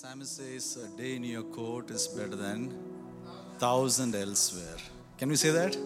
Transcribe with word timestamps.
psalmist 0.00 0.36
says, 0.36 0.78
A 0.84 0.86
day 0.96 1.16
in 1.16 1.24
your 1.24 1.42
court 1.42 1.90
is 1.90 2.06
better 2.06 2.36
than 2.36 2.72
thousand 3.58 4.14
elsewhere. 4.14 4.76
Can 5.18 5.28
we 5.28 5.34
say 5.34 5.50
that? 5.50 5.76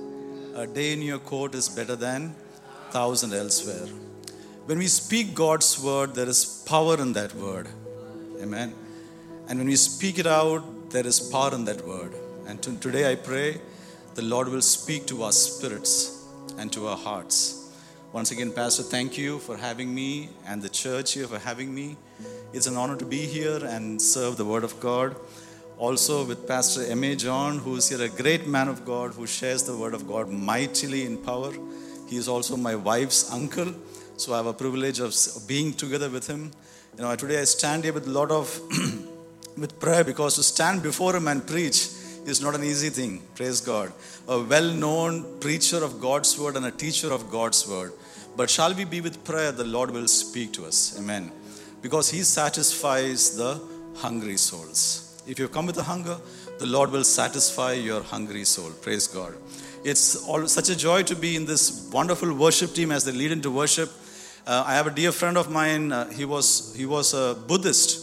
A 0.54 0.66
day 0.66 0.92
in 0.92 1.00
your 1.00 1.18
court 1.18 1.54
is 1.54 1.66
better 1.70 1.96
than 1.96 2.34
thousand 2.90 3.32
elsewhere. 3.32 3.86
When 4.66 4.76
we 4.76 4.88
speak 4.88 5.34
God's 5.34 5.82
word, 5.82 6.14
there 6.14 6.28
is 6.28 6.62
power 6.66 7.00
in 7.00 7.14
that 7.14 7.34
word. 7.34 7.68
Amen. 8.42 8.74
And 9.48 9.58
when 9.58 9.68
we 9.68 9.76
speak 9.76 10.18
it 10.18 10.26
out, 10.26 10.90
there 10.90 11.06
is 11.06 11.18
power 11.18 11.54
in 11.54 11.64
that 11.64 11.86
word. 11.86 12.12
And 12.46 12.62
to, 12.64 12.76
today 12.76 13.10
I 13.10 13.14
pray 13.14 13.62
the 14.14 14.26
Lord 14.34 14.48
will 14.48 14.66
speak 14.76 15.06
to 15.06 15.22
our 15.22 15.32
spirits 15.32 16.22
and 16.58 16.70
to 16.74 16.88
our 16.88 16.98
hearts. 16.98 17.62
Once 18.12 18.30
again, 18.30 18.52
Pastor, 18.52 18.82
thank 18.82 19.16
you 19.16 19.38
for 19.38 19.56
having 19.56 19.94
me 19.94 20.28
and 20.46 20.60
the 20.60 20.68
church 20.68 21.14
here 21.14 21.26
for 21.26 21.38
having 21.38 21.74
me. 21.74 21.96
It's 22.54 22.66
an 22.66 22.76
honor 22.76 22.96
to 22.96 23.06
be 23.06 23.24
here 23.24 23.64
and 23.64 24.00
serve 24.00 24.36
the 24.36 24.44
Word 24.44 24.62
of 24.62 24.78
God. 24.78 25.16
Also, 25.78 26.22
with 26.22 26.46
Pastor 26.46 26.84
M.A. 26.84 27.16
John, 27.16 27.58
who 27.58 27.76
is 27.76 27.88
here, 27.88 28.02
a 28.02 28.10
great 28.10 28.46
man 28.46 28.68
of 28.68 28.84
God 28.84 29.14
who 29.14 29.26
shares 29.26 29.62
the 29.62 29.74
Word 29.74 29.94
of 29.94 30.06
God 30.06 30.28
mightily 30.28 31.06
in 31.06 31.16
power. 31.16 31.50
He 32.10 32.18
is 32.18 32.28
also 32.28 32.58
my 32.58 32.74
wife's 32.74 33.32
uncle, 33.32 33.72
so 34.18 34.34
I 34.34 34.36
have 34.36 34.46
a 34.46 34.52
privilege 34.52 35.00
of 35.00 35.14
being 35.46 35.72
together 35.72 36.10
with 36.10 36.26
him. 36.26 36.50
You 36.98 37.04
know, 37.04 37.16
today 37.16 37.40
I 37.40 37.44
stand 37.44 37.84
here 37.84 37.94
with 37.94 38.06
a 38.06 38.10
lot 38.10 38.30
of 38.30 38.60
with 39.56 39.80
prayer 39.80 40.04
because 40.04 40.34
to 40.34 40.42
stand 40.42 40.82
before 40.82 41.16
him 41.16 41.28
and 41.28 41.46
preach 41.46 41.88
is 42.26 42.42
not 42.42 42.54
an 42.54 42.64
easy 42.64 42.90
thing. 42.90 43.22
Praise 43.34 43.62
God. 43.62 43.94
A 44.28 44.42
well 44.42 44.70
known 44.70 45.40
preacher 45.40 45.82
of 45.82 46.02
God's 46.02 46.38
word 46.38 46.56
and 46.56 46.66
a 46.66 46.70
teacher 46.70 47.10
of 47.10 47.30
God's 47.30 47.66
word. 47.66 47.92
But 48.36 48.50
shall 48.50 48.74
we 48.74 48.84
be 48.84 49.00
with 49.00 49.24
prayer, 49.24 49.52
the 49.52 49.64
Lord 49.64 49.90
will 49.90 50.06
speak 50.06 50.52
to 50.52 50.66
us. 50.66 50.98
Amen. 50.98 51.32
Because 51.82 52.10
He 52.10 52.22
satisfies 52.22 53.36
the 53.36 53.60
hungry 53.96 54.36
souls. 54.36 55.22
If 55.26 55.38
you 55.38 55.48
come 55.48 55.66
with 55.66 55.76
a 55.78 55.82
hunger, 55.82 56.16
the 56.58 56.66
Lord 56.66 56.90
will 56.90 57.04
satisfy 57.04 57.72
your 57.72 58.02
hungry 58.02 58.44
soul. 58.44 58.70
Praise 58.70 59.06
God. 59.06 59.34
It's 59.84 60.26
all, 60.28 60.46
such 60.46 60.68
a 60.68 60.76
joy 60.76 61.02
to 61.04 61.16
be 61.16 61.34
in 61.34 61.44
this 61.44 61.90
wonderful 61.92 62.32
worship 62.32 62.72
team 62.72 62.92
as 62.92 63.04
they 63.04 63.12
lead 63.12 63.32
into 63.32 63.50
worship. 63.50 63.90
Uh, 64.46 64.64
I 64.66 64.74
have 64.74 64.86
a 64.86 64.90
dear 64.90 65.12
friend 65.12 65.36
of 65.36 65.50
mine. 65.50 65.92
Uh, 65.92 66.08
he 66.10 66.24
was 66.24 66.74
he 66.76 66.86
was 66.86 67.14
a 67.14 67.34
Buddhist 67.34 68.00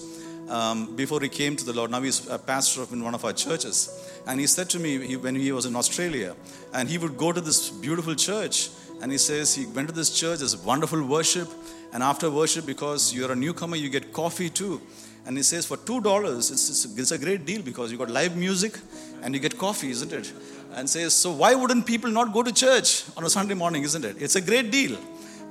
um, 0.50 0.96
before 0.96 1.22
he 1.22 1.30
came 1.30 1.56
to 1.56 1.66
the 1.66 1.74
Lord. 1.74 1.92
Now 1.92 2.02
he's 2.02 2.28
a 2.28 2.38
pastor 2.38 2.86
in 2.92 3.04
one 3.04 3.16
of 3.16 3.24
our 3.24 3.34
churches. 3.34 3.90
And 4.28 4.40
he 4.40 4.48
said 4.48 4.70
to 4.72 4.80
me 4.80 5.06
he, 5.06 5.16
when 5.16 5.36
he 5.36 5.52
was 5.52 5.66
in 5.66 5.76
Australia, 5.76 6.36
and 6.74 6.90
he 6.90 6.98
would 6.98 7.18
go 7.18 7.32
to 7.32 7.42
this 7.42 7.70
beautiful 7.70 8.16
church, 8.16 8.70
and 9.02 9.12
he 9.12 9.18
says 9.18 9.56
he 9.56 9.66
went 9.66 9.88
to 9.88 9.94
this 9.94 10.18
church, 10.18 10.40
there's 10.40 10.58
wonderful 10.58 11.02
worship, 11.04 11.48
and 11.94 12.04
after 12.04 12.30
worship, 12.30 12.66
because 12.66 13.14
you're 13.14 13.32
a 13.32 13.36
newcomer, 13.36 13.76
you 13.76 13.90
get 13.90 14.14
coffee 14.14 14.50
too. 14.50 14.82
And 15.26 15.38
he 15.38 15.44
says 15.44 15.66
for 15.66 15.78
two 15.78 16.02
dollars, 16.02 16.50
it's, 16.52 16.86
it's, 16.98 17.12
a 17.12 17.18
great 17.18 17.46
deal 17.46 17.62
because 17.62 17.92
you 17.92 17.98
got 17.98 18.10
live 18.10 18.36
music 18.36 18.78
and 19.22 19.34
you 19.34 19.40
get 19.40 19.58
coffee, 19.58 19.92
isn't 19.92 20.12
it? 20.12 20.32
And 20.74 20.90
says, 20.90 21.14
so 21.14 21.32
why 21.32 21.56
wouldn't 21.56 21.86
people 21.86 22.10
not 22.10 22.34
go 22.34 22.42
to 22.42 22.52
church 22.52 23.04
on 23.18 23.24
a 23.24 23.30
Sunday 23.30 23.54
morning, 23.54 23.84
isn't 23.84 24.06
it? 24.06 24.16
It's 24.20 24.36
a 24.36 24.42
great 24.42 24.72
deal. 24.72 24.98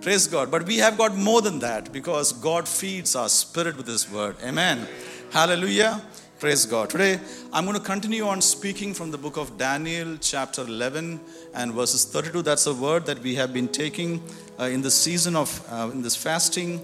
Praise 0.00 0.26
God. 0.26 0.50
But 0.50 0.64
we 0.64 0.78
have 0.78 0.96
got 0.96 1.16
more 1.16 1.42
than 1.42 1.58
that 1.60 1.92
because 1.92 2.32
God 2.32 2.68
feeds 2.68 3.16
our 3.16 3.28
spirit 3.28 3.76
with 3.76 3.86
His 3.86 4.10
word. 4.10 4.36
Amen. 4.44 4.86
Hallelujah. 5.32 6.00
Praise 6.38 6.66
God. 6.66 6.88
Today, 6.88 7.18
I'm 7.52 7.64
going 7.64 7.76
to 7.76 7.82
continue 7.82 8.24
on 8.24 8.40
speaking 8.40 8.94
from 8.94 9.10
the 9.10 9.18
book 9.18 9.36
of 9.36 9.58
Daniel, 9.58 10.16
chapter 10.20 10.62
11 10.62 11.18
and 11.52 11.72
verses 11.72 12.04
32. 12.04 12.42
That's 12.42 12.68
a 12.68 12.74
word 12.74 13.06
that 13.06 13.18
we 13.18 13.34
have 13.34 13.52
been 13.52 13.66
taking 13.66 14.22
uh, 14.56 14.66
in 14.66 14.80
the 14.80 14.90
season 14.90 15.34
of, 15.34 15.50
uh, 15.68 15.90
in 15.92 16.00
this 16.00 16.14
fasting. 16.14 16.80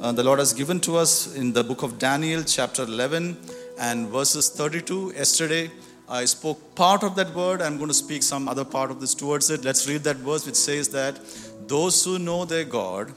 Uh, 0.00 0.10
the 0.10 0.24
Lord 0.24 0.40
has 0.40 0.52
given 0.52 0.80
to 0.80 0.96
us 0.96 1.36
in 1.36 1.52
the 1.52 1.62
book 1.62 1.84
of 1.84 2.00
Daniel, 2.00 2.42
chapter 2.42 2.82
11 2.82 3.36
and 3.78 4.08
verses 4.08 4.48
32. 4.48 5.12
Yesterday, 5.14 5.70
I 6.08 6.24
spoke 6.24 6.74
part 6.74 7.04
of 7.04 7.14
that 7.14 7.32
word. 7.32 7.62
I'm 7.62 7.76
going 7.76 7.90
to 7.90 7.94
speak 7.94 8.24
some 8.24 8.48
other 8.48 8.64
part 8.64 8.90
of 8.90 9.00
this 9.00 9.14
towards 9.14 9.50
it. 9.50 9.64
Let's 9.64 9.88
read 9.88 10.02
that 10.02 10.16
verse 10.16 10.44
which 10.44 10.56
says 10.56 10.88
that 10.88 11.20
those 11.68 12.04
who 12.04 12.18
know 12.18 12.44
their 12.44 12.64
God, 12.64 13.12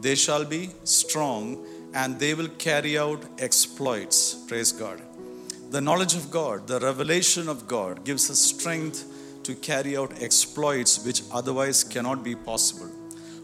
they 0.00 0.14
shall 0.14 0.46
be 0.46 0.70
strong 0.84 1.66
and 1.92 2.18
they 2.18 2.32
will 2.32 2.48
carry 2.48 2.98
out 2.98 3.22
exploits. 3.38 4.36
Praise 4.48 4.72
God. 4.72 5.02
The 5.74 5.80
knowledge 5.80 6.14
of 6.14 6.30
God, 6.30 6.68
the 6.68 6.78
revelation 6.78 7.48
of 7.48 7.66
God 7.66 8.04
gives 8.04 8.30
us 8.30 8.38
strength 8.38 9.42
to 9.42 9.56
carry 9.56 9.96
out 9.96 10.22
exploits 10.22 11.04
which 11.04 11.22
otherwise 11.32 11.82
cannot 11.82 12.22
be 12.22 12.36
possible. 12.36 12.86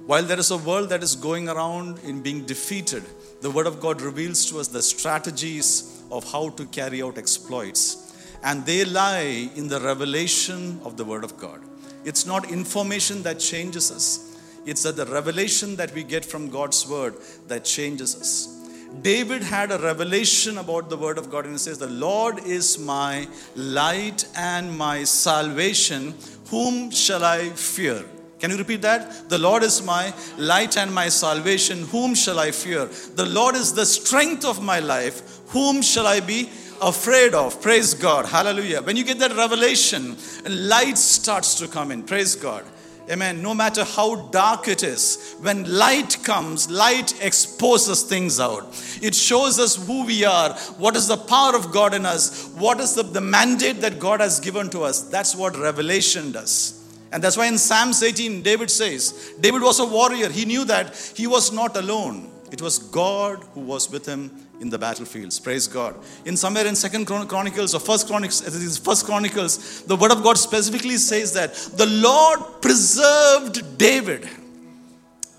While 0.07 0.23
there 0.23 0.39
is 0.39 0.53
a 0.53 0.57
world 0.57 0.91
that 0.91 1.03
is 1.03 1.17
going 1.17 1.49
around 1.49 1.99
in 2.05 2.23
being 2.23 2.47
defeated, 2.47 3.03
the 3.41 3.51
Word 3.51 3.67
of 3.67 3.81
God 3.81 4.01
reveals 4.01 4.47
to 4.47 4.61
us 4.61 4.69
the 4.69 4.81
strategies 4.81 6.05
of 6.13 6.23
how 6.31 6.51
to 6.51 6.67
carry 6.67 7.03
out 7.03 7.19
exploits. 7.19 8.15
And 8.45 8.65
they 8.65 8.85
lie 8.85 9.51
in 9.57 9.67
the 9.67 9.81
revelation 9.81 10.81
of 10.85 10.97
the 10.97 11.05
Word 11.05 11.25
of 11.25 11.37
God. 11.37 11.61
It's 12.05 12.27
not 12.27 12.53
information 12.53 13.25
that 13.25 13.41
changes 13.41 13.91
us, 13.91 14.41
it's 14.67 14.85
that 14.85 14.95
the 14.95 15.07
revelation 15.07 15.75
that 15.75 15.93
we 15.95 16.05
get 16.05 16.25
from 16.25 16.49
God's 16.49 16.87
Word 16.89 17.17
that 17.49 17.65
changes 17.65 18.15
us. 18.15 18.60
David 19.03 19.43
had 19.43 19.73
a 19.73 19.79
revelation 19.79 20.59
about 20.59 20.91
the 20.91 20.97
word 20.97 21.17
of 21.17 21.31
God 21.31 21.45
and 21.45 21.55
he 21.55 21.59
says, 21.59 21.79
The 21.79 21.87
Lord 21.87 22.39
is 22.41 22.79
my 22.79 23.29
light 23.55 24.27
and 24.37 24.77
my 24.77 25.05
salvation. 25.05 26.15
Whom 26.51 26.91
shall 26.91 27.25
I 27.25 27.51
fear? 27.51 28.05
Can 28.41 28.51
you 28.51 28.57
repeat 28.57 28.83
that? 28.83 29.29
The 29.29 29.39
Lord 29.39 29.63
is 29.63 29.83
my 29.83 30.13
light 30.39 30.77
and 30.77 30.93
my 30.95 31.09
salvation. 31.09 31.83
Whom 31.87 32.15
shall 32.15 32.39
I 32.39 32.51
fear? 32.51 32.87
The 32.87 33.27
Lord 33.27 33.55
is 33.55 33.75
the 33.75 33.87
strength 33.87 34.45
of 34.45 34.63
my 34.63 34.81
life. 34.81 35.41
Whom 35.49 35.83
shall 35.83 36.07
I 36.07 36.21
be 36.21 36.49
afraid 36.81 37.35
of? 37.35 37.61
Praise 37.61 37.95
God. 37.95 38.27
Hallelujah. 38.27 38.83
When 38.83 38.97
you 38.97 39.05
get 39.05 39.19
that 39.19 39.37
revelation, 39.37 40.17
light 40.49 40.97
starts 40.97 41.55
to 41.57 41.69
come 41.69 41.91
in. 41.91 42.03
Praise 42.03 42.35
God. 42.35 42.65
Amen. 43.11 43.43
No 43.43 43.55
matter 43.55 43.83
how 43.83 44.29
dark 44.29 44.69
it 44.69 44.85
is, 44.85 45.35
when 45.41 45.65
light 45.79 46.23
comes, 46.23 46.71
light 46.71 47.21
exposes 47.25 48.05
things 48.05 48.39
out. 48.39 48.69
It 49.03 49.17
shows 49.17 49.59
us 49.59 49.85
who 49.85 50.07
we 50.07 50.25
are, 50.25 50.55
what 50.79 50.95
is 50.95 51.09
the 51.09 51.17
power 51.17 51.57
of 51.57 51.73
God 51.73 51.93
in 51.93 52.07
us, 52.07 52.47
what 52.57 52.79
is 52.79 52.95
the, 52.95 53.03
the 53.03 53.21
mandate 53.21 53.81
that 53.81 53.99
God 53.99 54.21
has 54.21 54.39
given 54.39 54.71
to 54.71 54.83
us. 54.83 55.03
That's 55.03 55.35
what 55.35 55.59
revelation 55.59 56.31
does. 56.31 56.77
And 57.11 57.21
that's 57.21 57.37
why 57.37 57.47
in 57.47 57.59
Psalms 57.59 58.01
18, 58.03 58.43
David 58.43 58.71
says, 58.71 59.33
David 59.41 59.63
was 59.63 59.81
a 59.81 59.85
warrior. 59.85 60.29
He 60.29 60.45
knew 60.45 60.65
that 60.67 60.97
he 61.17 61.27
was 61.27 61.53
not 61.53 61.77
alone. 61.77 62.31
It 62.53 62.63
was 62.63 62.79
God 62.79 63.43
who 63.55 63.61
was 63.61 63.91
with 63.91 64.07
him 64.07 64.31
in 64.61 64.69
the 64.69 64.79
battlefields. 64.79 65.41
Praise 65.41 65.67
God. 65.67 65.97
In 66.25 66.37
somewhere 66.37 66.67
in 66.67 66.77
Second 66.77 67.07
Chronicles 67.07 67.75
or 67.75 67.81
First 67.81 68.07
Chronicles, 68.07 68.79
First 68.79 69.07
Chronicles, 69.07 69.83
the 69.83 69.97
Word 69.97 70.13
of 70.13 70.23
God 70.23 70.37
specifically 70.37 70.99
says 70.99 71.33
that 71.33 71.55
the 71.55 71.87
Lord 71.87 72.61
preserved 72.61 73.79
David. 73.79 74.29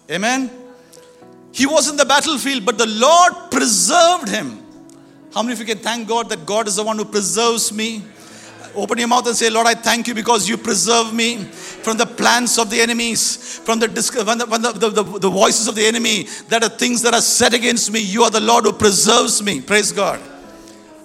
Amen. 0.09 0.49
He 1.53 1.65
was 1.65 1.89
in 1.89 1.97
the 1.97 2.05
battlefield, 2.05 2.65
but 2.65 2.77
the 2.77 2.87
Lord 2.87 3.51
preserved 3.51 4.29
him. 4.29 4.59
How 5.33 5.43
many 5.43 5.53
of 5.53 5.59
you 5.59 5.65
can 5.65 5.77
thank 5.77 6.07
God 6.07 6.29
that 6.29 6.45
God 6.45 6.67
is 6.67 6.75
the 6.77 6.83
one 6.83 6.97
who 6.97 7.05
preserves 7.05 7.71
me? 7.71 8.03
Open 8.75 8.97
your 8.97 9.07
mouth 9.07 9.27
and 9.27 9.35
say, 9.35 9.49
Lord, 9.49 9.67
I 9.67 9.73
thank 9.73 10.07
you 10.07 10.13
because 10.13 10.47
you 10.47 10.57
preserve 10.57 11.13
me 11.13 11.37
from 11.43 11.97
the 11.97 12.05
plans 12.05 12.57
of 12.57 12.69
the 12.69 12.79
enemies, 12.79 13.59
from 13.59 13.79
the, 13.79 13.87
from 13.89 14.37
the, 14.37 14.47
from 14.47 14.61
the, 14.61 14.89
the, 14.89 15.19
the, 15.19 15.29
voices 15.29 15.67
of 15.67 15.75
the 15.75 15.85
enemy 15.85 16.23
that 16.49 16.63
are 16.63 16.69
things 16.69 17.01
that 17.01 17.13
are 17.13 17.21
set 17.21 17.53
against 17.53 17.91
me. 17.91 17.99
You 17.99 18.23
are 18.23 18.29
the 18.29 18.39
Lord 18.39 18.65
who 18.65 18.73
preserves 18.73 19.43
me. 19.43 19.61
Praise 19.61 19.91
God. 19.91 20.21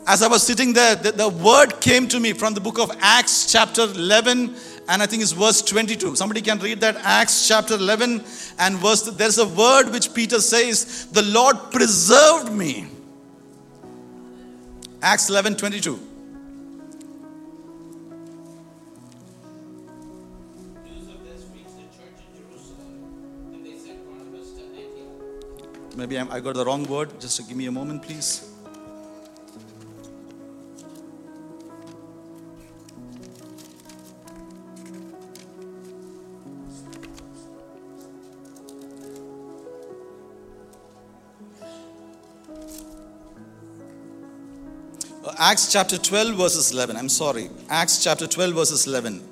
As 0.06 0.22
I 0.22 0.28
was 0.28 0.44
sitting 0.44 0.72
there, 0.72 0.94
the, 0.94 1.12
the 1.12 1.28
word 1.28 1.80
came 1.80 2.06
to 2.08 2.20
me 2.20 2.32
from 2.32 2.54
the 2.54 2.60
book 2.60 2.78
of 2.78 2.92
Acts, 3.00 3.50
chapter 3.50 3.82
11, 3.82 4.54
and 4.88 5.02
I 5.02 5.06
think 5.06 5.22
it's 5.22 5.32
verse 5.32 5.62
22. 5.62 6.14
Somebody 6.14 6.42
can 6.42 6.60
read 6.60 6.80
that, 6.80 6.96
Acts 6.98 7.48
chapter 7.48 7.74
11 7.74 8.22
and 8.60 8.76
verse. 8.76 9.02
There's 9.02 9.38
a 9.38 9.48
word 9.48 9.90
which 9.90 10.14
Peter 10.14 10.40
says, 10.40 11.06
The 11.06 11.22
Lord 11.22 11.56
preserved 11.72 12.52
me. 12.52 12.86
Acts 15.02 15.28
11 15.28 15.56
22. 15.56 16.15
Maybe 25.96 26.18
I'm, 26.18 26.30
i 26.30 26.40
got 26.40 26.54
the 26.54 26.64
wrong 26.64 26.84
word. 26.84 27.18
Just 27.18 27.48
give 27.48 27.56
me 27.56 27.66
a 27.66 27.72
moment, 27.72 28.02
please. 28.02 28.52
Uh, 45.24 45.34
Acts 45.38 45.72
chapter 45.72 45.96
12, 45.96 46.36
verses 46.36 46.72
11. 46.72 46.96
I'm 46.98 47.08
sorry. 47.08 47.48
Acts 47.70 48.04
chapter 48.04 48.26
12, 48.26 48.54
verses 48.54 48.86
11. 48.86 49.25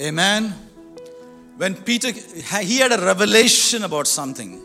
Amen. 0.00 0.54
When 1.56 1.74
Peter, 1.74 2.12
he 2.12 2.78
had 2.78 2.92
a 2.92 3.04
revelation 3.04 3.82
about 3.82 4.06
something. 4.06 4.62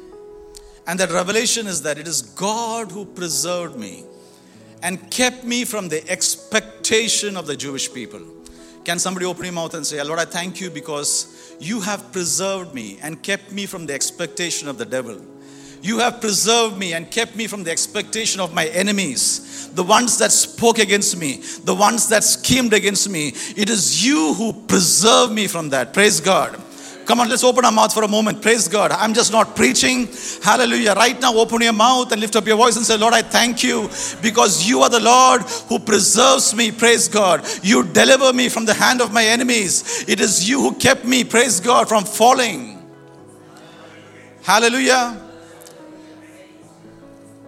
And 0.85 0.99
that 0.99 1.09
revelation 1.11 1.65
is 1.65 1.81
that 1.83 1.97
it 1.97 2.07
is 2.07 2.21
God 2.21 2.91
who 2.91 3.05
preserved 3.05 3.77
me 3.77 4.03
and 4.83 5.09
kept 5.09 5.43
me 5.43 5.65
from 5.65 5.89
the 5.89 6.07
expectation 6.09 7.35
of 7.35 7.47
the 7.47 7.55
Jewish 7.55 7.91
people. 7.91 8.21
Can 8.83 8.99
somebody 8.99 9.25
open 9.25 9.45
your 9.45 9.53
mouth 9.53 9.73
and 9.73 9.87
say, 9.87 10.03
Lord, 10.03 10.19
I 10.19 10.25
thank 10.25 10.59
you 10.59 10.69
because 10.69 11.55
you 11.59 11.79
have 11.81 12.11
preserved 12.11 12.75
me 12.75 12.99
and 13.01 13.23
kept 13.23 13.51
me 13.51 13.65
from 13.65 13.85
the 13.85 13.93
expectation 13.93 14.67
of 14.67 14.77
the 14.77 14.85
devil. 14.85 15.19
You 15.81 15.99
have 15.99 16.21
preserved 16.21 16.77
me 16.77 16.93
and 16.93 17.09
kept 17.09 17.35
me 17.35 17.47
from 17.47 17.63
the 17.63 17.71
expectation 17.71 18.39
of 18.39 18.53
my 18.53 18.67
enemies, 18.67 19.69
the 19.73 19.83
ones 19.83 20.17
that 20.19 20.31
spoke 20.31 20.79
against 20.79 21.17
me, 21.17 21.41
the 21.63 21.75
ones 21.75 22.07
that 22.09 22.23
against 22.59 23.09
me. 23.09 23.29
It 23.57 23.69
is 23.69 24.05
you 24.05 24.33
who 24.33 24.53
preserve 24.53 25.31
me 25.31 25.47
from 25.47 25.69
that. 25.69 25.93
Praise 25.93 26.19
God. 26.19 26.59
Come 27.05 27.19
on, 27.19 27.29
let's 27.29 27.43
open 27.43 27.65
our 27.65 27.71
mouth 27.71 27.93
for 27.93 28.03
a 28.03 28.07
moment. 28.07 28.41
Praise 28.41 28.67
God. 28.67 28.91
I'm 28.91 29.13
just 29.13 29.31
not 29.31 29.55
preaching. 29.55 30.07
Hallelujah. 30.41 30.93
Right 30.93 31.19
now, 31.19 31.35
open 31.35 31.61
your 31.61 31.73
mouth 31.73 32.11
and 32.11 32.21
lift 32.21 32.35
up 32.35 32.47
your 32.47 32.55
voice 32.55 32.77
and 32.77 32.85
say, 32.85 32.97
Lord, 32.97 33.13
I 33.13 33.21
thank 33.21 33.63
you 33.63 33.89
because 34.21 34.67
you 34.67 34.81
are 34.81 34.89
the 34.89 34.99
Lord 34.99 35.41
who 35.67 35.79
preserves 35.79 36.55
me. 36.55 36.71
Praise 36.71 37.07
God. 37.07 37.45
You 37.61 37.83
deliver 37.83 38.31
me 38.31 38.47
from 38.47 38.65
the 38.65 38.73
hand 38.73 39.01
of 39.01 39.11
my 39.11 39.25
enemies. 39.25 40.05
It 40.07 40.21
is 40.21 40.47
you 40.47 40.61
who 40.61 40.75
kept 40.75 41.03
me, 41.03 41.23
praise 41.23 41.59
God, 41.59 41.89
from 41.89 42.05
falling. 42.05 42.81
Hallelujah. 44.43 45.19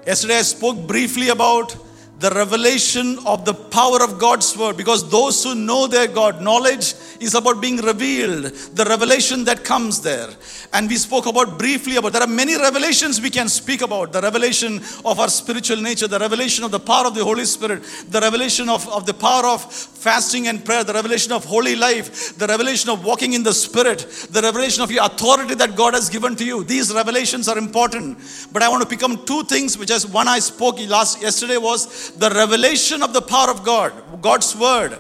Yesterday, 0.06 0.40
I 0.40 0.42
spoke 0.42 0.86
briefly 0.86 1.30
about 1.30 1.85
the 2.26 2.32
revelation 2.32 3.20
of 3.28 3.46
the 3.46 3.54
power 3.54 4.02
of 4.04 4.18
God's 4.18 4.58
word 4.58 4.78
because 4.78 5.08
those 5.12 5.44
who 5.44 5.54
know 5.54 5.86
their 5.86 6.08
God, 6.08 6.42
knowledge 6.42 6.96
is 7.20 7.36
about 7.36 7.62
being 7.62 7.78
revealed, 7.78 8.46
the 8.74 8.84
revelation 8.86 9.44
that 9.44 9.64
comes 9.64 10.02
there. 10.02 10.30
And 10.74 10.90
we 10.90 10.96
spoke 10.96 11.28
about 11.28 11.60
briefly 11.60 11.98
about 11.98 12.14
there 12.14 12.24
are 12.24 12.28
many 12.44 12.56
revelations 12.58 13.22
we 13.22 13.30
can 13.30 13.48
speak 13.48 13.82
about 13.84 14.12
the 14.12 14.22
revelation 14.22 14.82
of 15.06 15.20
our 15.20 15.28
spiritual 15.28 15.78
nature, 15.78 16.08
the 16.08 16.18
revelation 16.18 16.64
of 16.64 16.72
the 16.72 16.80
power 16.80 17.06
of 17.06 17.14
the 17.14 17.24
Holy 17.24 17.46
Spirit, 17.46 17.84
the 18.10 18.20
revelation 18.20 18.70
of, 18.70 18.90
of 18.90 19.06
the 19.06 19.14
power 19.14 19.46
of 19.46 19.72
fasting 19.72 20.48
and 20.48 20.66
prayer, 20.66 20.84
the 20.84 20.94
revelation 20.94 21.32
of 21.32 21.46
holy 21.46 21.76
life, 21.76 22.38
the 22.38 22.48
revelation 22.48 22.90
of 22.90 23.06
walking 23.06 23.34
in 23.34 23.44
the 23.44 23.54
Spirit, 23.54 24.00
the 24.32 24.42
revelation 24.42 24.82
of 24.82 24.92
your 24.92 25.06
authority 25.06 25.56
that 25.56 25.76
God 25.76 25.94
has 25.94 26.10
given 26.10 26.36
to 26.36 26.46
you. 26.46 26.64
These 26.64 26.92
revelations 26.94 27.48
are 27.48 27.58
important. 27.58 28.18
But 28.52 28.64
I 28.64 28.70
want 28.70 28.82
to 28.84 28.90
pick 28.90 29.04
up 29.04 29.26
two 29.26 29.44
things, 29.44 29.78
which 29.78 29.92
is 29.92 30.08
one 30.08 30.28
I 30.28 30.40
spoke 30.40 30.80
last 30.88 31.22
yesterday 31.22 31.58
was 31.58 32.15
the 32.18 32.30
revelation 32.30 33.04
of 33.04 33.14
the 33.14 33.22
power 33.22 33.50
of 33.50 33.64
God, 33.64 33.94
God's 34.22 34.56
word. 34.56 34.98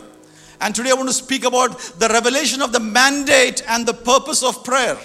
And 0.62 0.74
today 0.74 0.92
I 0.92 0.94
want 0.94 1.10
to 1.10 1.14
speak 1.14 1.44
about 1.44 1.78
the 2.00 2.08
revelation 2.08 2.62
of 2.62 2.72
the 2.72 2.80
mandate 2.80 3.64
and 3.68 3.86
the 3.86 3.94
purpose 3.94 4.44
of 4.44 4.64
prayer. 4.64 4.98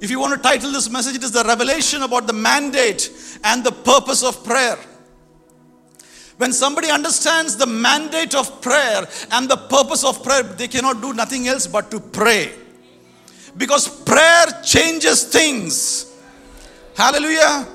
If 0.00 0.10
you 0.10 0.18
want 0.18 0.34
to 0.34 0.40
title 0.40 0.72
this 0.72 0.90
message, 0.90 1.16
it 1.16 1.22
is 1.22 1.32
the 1.32 1.44
revelation 1.44 2.02
about 2.02 2.26
the 2.26 2.32
mandate 2.32 3.10
and 3.44 3.64
the 3.64 3.72
purpose 3.72 4.22
of 4.22 4.44
prayer. 4.44 4.78
When 6.36 6.52
somebody 6.52 6.90
understands 6.90 7.56
the 7.56 7.66
mandate 7.66 8.34
of 8.34 8.60
prayer 8.60 9.06
and 9.30 9.48
the 9.48 9.56
purpose 9.56 10.04
of 10.04 10.22
prayer, 10.22 10.42
they 10.42 10.66
cannot 10.66 11.00
do 11.00 11.12
nothing 11.12 11.46
else 11.46 11.66
but 11.66 11.90
to 11.92 12.00
pray. 12.00 12.52
Because 13.56 13.88
prayer 14.02 14.46
changes 14.64 15.24
things. 15.24 16.12
Hallelujah. 16.96 17.68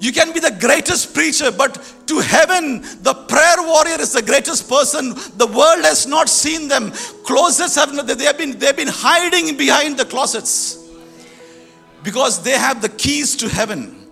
You 0.00 0.12
can 0.12 0.32
be 0.32 0.40
the 0.40 0.56
greatest 0.58 1.12
preacher, 1.12 1.52
but 1.52 1.74
to 2.06 2.20
heaven, 2.20 2.80
the 3.02 3.12
prayer 3.28 3.56
warrior 3.58 4.00
is 4.00 4.14
the 4.14 4.22
greatest 4.22 4.66
person. 4.66 5.10
The 5.36 5.46
world 5.46 5.84
has 5.84 6.06
not 6.06 6.30
seen 6.30 6.68
them. 6.68 6.90
Closets 7.24 7.74
have 7.74 7.94
not, 7.94 8.06
they 8.06 8.24
have 8.24 8.38
been 8.38 8.58
they've 8.58 8.74
been 8.74 8.88
hiding 8.88 9.58
behind 9.58 9.98
the 9.98 10.06
closets 10.06 10.78
because 12.02 12.42
they 12.42 12.52
have 12.52 12.80
the 12.80 12.88
keys 12.88 13.36
to 13.36 13.48
heaven. 13.50 14.08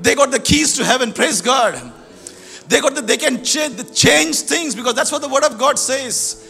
They 0.00 0.14
got 0.14 0.30
the 0.30 0.38
keys 0.38 0.76
to 0.76 0.84
heaven. 0.84 1.14
Praise 1.14 1.40
God. 1.40 1.80
They 2.68 2.80
got 2.80 2.94
the, 2.94 3.00
they 3.00 3.16
can 3.16 3.42
change, 3.42 3.94
change 3.94 4.36
things 4.40 4.74
because 4.74 4.94
that's 4.94 5.10
what 5.10 5.22
the 5.22 5.28
word 5.28 5.44
of 5.44 5.58
God 5.58 5.78
says. 5.78 6.46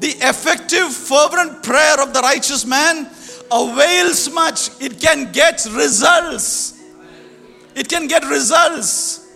The 0.00 0.08
effective, 0.08 0.90
fervent 0.92 1.62
prayer 1.62 2.00
of 2.00 2.14
the 2.14 2.20
righteous 2.20 2.64
man 2.64 3.10
avails 3.52 4.30
much. 4.32 4.70
It 4.80 4.98
can 5.00 5.32
get 5.32 5.66
results. 5.70 6.79
It 7.74 7.88
can 7.88 8.06
get 8.06 8.24
results. 8.24 9.28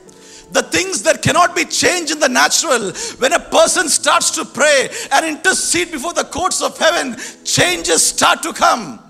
The 0.53 0.63
things 0.63 1.03
that 1.03 1.23
cannot 1.23 1.57
be 1.57 1.65
changed 1.65 2.13
in 2.13 2.21
the 2.21 2.29
natural, 2.29 2.93
when 3.19 3.33
a 3.33 3.41
person 3.41 3.89
starts 3.89 4.31
to 4.33 4.45
pray 4.45 4.89
and 5.11 5.27
intercede 5.27 5.91
before 5.91 6.13
the 6.13 6.25
courts 6.25 6.63
of 6.63 6.79
heaven, 6.79 7.17
changes 7.45 8.03
start 8.05 8.43
to 8.43 8.53
come. 8.53 9.04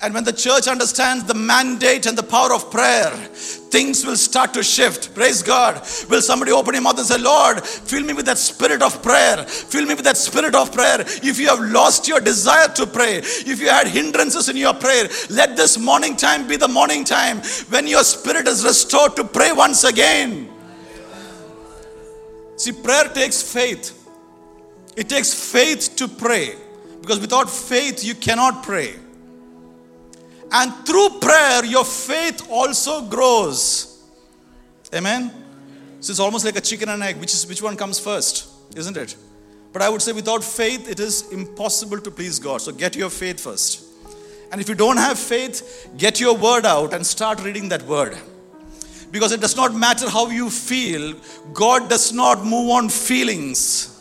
And 0.00 0.14
when 0.14 0.22
the 0.22 0.32
church 0.32 0.68
understands 0.68 1.24
the 1.24 1.34
mandate 1.34 2.06
and 2.06 2.16
the 2.16 2.22
power 2.22 2.54
of 2.54 2.70
prayer, 2.70 3.10
things 3.10 4.06
will 4.06 4.16
start 4.16 4.54
to 4.54 4.62
shift. 4.62 5.12
Praise 5.12 5.42
God. 5.42 5.82
Will 6.08 6.22
somebody 6.22 6.52
open 6.52 6.74
your 6.74 6.82
mouth 6.82 6.98
and 6.98 7.06
say, 7.06 7.18
Lord, 7.18 7.64
fill 7.64 8.04
me 8.04 8.12
with 8.12 8.26
that 8.26 8.38
spirit 8.38 8.80
of 8.80 9.02
prayer. 9.02 9.38
Fill 9.44 9.86
me 9.86 9.94
with 9.96 10.04
that 10.04 10.16
spirit 10.16 10.54
of 10.54 10.72
prayer. 10.72 11.00
If 11.00 11.40
you 11.40 11.48
have 11.48 11.58
lost 11.58 12.06
your 12.06 12.20
desire 12.20 12.68
to 12.68 12.86
pray, 12.86 13.16
if 13.16 13.60
you 13.60 13.68
had 13.68 13.88
hindrances 13.88 14.48
in 14.48 14.56
your 14.56 14.74
prayer, 14.74 15.08
let 15.30 15.56
this 15.56 15.76
morning 15.76 16.14
time 16.14 16.46
be 16.46 16.56
the 16.56 16.68
morning 16.68 17.02
time 17.02 17.38
when 17.68 17.88
your 17.88 18.04
spirit 18.04 18.46
is 18.46 18.64
restored 18.64 19.16
to 19.16 19.24
pray 19.24 19.50
once 19.50 19.82
again. 19.82 20.48
See, 22.54 22.70
prayer 22.70 23.08
takes 23.08 23.42
faith. 23.42 23.94
It 24.96 25.08
takes 25.08 25.34
faith 25.34 25.96
to 25.96 26.06
pray 26.06 26.54
because 27.00 27.18
without 27.18 27.50
faith, 27.50 28.04
you 28.04 28.14
cannot 28.14 28.62
pray. 28.62 28.94
And 30.50 30.72
through 30.86 31.20
prayer, 31.20 31.64
your 31.64 31.84
faith 31.84 32.48
also 32.50 33.02
grows. 33.02 34.02
Amen? 34.94 35.30
So 36.00 36.10
it's 36.12 36.20
almost 36.20 36.44
like 36.44 36.56
a 36.56 36.60
chicken 36.60 36.88
and 36.88 37.02
egg. 37.02 37.16
Which, 37.16 37.34
is, 37.34 37.46
which 37.46 37.62
one 37.62 37.76
comes 37.76 37.98
first? 37.98 38.48
Isn't 38.76 38.96
it? 38.96 39.16
But 39.72 39.82
I 39.82 39.88
would 39.88 40.00
say 40.00 40.12
without 40.12 40.42
faith, 40.42 40.88
it 40.88 41.00
is 41.00 41.30
impossible 41.32 42.00
to 42.00 42.10
please 42.10 42.38
God. 42.38 42.60
So 42.60 42.72
get 42.72 42.96
your 42.96 43.10
faith 43.10 43.40
first. 43.40 43.84
And 44.50 44.60
if 44.60 44.68
you 44.68 44.74
don't 44.74 44.96
have 44.96 45.18
faith, 45.18 45.90
get 45.98 46.20
your 46.20 46.34
word 46.34 46.64
out 46.64 46.94
and 46.94 47.06
start 47.06 47.42
reading 47.42 47.68
that 47.68 47.82
word. 47.82 48.16
Because 49.10 49.32
it 49.32 49.40
does 49.40 49.56
not 49.56 49.74
matter 49.74 50.08
how 50.08 50.28
you 50.28 50.48
feel, 50.48 51.14
God 51.52 51.88
does 51.88 52.12
not 52.12 52.44
move 52.44 52.70
on 52.70 52.88
feelings. 52.88 53.94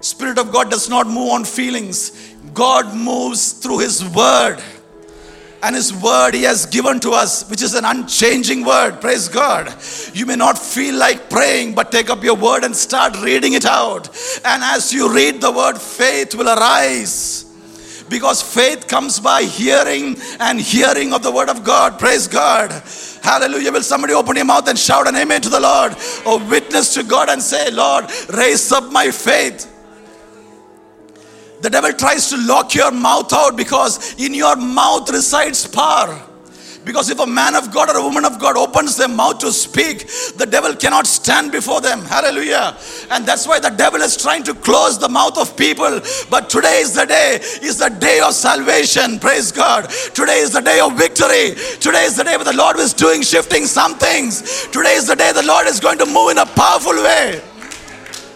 Spirit 0.00 0.38
of 0.38 0.52
God 0.52 0.70
does 0.70 0.88
not 0.88 1.06
move 1.06 1.30
on 1.30 1.44
feelings. 1.44 2.34
God 2.52 2.94
moves 2.94 3.52
through 3.52 3.78
His 3.78 4.04
word 4.04 4.58
and 5.62 5.76
His 5.76 5.94
word 5.94 6.34
He 6.34 6.42
has 6.42 6.66
given 6.66 7.00
to 7.00 7.10
us, 7.10 7.48
which 7.48 7.62
is 7.62 7.74
an 7.74 7.84
unchanging 7.84 8.64
word. 8.64 9.00
Praise 9.00 9.28
God. 9.28 9.74
You 10.12 10.26
may 10.26 10.36
not 10.36 10.58
feel 10.58 10.96
like 10.96 11.30
praying, 11.30 11.74
but 11.74 11.92
take 11.92 12.10
up 12.10 12.24
your 12.24 12.36
word 12.36 12.64
and 12.64 12.74
start 12.74 13.20
reading 13.22 13.52
it 13.52 13.64
out. 13.64 14.08
And 14.44 14.62
as 14.62 14.92
you 14.92 15.12
read 15.12 15.40
the 15.40 15.52
word, 15.52 15.78
faith 15.78 16.34
will 16.34 16.48
arise. 16.48 17.46
Because 18.08 18.42
faith 18.42 18.88
comes 18.88 19.20
by 19.20 19.44
hearing 19.44 20.16
and 20.38 20.60
hearing 20.60 21.14
of 21.14 21.22
the 21.22 21.32
word 21.32 21.48
of 21.48 21.64
God. 21.64 21.98
Praise 21.98 22.28
God. 22.28 22.70
Hallelujah. 23.22 23.72
Will 23.72 23.82
somebody 23.82 24.12
open 24.12 24.36
your 24.36 24.44
mouth 24.44 24.68
and 24.68 24.78
shout 24.78 25.08
an 25.08 25.16
amen 25.16 25.40
to 25.42 25.48
the 25.48 25.60
Lord? 25.60 25.96
Or 26.26 26.38
witness 26.50 26.92
to 26.94 27.04
God 27.04 27.30
and 27.30 27.40
say, 27.40 27.70
Lord, 27.70 28.06
raise 28.34 28.70
up 28.72 28.92
my 28.92 29.10
faith. 29.10 29.71
The 31.62 31.70
devil 31.70 31.92
tries 31.92 32.28
to 32.30 32.36
lock 32.38 32.74
your 32.74 32.90
mouth 32.90 33.32
out 33.32 33.56
because 33.56 34.20
in 34.20 34.34
your 34.34 34.56
mouth 34.56 35.08
resides 35.10 35.64
power. 35.64 36.20
Because 36.84 37.08
if 37.08 37.20
a 37.20 37.26
man 37.26 37.54
of 37.54 37.72
God 37.72 37.88
or 37.88 37.98
a 37.98 38.02
woman 38.02 38.24
of 38.24 38.40
God 38.40 38.56
opens 38.56 38.96
their 38.96 39.06
mouth 39.06 39.38
to 39.38 39.52
speak, 39.52 40.08
the 40.36 40.44
devil 40.44 40.74
cannot 40.74 41.06
stand 41.06 41.52
before 41.52 41.80
them. 41.80 42.00
Hallelujah. 42.00 42.76
And 43.12 43.24
that's 43.24 43.46
why 43.46 43.60
the 43.60 43.70
devil 43.70 44.00
is 44.00 44.16
trying 44.16 44.42
to 44.42 44.54
close 44.54 44.98
the 44.98 45.08
mouth 45.08 45.38
of 45.38 45.56
people. 45.56 46.00
But 46.28 46.50
today 46.50 46.80
is 46.80 46.94
the 46.94 47.06
day, 47.06 47.38
is 47.62 47.78
the 47.78 47.90
day 47.90 48.18
of 48.18 48.34
salvation. 48.34 49.20
Praise 49.20 49.52
God. 49.52 49.88
Today 50.14 50.38
is 50.38 50.52
the 50.54 50.60
day 50.60 50.80
of 50.80 50.98
victory. 50.98 51.54
Today 51.78 52.02
is 52.02 52.16
the 52.16 52.24
day 52.24 52.34
where 52.34 52.44
the 52.44 52.56
Lord 52.56 52.78
is 52.78 52.92
doing 52.92 53.22
shifting 53.22 53.66
some 53.66 53.94
things. 53.94 54.66
Today 54.72 54.94
is 54.94 55.06
the 55.06 55.14
day 55.14 55.30
the 55.32 55.46
Lord 55.46 55.68
is 55.68 55.78
going 55.78 55.98
to 55.98 56.06
move 56.06 56.32
in 56.32 56.38
a 56.38 56.46
powerful 56.46 56.94
way. 56.94 57.40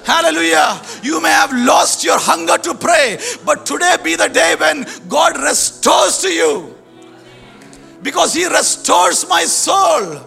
Hallelujah. 0.06 0.80
You 1.02 1.20
may 1.20 1.30
have 1.30 1.52
lost 1.52 2.04
your 2.04 2.16
hunger 2.16 2.56
to 2.58 2.74
pray, 2.74 3.18
but 3.44 3.66
today 3.66 3.96
be 4.04 4.14
the 4.14 4.28
day 4.28 4.54
when 4.56 4.86
God 5.08 5.36
restores 5.36 6.18
to 6.18 6.28
you. 6.32 6.76
Because 8.02 8.32
He 8.32 8.46
restores 8.46 9.28
my 9.28 9.42
soul. 9.42 10.20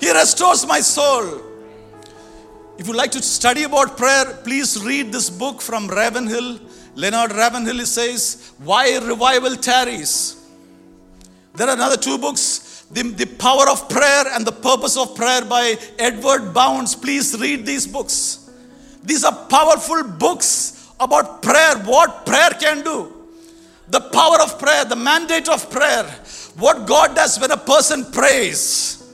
He 0.00 0.12
restores 0.12 0.66
my 0.66 0.80
soul. 0.80 1.40
If 2.76 2.86
you 2.86 2.92
like 2.92 3.10
to 3.12 3.22
study 3.22 3.62
about 3.62 3.96
prayer, 3.96 4.26
please 4.44 4.84
read 4.84 5.12
this 5.12 5.30
book 5.30 5.62
from 5.62 5.88
Ravenhill. 5.88 6.60
Leonard 6.94 7.32
Ravenhill 7.32 7.86
says, 7.86 8.52
Why 8.62 8.98
Revival 8.98 9.56
Tarries. 9.56 10.46
There 11.54 11.68
are 11.68 11.74
another 11.74 11.96
two 11.96 12.18
books, 12.18 12.84
the, 12.90 13.02
the 13.02 13.26
Power 13.26 13.70
of 13.70 13.88
Prayer 13.88 14.24
and 14.32 14.44
the 14.44 14.52
Purpose 14.52 14.98
of 14.98 15.16
Prayer 15.16 15.42
by 15.42 15.78
Edward 15.98 16.52
Bounds. 16.52 16.94
Please 16.94 17.34
read 17.40 17.64
these 17.64 17.86
books. 17.86 18.43
These 19.04 19.24
are 19.24 19.46
powerful 19.46 20.02
books 20.04 20.90
about 20.98 21.42
prayer, 21.42 21.76
what 21.84 22.24
prayer 22.24 22.50
can 22.50 22.82
do. 22.82 23.12
The 23.88 24.00
power 24.00 24.40
of 24.40 24.58
prayer, 24.58 24.84
the 24.86 24.96
mandate 24.96 25.48
of 25.48 25.70
prayer, 25.70 26.04
what 26.56 26.86
God 26.86 27.14
does 27.14 27.38
when 27.38 27.50
a 27.50 27.56
person 27.56 28.10
prays. 28.10 29.06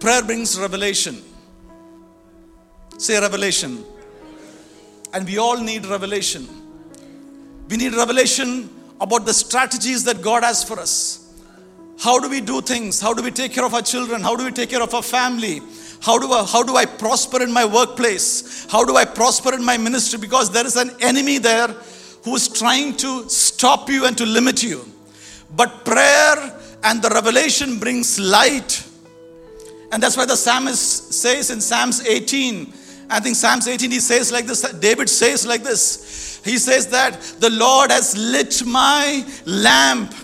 Prayer 0.00 0.22
brings 0.24 0.58
revelation. 0.58 1.22
Say 2.98 3.20
revelation. 3.20 3.84
And 5.14 5.24
we 5.26 5.38
all 5.38 5.58
need 5.58 5.86
revelation. 5.86 6.48
We 7.68 7.76
need 7.76 7.94
revelation 7.94 8.68
about 9.00 9.24
the 9.24 9.32
strategies 9.32 10.02
that 10.04 10.20
God 10.20 10.42
has 10.42 10.64
for 10.64 10.80
us. 10.80 11.20
How 12.00 12.18
do 12.18 12.28
we 12.28 12.40
do 12.40 12.60
things? 12.60 13.00
How 13.00 13.14
do 13.14 13.22
we 13.22 13.30
take 13.30 13.52
care 13.52 13.64
of 13.64 13.74
our 13.74 13.82
children? 13.82 14.22
How 14.22 14.34
do 14.34 14.44
we 14.44 14.50
take 14.50 14.70
care 14.70 14.82
of 14.82 14.92
our 14.92 15.02
family? 15.02 15.60
How 16.02 16.18
do, 16.18 16.32
I, 16.32 16.44
how 16.44 16.64
do 16.64 16.74
I 16.74 16.84
prosper 16.84 17.42
in 17.42 17.52
my 17.52 17.64
workplace? 17.64 18.66
How 18.68 18.84
do 18.84 18.96
I 18.96 19.04
prosper 19.04 19.54
in 19.54 19.64
my 19.64 19.78
ministry? 19.78 20.18
Because 20.18 20.50
there 20.50 20.66
is 20.66 20.76
an 20.76 20.90
enemy 21.00 21.38
there 21.38 21.68
who 22.24 22.34
is 22.34 22.48
trying 22.48 22.96
to 22.98 23.28
stop 23.28 23.88
you 23.88 24.04
and 24.06 24.18
to 24.18 24.26
limit 24.26 24.64
you. 24.64 24.84
But 25.54 25.84
prayer 25.84 26.60
and 26.82 27.00
the 27.00 27.08
revelation 27.10 27.78
brings 27.78 28.18
light. 28.18 28.84
And 29.92 30.02
that's 30.02 30.16
why 30.16 30.26
the 30.26 30.36
psalmist 30.36 31.12
says 31.12 31.50
in 31.50 31.60
Psalms 31.60 32.04
18, 32.04 32.72
I 33.08 33.20
think 33.20 33.36
Psalms 33.36 33.68
18, 33.68 33.90
he 33.90 34.00
says 34.00 34.32
like 34.32 34.46
this, 34.46 34.62
David 34.72 35.08
says 35.08 35.46
like 35.46 35.62
this. 35.62 36.40
He 36.44 36.58
says 36.58 36.88
that 36.88 37.20
the 37.38 37.50
Lord 37.50 37.92
has 37.92 38.16
lit 38.16 38.66
my 38.66 39.24
lamp, 39.46 40.14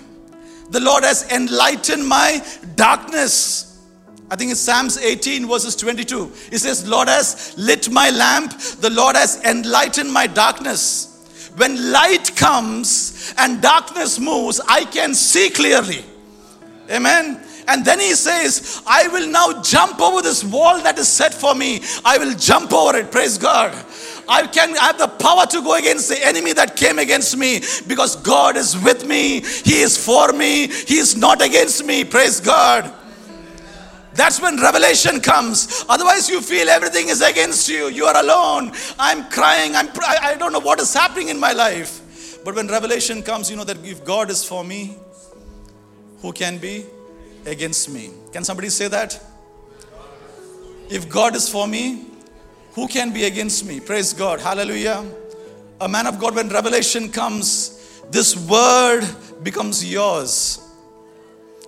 the 0.70 0.80
Lord 0.80 1.04
has 1.04 1.30
enlightened 1.30 2.06
my 2.06 2.44
darkness. 2.74 3.67
I 4.30 4.36
think 4.36 4.50
it's 4.50 4.60
Psalms 4.60 4.98
18, 4.98 5.48
verses 5.48 5.74
22. 5.76 6.32
It 6.52 6.58
says, 6.58 6.86
Lord 6.86 7.08
has 7.08 7.54
lit 7.56 7.90
my 7.90 8.10
lamp, 8.10 8.58
the 8.80 8.90
Lord 8.90 9.16
has 9.16 9.42
enlightened 9.44 10.12
my 10.12 10.26
darkness. 10.26 11.52
When 11.56 11.90
light 11.90 12.36
comes 12.36 13.34
and 13.38 13.62
darkness 13.62 14.20
moves, 14.20 14.60
I 14.68 14.84
can 14.84 15.14
see 15.14 15.50
clearly. 15.50 16.04
Amen. 16.90 17.40
And 17.66 17.84
then 17.84 18.00
he 18.00 18.14
says, 18.14 18.82
I 18.86 19.08
will 19.08 19.28
now 19.28 19.62
jump 19.62 20.00
over 20.00 20.22
this 20.22 20.42
wall 20.42 20.80
that 20.82 20.98
is 20.98 21.08
set 21.08 21.34
for 21.34 21.54
me. 21.54 21.82
I 22.04 22.16
will 22.16 22.34
jump 22.34 22.72
over 22.72 22.96
it. 22.96 23.10
Praise 23.10 23.36
God. 23.36 23.74
I 24.26 24.46
can 24.46 24.76
I 24.76 24.84
have 24.84 24.98
the 24.98 25.08
power 25.08 25.46
to 25.46 25.62
go 25.62 25.74
against 25.74 26.08
the 26.08 26.26
enemy 26.26 26.52
that 26.54 26.76
came 26.76 26.98
against 26.98 27.36
me 27.36 27.60
because 27.86 28.16
God 28.16 28.56
is 28.56 28.76
with 28.82 29.06
me. 29.06 29.40
He 29.40 29.80
is 29.80 30.02
for 30.02 30.32
me. 30.32 30.68
He 30.68 30.98
is 30.98 31.16
not 31.16 31.42
against 31.42 31.84
me. 31.84 32.04
Praise 32.04 32.40
God. 32.40 32.92
That's 34.18 34.40
when 34.40 34.56
revelation 34.56 35.20
comes. 35.20 35.84
Otherwise, 35.88 36.28
you 36.28 36.40
feel 36.40 36.68
everything 36.68 37.08
is 37.08 37.22
against 37.22 37.68
you. 37.68 37.86
You 37.86 38.04
are 38.06 38.20
alone. 38.20 38.72
I'm 38.98 39.30
crying. 39.30 39.76
I'm, 39.76 39.88
I 40.04 40.34
don't 40.36 40.52
know 40.52 40.58
what 40.58 40.80
is 40.80 40.92
happening 40.92 41.28
in 41.28 41.38
my 41.38 41.52
life. 41.52 42.42
But 42.44 42.56
when 42.56 42.66
revelation 42.66 43.22
comes, 43.22 43.48
you 43.48 43.56
know 43.56 43.62
that 43.62 43.78
if 43.86 44.04
God 44.04 44.28
is 44.28 44.42
for 44.42 44.64
me, 44.64 44.96
who 46.20 46.32
can 46.32 46.58
be 46.58 46.84
against 47.46 47.90
me? 47.90 48.10
Can 48.32 48.42
somebody 48.42 48.70
say 48.70 48.88
that? 48.88 49.22
If 50.90 51.08
God 51.08 51.36
is 51.36 51.48
for 51.48 51.68
me, 51.68 52.06
who 52.72 52.88
can 52.88 53.12
be 53.12 53.22
against 53.22 53.64
me? 53.64 53.78
Praise 53.78 54.12
God. 54.12 54.40
Hallelujah. 54.40 55.08
A 55.80 55.88
man 55.88 56.08
of 56.08 56.18
God, 56.18 56.34
when 56.34 56.48
revelation 56.48 57.12
comes, 57.12 58.02
this 58.10 58.36
word 58.48 59.08
becomes 59.44 59.88
yours. 59.88 60.60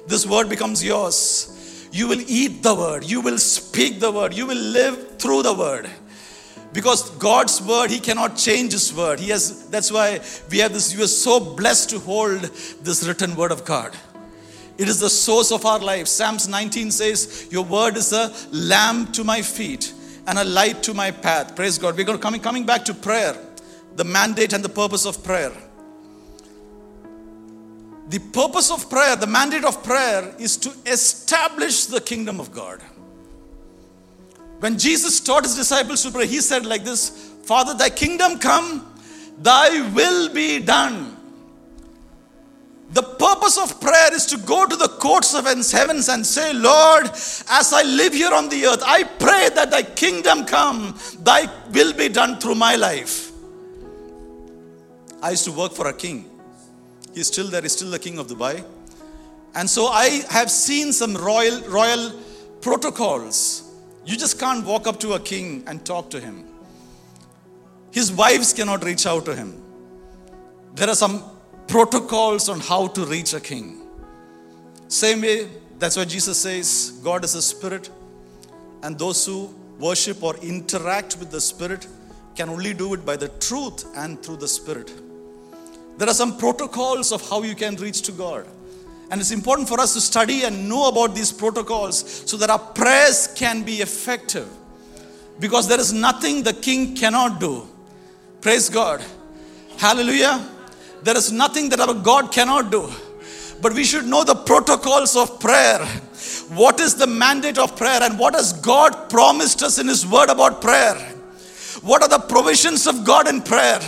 This 0.09 0.27
word 0.27 0.49
becomes 0.49 0.83
yours. 0.83 1.57
You 1.93 2.09
will 2.09 2.21
eat 2.27 2.63
the 2.63 2.75
word. 2.75 3.05
You 3.05 3.21
will 3.21 3.39
speak 3.39 4.01
the 4.01 4.13
word. 4.13 4.35
You 4.35 4.47
will 4.47 4.57
live 4.57 5.19
through 5.19 5.43
the 5.43 5.55
word. 5.55 5.89
Because 6.73 7.11
God's 7.17 7.61
word, 7.61 7.91
He 7.91 7.99
cannot 7.99 8.37
change 8.37 8.73
His 8.73 8.95
word. 8.95 9.19
He 9.19 9.31
has, 9.31 9.69
that's 9.69 9.91
why 9.91 10.21
we 10.51 10.59
have 10.59 10.73
this, 10.73 10.95
you 10.95 11.03
are 11.03 11.09
so 11.09 11.41
blessed 11.41 11.91
to 11.91 11.99
hold 11.99 12.41
this 12.41 13.07
written 13.07 13.35
word 13.35 13.51
of 13.51 13.65
God. 13.65 13.97
It 14.79 14.89
is 14.89 15.01
the 15.01 15.11
source 15.11 15.51
of 15.51 15.67
our 15.67 15.81
life. 15.81 16.07
Psalms 16.07 16.49
19 16.49 16.91
says, 16.91 17.49
Your 17.51 17.65
word 17.65 17.97
is 17.97 18.13
a 18.13 18.33
lamp 18.53 19.13
to 19.15 19.25
my 19.25 19.43
feet 19.43 19.93
and 20.27 20.39
a 20.39 20.45
light 20.45 20.83
to 20.85 20.95
my 20.95 21.11
path. 21.11 21.57
Praise 21.57 21.77
God. 21.77 21.97
We're 21.97 22.05
going 22.05 22.19
to 22.19 22.23
coming, 22.23 22.41
coming 22.41 22.65
back 22.65 22.85
to 22.85 22.95
prayer, 22.95 23.37
the 23.97 24.05
mandate 24.05 24.53
and 24.53 24.65
the 24.65 24.69
purpose 24.69 25.05
of 25.05 25.23
prayer. 25.25 25.53
The 28.11 28.19
purpose 28.19 28.73
of 28.73 28.91
prayer, 28.91 29.15
the 29.15 29.29
mandate 29.29 29.65
of 29.65 29.85
prayer 29.85 30.35
is 30.37 30.57
to 30.59 30.73
establish 30.85 31.87
the 31.87 32.01
kingdom 32.01 32.41
of 32.41 32.51
God. 32.51 32.83
When 34.59 34.79
Jesus 34.79 35.21
taught 35.21 35.45
his 35.45 35.55
disciples 35.55 36.03
to 36.03 36.11
pray, 36.11 36.27
he 36.27 36.41
said 36.41 36.67
like 36.67 36.83
this 36.83 37.11
Father, 37.45 37.73
thy 37.73 37.89
kingdom 37.89 38.41
come, 38.41 38.93
thy 39.39 39.89
will 39.93 40.29
be 40.35 40.59
done. 40.59 41.17
The 42.93 43.03
purpose 43.03 43.57
of 43.57 43.81
prayer 43.81 44.13
is 44.13 44.27
to 44.27 44.39
go 44.39 44.67
to 44.67 44.75
the 44.75 44.89
courts 44.89 45.33
of 45.33 45.45
heavens 45.45 46.09
and 46.09 46.27
say, 46.27 46.53
Lord, 46.53 47.07
as 47.07 47.73
I 47.73 47.83
live 47.85 48.13
here 48.13 48.35
on 48.35 48.49
the 48.49 48.67
earth, 48.67 48.83
I 48.85 49.05
pray 49.05 49.51
that 49.55 49.71
thy 49.71 49.85
kingdom 49.85 50.45
come, 50.47 50.99
thy 51.21 51.49
will 51.71 51.93
be 51.93 52.09
done 52.09 52.41
through 52.41 52.57
my 52.57 52.75
life. 52.75 53.31
I 55.23 55.31
used 55.31 55.45
to 55.45 55.53
work 55.53 55.73
for 55.73 55.87
a 55.87 55.93
king. 55.93 56.30
He's 57.15 57.27
still 57.27 57.49
there, 57.49 57.63
he's 57.63 57.73
still 57.73 57.91
the 57.91 57.99
king 57.99 58.19
of 58.19 58.27
Dubai. 58.27 58.65
And 59.55 59.69
so 59.69 59.87
I 59.87 60.23
have 60.31 60.51
seen 60.51 60.93
some 60.93 61.17
royal 61.17 61.61
royal 61.63 62.13
protocols. 62.61 63.65
You 64.05 64.17
just 64.17 64.39
can't 64.39 64.65
walk 64.65 64.87
up 64.87 65.01
to 65.01 65.15
a 65.15 65.21
king 65.21 65.65
and 65.67 65.85
talk 65.85 66.11
to 66.11 66.21
him. 66.21 66.45
His 67.91 68.13
wives 68.13 68.53
cannot 68.53 68.85
reach 68.85 69.07
out 69.07 69.25
to 69.25 69.35
him. 69.35 69.61
There 70.75 70.89
are 70.89 70.95
some 70.95 71.25
protocols 71.67 72.49
on 72.49 72.61
how 72.61 72.87
to 72.89 73.05
reach 73.05 73.35
a 73.35 73.41
king. 73.41 73.83
Same 74.89 75.23
way, 75.23 75.49
that's 75.79 75.97
why 75.97 76.05
Jesus 76.05 76.39
says 76.39 77.01
God 77.03 77.25
is 77.25 77.35
a 77.35 77.43
spirit, 77.43 77.91
and 78.83 78.99
those 78.99 79.27
who 79.27 79.55
worship 79.79 80.23
or 80.23 80.37
interact 80.37 81.17
with 81.19 81.31
the 81.31 81.41
spirit 81.41 81.87
can 82.37 82.49
only 82.49 82.73
do 82.75 82.95
it 82.95 83.05
by 83.05 83.17
the 83.17 83.29
truth 83.29 83.85
and 83.97 84.23
through 84.23 84.37
the 84.37 84.49
spirit. 84.49 84.93
There 86.01 86.09
are 86.09 86.15
some 86.15 86.39
protocols 86.39 87.13
of 87.13 87.29
how 87.29 87.43
you 87.43 87.55
can 87.55 87.77
reach 87.77 88.01
to 88.03 88.13
God. 88.13 88.47
And 89.11 89.21
it's 89.21 89.33
important 89.33 89.69
for 89.69 89.79
us 89.79 89.93
to 89.93 90.01
study 90.01 90.45
and 90.45 90.67
know 90.67 90.89
about 90.89 91.15
these 91.15 91.31
protocols 91.31 92.23
so 92.25 92.39
that 92.39 92.49
our 92.49 92.59
prayers 92.59 93.27
can 93.37 93.65
be 93.65 93.83
effective. 93.83 94.49
Because 95.39 95.69
there 95.69 95.79
is 95.79 95.93
nothing 95.93 96.43
the 96.43 96.55
king 96.55 96.95
cannot 96.95 97.39
do. 97.39 97.69
Praise 98.41 98.71
God. 98.71 99.05
Hallelujah. 99.77 100.49
There 101.03 101.19
is 101.19 101.31
nothing 101.33 101.69
that 101.69 101.81
our 101.81 101.93
God 101.93 102.33
cannot 102.33 102.71
do. 102.71 102.91
But 103.61 103.75
we 103.75 103.85
should 103.85 104.07
know 104.07 104.25
the 104.25 104.37
protocols 104.37 105.15
of 105.17 105.39
prayer. 105.39 105.85
What 106.49 106.81
is 106.81 106.95
the 106.95 107.07
mandate 107.07 107.59
of 107.59 107.77
prayer 107.77 108.03
and 108.03 108.19
what 108.19 108.35
has 108.35 108.55
God 108.55 109.11
promised 109.11 109.63
us 109.63 109.79
in 109.79 109.87
His 109.87 110.07
word 110.07 110.31
about 110.31 110.63
prayer? 110.63 110.95
What 111.83 112.01
are 112.03 112.09
the 112.09 112.21
provisions 112.21 112.87
of 112.87 113.05
God 113.05 113.29
in 113.29 113.43
prayer? 113.43 113.81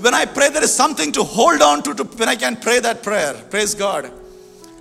When 0.00 0.14
I 0.14 0.24
pray, 0.24 0.48
there 0.48 0.64
is 0.64 0.74
something 0.74 1.12
to 1.12 1.22
hold 1.22 1.60
on 1.60 1.82
to, 1.82 1.94
to 1.94 2.04
when 2.04 2.28
I 2.28 2.36
can 2.36 2.56
pray 2.56 2.80
that 2.80 3.02
prayer. 3.02 3.34
Praise 3.50 3.74
God. 3.74 4.10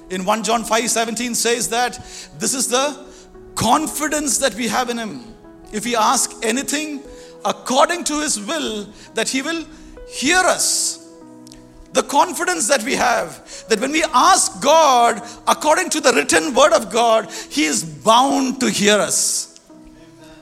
In 0.09 0.25
1 0.25 0.43
John 0.43 0.63
5 0.63 0.89
17 0.89 1.35
says 1.35 1.69
that 1.69 1.93
this 2.39 2.53
is 2.53 2.69
the 2.69 3.05
confidence 3.55 4.37
that 4.37 4.55
we 4.55 4.67
have 4.69 4.89
in 4.89 4.97
Him. 4.97 5.35
If 5.73 5.85
we 5.85 5.95
ask 5.95 6.33
anything 6.41 7.01
according 7.43 8.05
to 8.05 8.21
His 8.21 8.39
will, 8.39 8.87
that 9.13 9.27
He 9.27 9.41
will 9.41 9.65
hear 10.07 10.39
us. 10.39 10.95
The 11.91 12.03
confidence 12.03 12.67
that 12.67 12.83
we 12.83 12.93
have 12.95 13.45
that 13.67 13.79
when 13.79 13.91
we 13.91 14.03
ask 14.13 14.61
God 14.61 15.21
according 15.47 15.89
to 15.91 15.99
the 15.99 16.13
written 16.13 16.53
word 16.53 16.71
of 16.71 16.91
God, 16.91 17.29
He 17.49 17.65
is 17.65 17.83
bound 17.83 18.59
to 18.61 18.69
hear 18.69 18.97
us. 18.97 19.59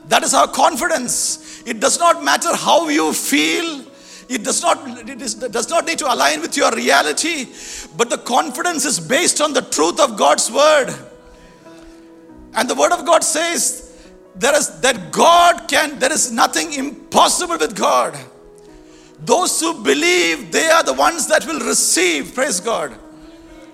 That 0.07 0.23
is 0.23 0.33
our 0.33 0.47
confidence. 0.47 1.63
It 1.65 1.79
does 1.79 1.99
not 1.99 2.23
matter 2.23 2.55
how 2.55 2.89
you 2.89 3.11
feel, 3.11 3.83
it 4.29 4.43
does 4.43 4.61
not, 4.61 5.09
it 5.09 5.21
is, 5.21 5.35
does 5.35 5.69
not 5.69 5.85
need 5.85 5.99
to 5.99 6.13
align 6.13 6.41
with 6.41 6.57
your 6.57 6.71
reality, 6.71 7.47
but 7.95 8.09
the 8.09 8.17
confidence 8.17 8.83
is 8.85 8.99
based 8.99 9.39
on 9.39 9.53
the 9.53 9.61
truth 9.61 9.99
of 9.99 10.17
God's 10.17 10.51
word. 10.51 10.93
And 12.53 12.69
the 12.69 12.75
word 12.75 12.91
of 12.91 13.05
God 13.05 13.23
says 13.23 14.07
there 14.35 14.55
is 14.55 14.79
that 14.81 15.11
God 15.11 15.67
can, 15.67 15.97
there 15.99 16.11
is 16.11 16.31
nothing 16.31 16.73
impossible 16.73 17.57
with 17.57 17.75
God. 17.75 18.17
Those 19.19 19.59
who 19.59 19.81
believe, 19.83 20.51
they 20.51 20.67
are 20.67 20.83
the 20.83 20.93
ones 20.93 21.27
that 21.27 21.45
will 21.45 21.59
receive. 21.59 22.35
Praise 22.35 22.59
God. 22.59 22.95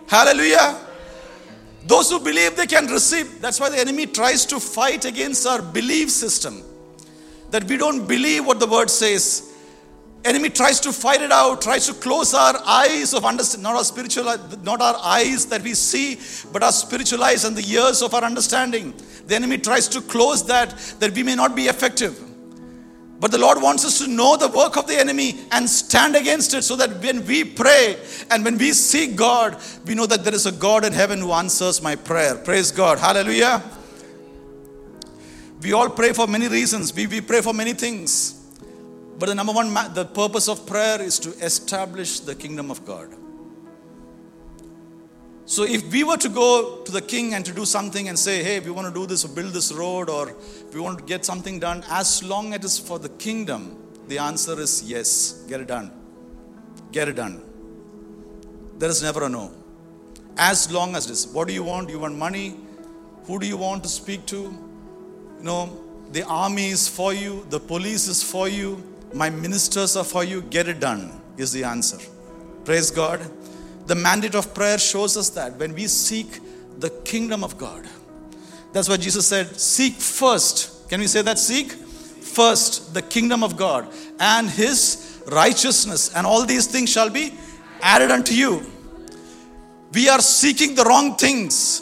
Hallelujah. 0.08 0.78
Those 1.86 2.12
who 2.12 2.20
believe 2.20 2.56
they 2.56 2.68
can 2.68 2.88
receive. 2.88 3.42
That's 3.42 3.60
why 3.60 3.70
the 3.70 3.80
enemy 3.80 4.06
tries 4.06 4.46
to 4.48 4.60
fight 4.60 5.04
against 5.04 5.46
our 5.46 5.62
belief 5.62 6.10
system. 6.12 6.64
That 7.52 7.66
we 7.66 7.78
don't 7.78 8.08
believe 8.08 8.46
what 8.46 8.60
the 8.60 8.68
word 8.68 8.90
says 8.90 9.53
enemy 10.26 10.50
tries 10.50 10.80
to 10.80 10.92
fight 10.92 11.22
it 11.22 11.32
out 11.32 11.62
tries 11.62 11.86
to 11.86 11.94
close 11.94 12.34
our 12.34 12.56
eyes 12.66 13.14
of 13.14 13.26
understanding 13.26 13.64
not 13.64 13.76
our 13.76 13.84
spiritual 13.84 14.26
not 14.64 14.82
our 14.82 14.98
eyes 15.04 15.46
that 15.46 15.62
we 15.62 15.74
see 15.74 16.20
but 16.52 16.64
our 16.64 16.72
spiritual 16.72 17.24
eyes 17.24 17.44
and 17.46 17.56
the 17.56 17.68
ears 17.72 18.02
of 18.02 18.14
our 18.14 18.24
understanding 18.24 18.94
the 19.28 19.36
enemy 19.36 19.58
tries 19.58 19.88
to 19.88 20.02
close 20.02 20.46
that 20.46 20.70
that 21.00 21.14
we 21.14 21.24
may 21.24 21.36
not 21.36 21.56
be 21.56 21.64
effective 21.64 22.20
But 23.24 23.32
the 23.32 23.38
Lord 23.38 23.62
wants 23.62 23.86
us 23.86 24.00
to 24.00 24.08
know 24.08 24.36
the 24.36 24.50
work 24.50 24.76
of 24.76 24.86
the 24.86 25.00
enemy 25.00 25.40
and 25.50 25.70
stand 25.70 26.18
against 26.18 26.54
it 26.54 26.64
so 26.64 26.76
that 26.76 27.02
when 27.02 27.26
we 27.26 27.46
pray 27.46 27.96
and 28.30 28.44
when 28.44 28.58
we 28.58 28.74
seek 28.74 29.16
God, 29.16 29.56
we 29.88 29.96
know 29.96 30.06
that 30.06 30.26
there 30.26 30.34
is 30.34 30.46
a 30.46 30.52
God 30.52 30.84
in 30.84 30.92
heaven 30.92 31.22
who 31.22 31.32
answers 31.32 31.82
my 31.82 31.96
prayer. 31.96 32.36
Praise 32.36 32.70
God. 32.70 33.00
Hallelujah. 33.00 33.64
We 35.62 35.72
all 35.72 35.90
pray 35.90 36.12
for 36.12 36.28
many 36.28 36.50
reasons, 36.50 36.94
we, 36.94 37.08
we 37.08 37.22
pray 37.22 37.40
for 37.40 37.54
many 37.54 37.72
things. 37.72 38.43
But 39.24 39.30
the 39.30 39.36
number 39.36 39.54
one, 39.54 39.74
the 39.94 40.04
purpose 40.04 40.50
of 40.50 40.68
prayer 40.68 41.02
is 41.02 41.18
to 41.20 41.30
establish 41.40 42.20
the 42.20 42.36
kingdom 42.36 42.70
of 42.70 42.86
God. 42.86 43.08
So 45.46 45.64
if 45.64 45.90
we 45.94 46.04
were 46.04 46.18
to 46.18 46.28
go 46.28 46.82
to 46.84 46.92
the 46.92 47.00
king 47.00 47.34
and 47.34 47.46
to 47.46 47.54
do 47.54 47.64
something 47.64 48.10
and 48.10 48.20
say, 48.20 48.44
hey, 48.44 48.60
we 48.60 48.70
want 48.70 48.86
to 48.86 48.94
do 48.94 49.06
this 49.06 49.24
or 49.24 49.30
build 49.30 49.54
this 49.54 49.72
road 49.72 50.10
or 50.10 50.36
we 50.74 50.82
want 50.82 51.00
to 51.00 51.06
get 51.06 51.24
something 51.24 51.58
done, 51.58 51.86
as 51.90 52.22
long 52.22 52.54
as 52.54 52.60
it 52.60 52.66
is 52.66 52.78
for 52.78 53.00
the 53.00 53.08
kingdom, 53.08 53.78
the 54.10 54.18
answer 54.18 54.60
is 54.60 54.84
yes, 54.84 55.46
get 55.48 55.62
it 55.62 55.68
done. 55.68 55.90
Get 56.92 57.08
it 57.08 57.16
done. 57.16 57.42
There 58.78 58.90
is 58.90 59.02
never 59.02 59.24
a 59.24 59.30
no. 59.30 59.54
As 60.36 60.70
long 60.70 60.98
as 60.98 61.06
it 61.06 61.14
is. 61.14 61.28
What 61.28 61.48
do 61.48 61.54
you 61.54 61.64
want? 61.64 61.90
You 61.90 62.00
want 62.00 62.18
money? 62.18 62.58
Who 63.28 63.40
do 63.40 63.48
you 63.48 63.56
want 63.56 63.84
to 63.84 63.90
speak 63.90 64.26
to? 64.26 64.36
You 64.36 65.44
know, 65.44 65.82
the 66.12 66.24
army 66.24 66.72
is 66.72 66.90
for 66.90 67.14
you, 67.14 67.46
the 67.50 67.62
police 67.62 68.10
is 68.10 68.22
for 68.22 68.50
you, 68.50 68.84
my 69.14 69.30
ministers 69.30 69.96
are 69.96 70.04
for 70.04 70.24
you. 70.24 70.42
Get 70.42 70.68
it 70.68 70.80
done, 70.80 71.22
is 71.38 71.52
the 71.52 71.64
answer. 71.64 71.98
Praise 72.66 72.92
God. 72.92 73.22
The 73.86 73.96
mandate 73.96 74.36
of 74.36 74.54
prayer 74.54 74.78
shows 74.78 75.18
us 75.18 75.30
that 75.32 75.58
when 75.58 75.74
we 75.74 75.88
seek 75.88 76.40
the 76.80 76.90
kingdom 76.90 77.44
of 77.44 77.58
God, 77.58 77.86
that's 78.72 78.90
what 78.90 79.02
Jesus 79.02 79.28
said 79.28 79.60
seek 79.60 79.94
first. 79.94 80.90
Can 80.90 81.00
we 81.00 81.08
say 81.08 81.22
that? 81.22 81.38
Seek 81.38 81.72
first 81.72 82.94
the 82.94 83.02
kingdom 83.02 83.44
of 83.44 83.58
God 83.58 83.88
and 84.20 84.50
his 84.50 85.22
righteousness, 85.32 86.14
and 86.16 86.26
all 86.26 86.46
these 86.46 86.68
things 86.68 86.90
shall 86.90 87.10
be 87.10 87.34
added 87.82 88.12
unto 88.12 88.34
you. 88.34 88.66
We 89.94 90.10
are 90.10 90.22
seeking 90.22 90.76
the 90.76 90.84
wrong 90.84 91.16
things. 91.16 91.82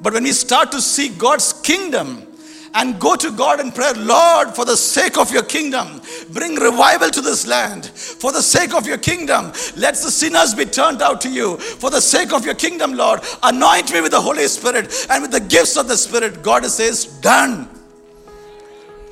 But 0.00 0.12
when 0.12 0.24
we 0.24 0.32
start 0.32 0.70
to 0.72 0.80
seek 0.80 1.18
God's 1.18 1.52
kingdom, 1.52 2.26
and 2.74 2.98
go 2.98 3.16
to 3.16 3.30
God 3.32 3.60
in 3.60 3.70
prayer. 3.70 3.94
Lord, 3.94 4.54
for 4.54 4.64
the 4.64 4.76
sake 4.76 5.18
of 5.18 5.30
your 5.32 5.42
kingdom, 5.42 6.00
bring 6.30 6.54
revival 6.54 7.10
to 7.10 7.20
this 7.20 7.46
land. 7.46 7.86
For 7.86 8.32
the 8.32 8.42
sake 8.42 8.74
of 8.74 8.86
your 8.86 8.98
kingdom, 8.98 9.52
let 9.76 9.94
the 9.94 10.10
sinners 10.10 10.54
be 10.54 10.64
turned 10.64 11.02
out 11.02 11.20
to 11.22 11.30
you. 11.30 11.58
For 11.58 11.90
the 11.90 12.00
sake 12.00 12.32
of 12.32 12.44
your 12.44 12.54
kingdom, 12.54 12.94
Lord, 12.94 13.20
anoint 13.42 13.92
me 13.92 14.00
with 14.00 14.12
the 14.12 14.20
Holy 14.20 14.46
Spirit 14.48 15.06
and 15.10 15.22
with 15.22 15.32
the 15.32 15.40
gifts 15.40 15.76
of 15.76 15.88
the 15.88 15.96
Spirit. 15.96 16.42
God 16.42 16.64
says, 16.66 17.04
done. 17.20 17.68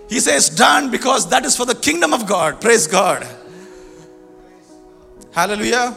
He 0.08 0.20
says, 0.20 0.48
done 0.50 0.90
because 0.90 1.28
that 1.30 1.44
is 1.44 1.56
for 1.56 1.66
the 1.66 1.74
kingdom 1.74 2.12
of 2.12 2.26
God. 2.26 2.60
Praise 2.60 2.86
God. 2.86 3.26
Hallelujah. 5.32 5.96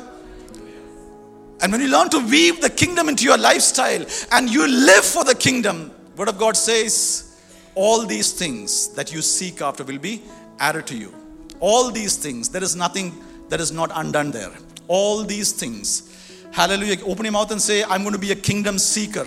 And 1.61 1.71
when 1.71 1.81
you 1.81 1.87
learn 1.87 2.09
to 2.09 2.19
weave 2.19 2.61
the 2.61 2.69
kingdom 2.69 3.07
into 3.07 3.23
your 3.23 3.37
lifestyle 3.37 4.05
and 4.31 4.49
you 4.49 4.67
live 4.67 5.05
for 5.05 5.23
the 5.23 5.33
kingdom, 5.33 5.91
Word 6.17 6.27
of 6.27 6.37
God 6.37 6.57
says, 6.57 7.32
all 7.75 8.05
these 8.05 8.31
things 8.33 8.89
that 8.89 9.13
you 9.13 9.21
seek 9.21 9.61
after 9.61 9.83
will 9.83 9.99
be 9.99 10.21
added 10.59 10.87
to 10.87 10.97
you. 10.97 11.13
All 11.59 11.91
these 11.91 12.17
things, 12.17 12.49
there 12.49 12.63
is 12.63 12.75
nothing 12.75 13.13
that 13.49 13.59
is 13.59 13.71
not 13.71 13.91
undone 13.93 14.31
there. 14.31 14.51
All 14.87 15.23
these 15.23 15.51
things. 15.51 16.09
Hallelujah. 16.51 17.03
Open 17.05 17.25
your 17.25 17.31
mouth 17.31 17.51
and 17.51 17.61
say, 17.61 17.83
I'm 17.83 18.01
going 18.01 18.13
to 18.13 18.19
be 18.19 18.31
a 18.31 18.35
kingdom 18.35 18.77
seeker. 18.77 19.25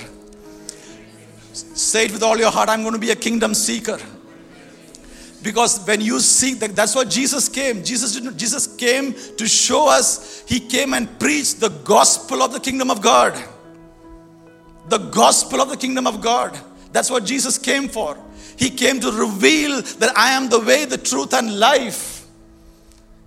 Say 1.53 2.05
it 2.05 2.12
with 2.12 2.23
all 2.23 2.37
your 2.37 2.50
heart, 2.50 2.69
I'm 2.69 2.83
going 2.83 2.93
to 2.93 3.00
be 3.00 3.11
a 3.11 3.17
kingdom 3.17 3.55
seeker. 3.55 3.99
Because 5.43 5.85
when 5.87 6.00
you 6.00 6.21
seek 6.21 6.59
that, 6.59 6.75
that's 6.75 6.95
what 6.95 7.09
Jesus 7.09 7.49
came. 7.49 7.85
Jesus 7.85 8.19
Jesus 8.33 8.67
came 8.76 9.15
to 9.37 9.47
show 9.47 9.88
us, 9.88 10.44
He 10.47 10.61
came 10.61 10.92
and 10.92 11.18
preached 11.18 11.61
the 11.61 11.68
gospel 11.68 12.42
of 12.42 12.53
the 12.53 12.61
kingdom 12.61 12.90
of 12.90 13.01
God. 13.01 13.40
The 14.88 14.99
gospel 14.99 15.61
of 15.61 15.68
the 15.68 15.77
kingdom 15.77 16.07
of 16.07 16.20
God. 16.20 16.59
That's 16.92 17.11
what 17.11 17.25
Jesus 17.25 17.59
came 17.59 17.88
for. 17.88 18.18
He 18.57 18.71
came 18.71 19.01
to 19.01 19.12
reveal 19.12 19.83
that 19.83 20.16
I 20.16 20.31
am 20.31 20.49
the 20.49 20.61
way, 20.61 20.87
the 20.87 20.99
truth, 20.99 21.35
and 21.35 21.59
life. 21.59 22.27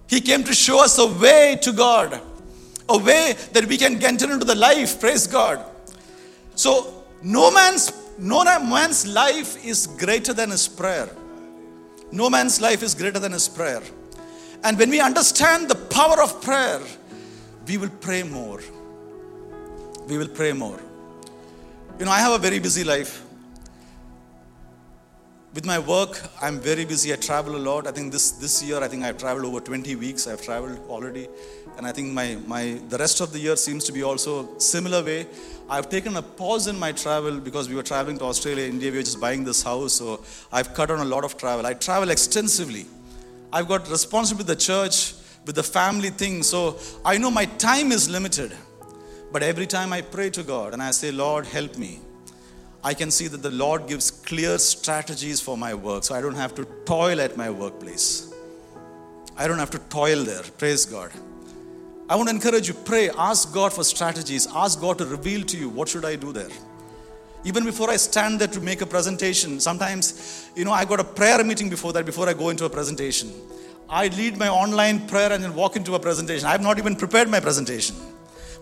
He 0.07 0.21
came 0.21 0.43
to 0.43 0.53
show 0.53 0.83
us 0.83 0.97
a 0.97 1.05
way 1.05 1.57
to 1.61 1.71
God, 1.71 2.19
a 2.89 2.97
way 2.97 3.35
that 3.53 3.65
we 3.65 3.77
can 3.77 4.03
enter 4.03 4.31
into 4.31 4.45
the 4.45 4.55
life. 4.55 4.99
Praise 4.99 5.27
God. 5.27 5.63
So, 6.55 7.05
no 7.21 7.51
man's, 7.51 7.91
no 8.17 8.43
man's 8.43 9.05
life 9.05 9.63
is 9.63 9.85
greater 9.85 10.33
than 10.33 10.49
his 10.49 10.67
prayer. 10.67 11.09
No 12.11 12.29
man's 12.29 12.59
life 12.59 12.81
is 12.81 12.95
greater 12.95 13.19
than 13.19 13.33
his 13.33 13.47
prayer. 13.47 13.83
And 14.63 14.77
when 14.79 14.89
we 14.89 14.99
understand 14.99 15.69
the 15.69 15.75
power 15.75 16.21
of 16.21 16.41
prayer, 16.41 16.81
we 17.67 17.77
will 17.77 17.91
pray 18.01 18.23
more. 18.23 18.61
We 20.07 20.17
will 20.17 20.27
pray 20.27 20.53
more. 20.53 20.79
You 21.99 22.05
know, 22.05 22.11
I 22.11 22.19
have 22.19 22.33
a 22.33 22.39
very 22.39 22.57
busy 22.57 22.83
life 22.83 23.23
with 25.53 25.65
my 25.65 25.79
work, 25.79 26.21
I'm 26.41 26.59
very 26.59 26.85
busy. 26.85 27.11
I 27.11 27.15
travel 27.15 27.55
a 27.55 27.57
lot. 27.57 27.87
I 27.87 27.91
think 27.91 28.11
this, 28.11 28.31
this 28.31 28.61
year, 28.61 28.83
I 28.83 28.87
think 28.87 29.03
I've 29.03 29.17
traveled 29.17 29.45
over 29.45 29.59
20 29.59 29.95
weeks. 29.95 30.27
I've 30.27 30.41
traveled 30.41 30.79
already. 30.87 31.27
And 31.77 31.87
I 31.87 31.91
think 31.91 32.13
my, 32.13 32.37
my, 32.45 32.79
the 32.89 32.97
rest 32.97 33.19
of 33.19 33.33
the 33.33 33.39
year 33.39 33.55
seems 33.55 33.83
to 33.85 33.91
be 33.91 34.03
also 34.03 34.57
similar 34.59 35.03
way. 35.03 35.25
I've 35.67 35.89
taken 35.89 36.17
a 36.17 36.21
pause 36.21 36.67
in 36.67 36.77
my 36.77 36.91
travel 36.91 37.39
because 37.39 37.67
we 37.67 37.75
were 37.75 37.83
traveling 37.83 38.19
to 38.19 38.25
Australia, 38.25 38.65
India. 38.65 38.91
We 38.91 38.97
were 38.97 39.03
just 39.03 39.19
buying 39.19 39.43
this 39.43 39.63
house. 39.63 39.93
So 39.93 40.23
I've 40.51 40.73
cut 40.75 40.91
on 40.91 40.99
a 40.99 41.05
lot 41.05 41.23
of 41.23 41.35
travel. 41.37 41.65
I 41.65 41.73
travel 41.73 42.11
extensively. 42.11 42.85
I've 43.51 43.67
got 43.67 43.89
responsibility 43.89 44.49
with 44.49 44.59
the 44.59 44.63
church, 44.63 45.15
with 45.45 45.55
the 45.55 45.63
family 45.63 46.11
thing. 46.11 46.43
So 46.43 46.77
I 47.03 47.17
know 47.17 47.31
my 47.31 47.45
time 47.45 47.91
is 47.91 48.07
limited. 48.07 48.55
But 49.31 49.41
every 49.41 49.65
time 49.65 49.93
I 49.93 50.01
pray 50.01 50.29
to 50.31 50.43
God 50.43 50.73
and 50.73 50.81
I 50.81 50.91
say, 50.91 51.11
Lord, 51.11 51.45
help 51.47 51.77
me 51.77 52.01
I 52.83 52.93
can 52.93 53.11
see 53.11 53.27
that 53.27 53.41
the 53.41 53.51
Lord 53.51 53.87
gives 53.87 54.09
clear 54.09 54.57
strategies 54.57 55.41
for 55.41 55.57
my 55.57 55.73
work. 55.73 56.05
So 56.05 56.15
I 56.15 56.21
don't 56.21 56.35
have 56.35 56.55
to 56.55 56.65
toil 56.85 57.19
at 57.19 57.35
my 57.35 57.49
workplace. 57.49 58.33
I 59.37 59.47
don't 59.47 59.59
have 59.59 59.71
to 59.71 59.79
toil 59.79 60.23
there. 60.23 60.43
Praise 60.57 60.85
God. 60.85 61.11
I 62.09 62.15
want 62.15 62.29
to 62.29 62.35
encourage 62.35 62.67
you 62.67 62.73
pray, 62.73 63.09
ask 63.11 63.53
God 63.53 63.71
for 63.71 63.83
strategies, 63.83 64.47
ask 64.47 64.81
God 64.81 64.97
to 64.97 65.05
reveal 65.05 65.43
to 65.43 65.57
you 65.57 65.69
what 65.69 65.89
should 65.89 66.05
I 66.05 66.15
do 66.15 66.33
there. 66.33 66.49
Even 67.45 67.63
before 67.63 67.89
I 67.89 67.97
stand 67.97 68.39
there 68.39 68.47
to 68.47 68.59
make 68.59 68.81
a 68.81 68.85
presentation, 68.85 69.59
sometimes, 69.59 70.49
you 70.55 70.65
know, 70.65 70.71
I 70.71 70.85
got 70.85 70.99
a 70.99 71.03
prayer 71.03 71.43
meeting 71.43 71.69
before 71.69 71.93
that, 71.93 72.05
before 72.05 72.27
I 72.27 72.33
go 72.33 72.49
into 72.49 72.65
a 72.65 72.69
presentation. 72.69 73.31
I 73.87 74.07
lead 74.07 74.37
my 74.37 74.49
online 74.49 75.07
prayer 75.07 75.31
and 75.31 75.43
then 75.43 75.53
walk 75.53 75.75
into 75.75 75.95
a 75.95 75.99
presentation. 75.99 76.47
I 76.47 76.51
have 76.51 76.61
not 76.61 76.79
even 76.79 76.95
prepared 76.95 77.29
my 77.29 77.39
presentation. 77.39 77.95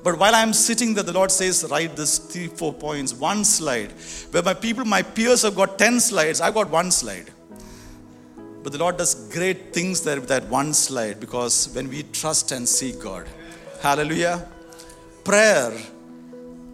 But 0.03 0.17
while 0.17 0.35
I'm 0.35 0.53
sitting 0.53 0.93
there, 0.93 1.03
the 1.03 1.13
Lord 1.13 1.31
says, 1.31 1.65
write 1.69 1.95
this 1.95 2.17
three, 2.17 2.47
four 2.47 2.73
points, 2.73 3.13
one 3.13 3.43
slide. 3.43 3.91
Where 4.31 4.43
my 4.43 4.53
people, 4.53 4.85
my 4.85 5.01
peers 5.01 5.41
have 5.41 5.55
got 5.55 5.77
10 5.77 5.99
slides, 5.99 6.39
I've 6.39 6.53
got 6.53 6.69
one 6.69 6.91
slide. 6.91 7.31
But 8.63 8.73
the 8.73 8.79
Lord 8.79 8.97
does 8.97 9.15
great 9.31 9.73
things 9.73 10.01
there 10.01 10.19
with 10.19 10.29
that 10.29 10.47
one 10.49 10.73
slide 10.73 11.19
because 11.19 11.73
when 11.73 11.89
we 11.89 12.03
trust 12.03 12.51
and 12.51 12.67
seek 12.67 13.01
God, 13.01 13.27
hallelujah, 13.81 14.47
prayer 15.23 15.73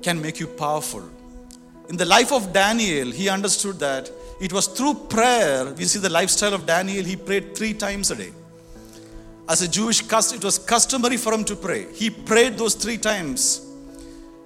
can 0.02 0.22
make 0.22 0.40
you 0.40 0.48
powerful. 0.48 1.04
In 1.90 1.98
the 1.98 2.06
life 2.06 2.32
of 2.32 2.52
Daniel, 2.54 3.12
he 3.12 3.30
understood 3.30 3.80
that 3.80 4.10
it 4.40 4.52
was 4.52 4.68
through 4.68 4.96
prayer. 5.10 5.74
We 5.74 5.86
see 5.86 6.00
the 6.00 6.10
lifestyle 6.10 6.54
of 6.54 6.66
Daniel, 6.66 7.04
he 7.06 7.16
prayed 7.16 7.56
three 7.56 7.74
times 7.74 8.10
a 8.12 8.16
day. 8.16 8.32
As 9.48 9.62
a 9.62 9.68
Jewish 9.68 10.02
custom, 10.02 10.38
it 10.38 10.44
was 10.44 10.58
customary 10.58 11.18
for 11.18 11.34
him 11.34 11.44
to 11.46 11.56
pray. 11.56 11.92
He 11.94 12.10
prayed 12.10 12.58
those 12.58 12.76
three 12.76 12.98
times. 12.98 13.70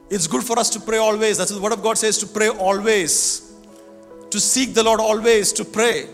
It's 0.09 0.25
good 0.27 0.43
for 0.43 0.57
us 0.57 0.69
to 0.71 0.79
pray 0.79 0.97
always. 0.97 1.37
That's 1.37 1.51
what 1.51 1.57
the 1.57 1.63
word 1.63 1.73
of 1.73 1.83
God 1.83 1.97
says 1.97 2.17
to 2.19 2.27
pray 2.27 2.49
always, 2.49 3.53
to 4.29 4.39
seek 4.39 4.73
the 4.73 4.83
Lord 4.83 4.99
always, 4.99 5.53
to 5.53 5.65
pray. 5.65 6.07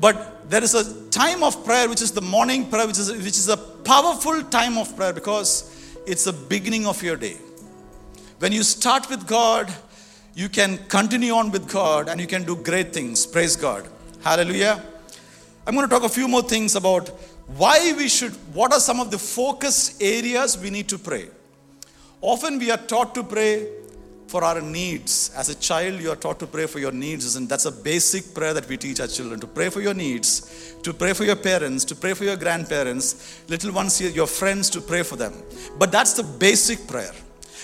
But 0.00 0.50
there 0.50 0.62
is 0.62 0.74
a 0.74 1.10
time 1.10 1.42
of 1.42 1.64
prayer 1.64 1.88
which 1.88 2.02
is 2.02 2.12
the 2.12 2.20
morning 2.20 2.68
prayer, 2.68 2.86
which 2.86 2.98
is, 2.98 3.12
which 3.12 3.38
is 3.38 3.48
a 3.48 3.56
powerful 3.56 4.42
time 4.44 4.76
of 4.76 4.94
prayer 4.96 5.12
because 5.12 5.74
it's 6.06 6.24
the 6.24 6.32
beginning 6.32 6.86
of 6.86 7.02
your 7.02 7.16
day. 7.16 7.36
When 8.38 8.52
you 8.52 8.62
start 8.62 9.08
with 9.10 9.26
God, 9.26 9.72
you 10.34 10.48
can 10.48 10.78
continue 10.88 11.32
on 11.32 11.50
with 11.50 11.68
God 11.68 12.08
and 12.08 12.20
you 12.20 12.26
can 12.26 12.44
do 12.44 12.56
great 12.56 12.92
things. 12.92 13.26
Praise 13.26 13.56
God. 13.56 13.88
Hallelujah. 14.22 14.84
I'm 15.66 15.74
going 15.74 15.86
to 15.86 15.92
talk 15.92 16.04
a 16.04 16.08
few 16.08 16.28
more 16.28 16.42
things 16.42 16.76
about 16.76 17.10
why 17.56 17.92
we 17.96 18.08
should, 18.08 18.32
what 18.54 18.72
are 18.72 18.80
some 18.80 19.00
of 19.00 19.10
the 19.10 19.18
focus 19.18 19.98
areas 20.00 20.58
we 20.58 20.70
need 20.70 20.88
to 20.88 20.98
pray? 20.98 21.28
Often 22.20 22.58
we 22.58 22.70
are 22.70 22.76
taught 22.76 23.14
to 23.14 23.22
pray 23.22 23.68
for 24.26 24.44
our 24.44 24.60
needs. 24.60 25.32
As 25.34 25.48
a 25.48 25.54
child, 25.54 26.00
you 26.00 26.10
are 26.10 26.16
taught 26.16 26.38
to 26.40 26.46
pray 26.46 26.66
for 26.66 26.78
your 26.78 26.92
needs, 26.92 27.36
and 27.36 27.48
that's 27.48 27.64
a 27.64 27.72
basic 27.72 28.34
prayer 28.34 28.52
that 28.52 28.68
we 28.68 28.76
teach 28.76 29.00
our 29.00 29.06
children 29.06 29.40
to 29.40 29.46
pray 29.46 29.70
for 29.70 29.80
your 29.80 29.94
needs, 29.94 30.74
to 30.82 30.92
pray 30.92 31.14
for 31.14 31.24
your 31.24 31.36
parents, 31.36 31.84
to 31.86 31.94
pray 31.94 32.12
for 32.12 32.24
your 32.24 32.36
grandparents, 32.36 33.42
little 33.48 33.72
ones, 33.72 34.00
your 34.00 34.26
friends, 34.26 34.68
to 34.70 34.80
pray 34.80 35.02
for 35.02 35.16
them. 35.16 35.32
But 35.78 35.90
that's 35.90 36.12
the 36.12 36.24
basic 36.24 36.86
prayer. 36.86 37.12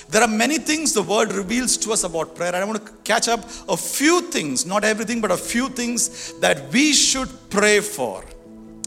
There 0.08 0.22
are 0.22 0.28
many 0.28 0.58
things 0.58 0.92
the 0.92 1.02
word 1.02 1.32
reveals 1.32 1.76
to 1.78 1.92
us 1.92 2.04
about 2.04 2.34
prayer. 2.34 2.54
I 2.54 2.64
want 2.64 2.84
to 2.84 2.92
catch 3.04 3.28
up 3.28 3.40
a 3.68 3.76
few 3.76 4.22
things, 4.22 4.64
not 4.64 4.84
everything, 4.84 5.20
but 5.20 5.30
a 5.30 5.36
few 5.36 5.68
things 5.68 6.32
that 6.40 6.72
we 6.72 6.92
should 6.92 7.28
pray 7.50 7.80
for. 7.80 8.24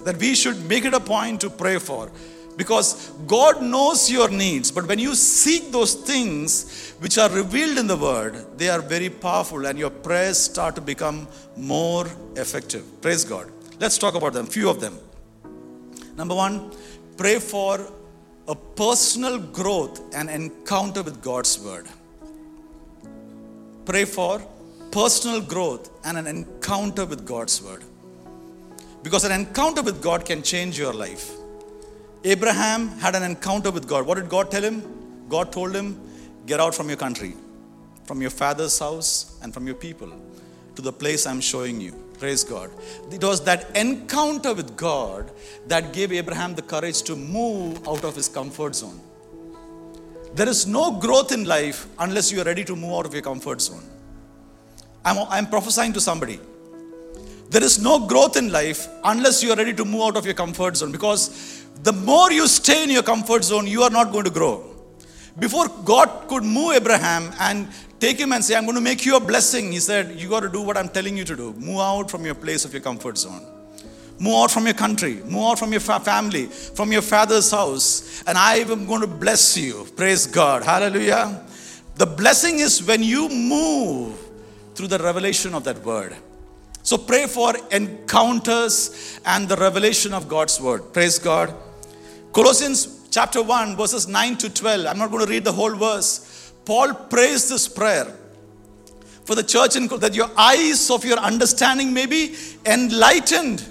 That 0.08 0.16
we 0.20 0.34
should 0.34 0.58
make 0.70 0.86
it 0.86 0.94
a 0.94 1.02
point 1.02 1.42
to 1.42 1.50
pray 1.50 1.78
for. 1.78 2.10
Because 2.56 3.12
God 3.28 3.62
knows 3.62 4.10
your 4.10 4.30
needs, 4.30 4.72
but 4.72 4.88
when 4.88 5.00
you 5.00 5.14
seek 5.16 5.70
those 5.70 5.96
things 5.96 6.94
which 7.00 7.18
are 7.18 7.30
revealed 7.30 7.78
in 7.78 7.88
the 7.88 7.98
Word, 7.98 8.58
they 8.58 8.70
are 8.70 8.80
very 8.80 9.10
powerful 9.10 9.68
and 9.68 9.78
your 9.78 9.90
prayers 9.90 10.38
start 10.38 10.76
to 10.76 10.82
become 10.82 11.28
more 11.58 12.08
effective. 12.38 12.86
Praise 13.02 13.26
God. 13.26 13.52
Let's 13.82 13.98
talk 13.98 14.16
about 14.16 14.32
them, 14.32 14.46
few 14.46 14.70
of 14.70 14.80
them. 14.80 14.98
Number 16.16 16.36
one, 16.36 16.72
pray 17.18 17.38
for 17.40 17.92
a 18.48 18.56
personal 18.56 19.40
growth 19.40 20.02
and 20.16 20.30
encounter 20.30 21.04
with 21.04 21.22
God's 21.22 21.60
Word. 21.60 21.86
Pray 23.84 24.06
for 24.06 24.42
personal 24.90 25.42
growth 25.42 25.92
and 26.06 26.18
an 26.18 26.28
encounter 26.28 27.06
with 27.06 27.26
God's 27.26 27.62
Word. 27.62 27.84
Because 29.08 29.24
an 29.24 29.32
encounter 29.32 29.82
with 29.82 30.02
God 30.02 30.26
can 30.26 30.44
change 30.44 30.78
your 30.78 30.94
life. 30.94 31.32
Abraham 32.26 32.90
had 33.04 33.16
an 33.16 33.24
encounter 33.24 33.72
with 33.72 33.88
God. 33.88 34.06
What 34.06 34.16
did 34.16 34.28
God 34.28 34.52
tell 34.52 34.62
him? 34.62 34.84
God 35.30 35.54
told 35.54 35.74
him, 35.74 35.98
Get 36.46 36.60
out 36.60 36.76
from 36.76 36.90
your 36.90 36.98
country, 36.98 37.34
from 38.04 38.20
your 38.20 38.30
father's 38.30 38.78
house, 38.78 39.40
and 39.42 39.54
from 39.54 39.66
your 39.66 39.78
people 39.78 40.12
to 40.76 40.82
the 40.82 40.92
place 40.92 41.26
I'm 41.26 41.40
showing 41.40 41.80
you. 41.80 41.94
Praise 42.20 42.44
God. 42.44 42.70
It 43.10 43.24
was 43.24 43.42
that 43.46 43.78
encounter 43.78 44.54
with 44.54 44.76
God 44.76 45.32
that 45.68 45.94
gave 45.94 46.12
Abraham 46.12 46.54
the 46.54 46.62
courage 46.62 47.02
to 47.04 47.16
move 47.16 47.88
out 47.88 48.04
of 48.04 48.14
his 48.14 48.28
comfort 48.28 48.76
zone. 48.76 49.00
There 50.36 50.50
is 50.50 50.68
no 50.68 51.00
growth 51.00 51.32
in 51.32 51.46
life 51.46 51.88
unless 51.98 52.30
you 52.30 52.42
are 52.42 52.46
ready 52.52 52.66
to 52.66 52.76
move 52.76 52.92
out 52.92 53.06
of 53.06 53.14
your 53.14 53.24
comfort 53.24 53.62
zone. 53.62 53.86
I'm, 55.06 55.26
I'm 55.30 55.48
prophesying 55.48 55.94
to 55.94 56.02
somebody. 56.02 56.42
There 57.50 57.64
is 57.64 57.82
no 57.82 58.06
growth 58.06 58.36
in 58.36 58.52
life 58.52 58.88
unless 59.04 59.42
you 59.42 59.52
are 59.52 59.56
ready 59.56 59.74
to 59.74 59.86
move 59.86 60.02
out 60.02 60.18
of 60.18 60.26
your 60.26 60.34
comfort 60.34 60.78
zone 60.78 60.92
because 60.92 61.66
the 61.84 61.94
more 61.94 62.32
you 62.32 62.48
stay 62.48 62.84
in 62.84 62.90
your 62.90 63.04
comfort 63.04 63.44
zone, 63.44 63.68
you 63.68 63.84
are 63.84 63.90
not 63.90 64.12
going 64.12 64.26
to 64.26 64.30
grow. 64.30 64.64
Before 65.40 65.68
God 65.86 66.28
could 66.28 66.44
move 66.44 66.76
Abraham 66.76 67.32
and 67.40 67.68
take 68.00 68.20
him 68.20 68.34
and 68.34 68.44
say, 68.44 68.56
I'm 68.56 68.66
going 68.66 68.76
to 68.76 68.82
make 68.82 69.06
you 69.06 69.16
a 69.16 69.20
blessing, 69.20 69.72
he 69.72 69.80
said, 69.80 70.20
You 70.20 70.30
got 70.30 70.42
to 70.42 70.50
do 70.50 70.62
what 70.62 70.78
I'm 70.78 70.90
telling 70.90 71.16
you 71.16 71.24
to 71.26 71.36
do. 71.36 71.54
Move 71.54 71.80
out 71.80 72.12
from 72.12 72.26
your 72.26 72.36
place 72.36 72.66
of 72.66 72.74
your 72.74 72.82
comfort 72.82 73.18
zone. 73.18 73.46
Move 74.20 74.34
out 74.34 74.52
from 74.52 74.66
your 74.66 74.74
country. 74.74 75.22
Move 75.26 75.44
out 75.44 75.60
from 75.60 75.72
your 75.72 75.80
fa- 75.80 76.00
family, 76.00 76.46
from 76.48 76.92
your 76.92 77.04
father's 77.04 77.52
house. 77.52 78.24
And 78.26 78.38
I 78.38 78.56
am 78.56 78.88
going 78.88 79.02
to 79.02 79.08
bless 79.08 79.56
you. 79.56 79.88
Praise 79.96 80.26
God. 80.26 80.64
Hallelujah. 80.64 81.46
The 81.96 82.08
blessing 82.08 82.60
is 82.60 82.84
when 82.84 83.04
you 83.04 83.30
move 83.30 84.20
through 84.74 84.88
the 84.88 84.98
revelation 84.98 85.54
of 85.54 85.64
that 85.66 85.84
word. 85.84 86.16
So 86.88 86.98
pray 86.98 87.28
for 87.28 87.54
encounters 87.70 89.20
and 89.26 89.50
the 89.50 89.58
revelation 89.58 90.14
of 90.14 90.30
God's 90.30 90.62
word. 90.62 90.94
Praise 90.94 91.20
God. 91.20 91.54
Colossians 92.32 93.10
chapter 93.12 93.44
1, 93.44 93.76
verses 93.76 94.08
9 94.08 94.38
to 94.38 94.50
12. 94.50 94.86
I'm 94.86 94.98
not 94.98 95.12
going 95.12 95.26
to 95.26 95.30
read 95.30 95.44
the 95.44 95.52
whole 95.52 95.76
verse. 95.76 96.54
Paul 96.64 96.94
prays 96.94 97.50
this 97.50 97.68
prayer 97.68 98.06
for 99.26 99.36
the 99.36 99.44
church 99.44 99.76
in 99.76 99.88
that 100.00 100.16
your 100.16 100.30
eyes 100.38 100.90
of 100.90 101.04
your 101.04 101.18
understanding 101.18 101.94
may 101.94 102.06
be 102.06 102.38
enlightened. 102.66 103.68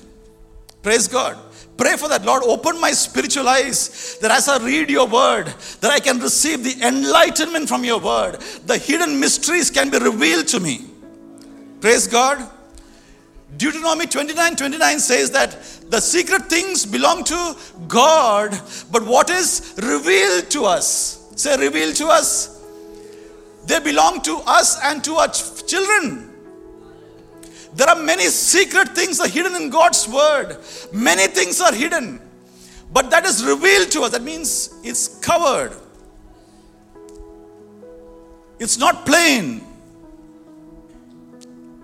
Praise 0.82 1.08
God. 1.08 1.38
Pray 1.78 1.96
for 1.96 2.10
that. 2.10 2.22
Lord, 2.22 2.42
open 2.42 2.78
my 2.78 2.90
spiritual 2.90 3.48
eyes 3.48 4.18
that 4.20 4.30
as 4.30 4.46
I 4.46 4.62
read 4.62 4.90
your 4.90 5.06
word, 5.06 5.46
that 5.80 5.90
I 5.90 6.00
can 6.00 6.18
receive 6.18 6.62
the 6.62 6.86
enlightenment 6.86 7.66
from 7.66 7.82
your 7.82 7.98
word. 7.98 8.42
The 8.66 8.76
hidden 8.76 9.18
mysteries 9.18 9.70
can 9.70 9.88
be 9.88 9.98
revealed 9.98 10.48
to 10.48 10.60
me. 10.60 10.84
Praise 11.80 12.06
God. 12.06 12.50
Deuteronomy 13.56 14.06
29 14.06 14.56
29 14.56 14.98
says 14.98 15.30
that 15.30 15.52
the 15.88 16.00
secret 16.00 16.46
things 16.46 16.84
belong 16.84 17.22
to 17.24 17.56
God, 17.86 18.50
but 18.90 19.04
what 19.06 19.30
is 19.30 19.74
revealed 19.82 20.50
to 20.50 20.64
us? 20.64 21.32
Say, 21.36 21.56
revealed 21.56 21.94
to 21.96 22.08
us. 22.08 22.64
They 23.66 23.78
belong 23.80 24.22
to 24.22 24.38
us 24.46 24.80
and 24.82 25.02
to 25.04 25.14
our 25.16 25.28
ch- 25.28 25.66
children. 25.66 26.32
There 27.74 27.88
are 27.88 28.02
many 28.02 28.24
secret 28.24 28.94
things 28.94 29.20
are 29.20 29.28
hidden 29.28 29.54
in 29.54 29.70
God's 29.70 30.08
word. 30.08 30.56
Many 30.92 31.26
things 31.26 31.60
are 31.60 31.72
hidden, 31.72 32.20
but 32.92 33.10
that 33.10 33.24
is 33.26 33.44
revealed 33.44 33.90
to 33.92 34.02
us. 34.02 34.12
That 34.12 34.22
means 34.22 34.74
it's 34.82 35.18
covered. 35.20 35.76
It's 38.58 38.78
not 38.78 39.04
plain. 39.04 39.62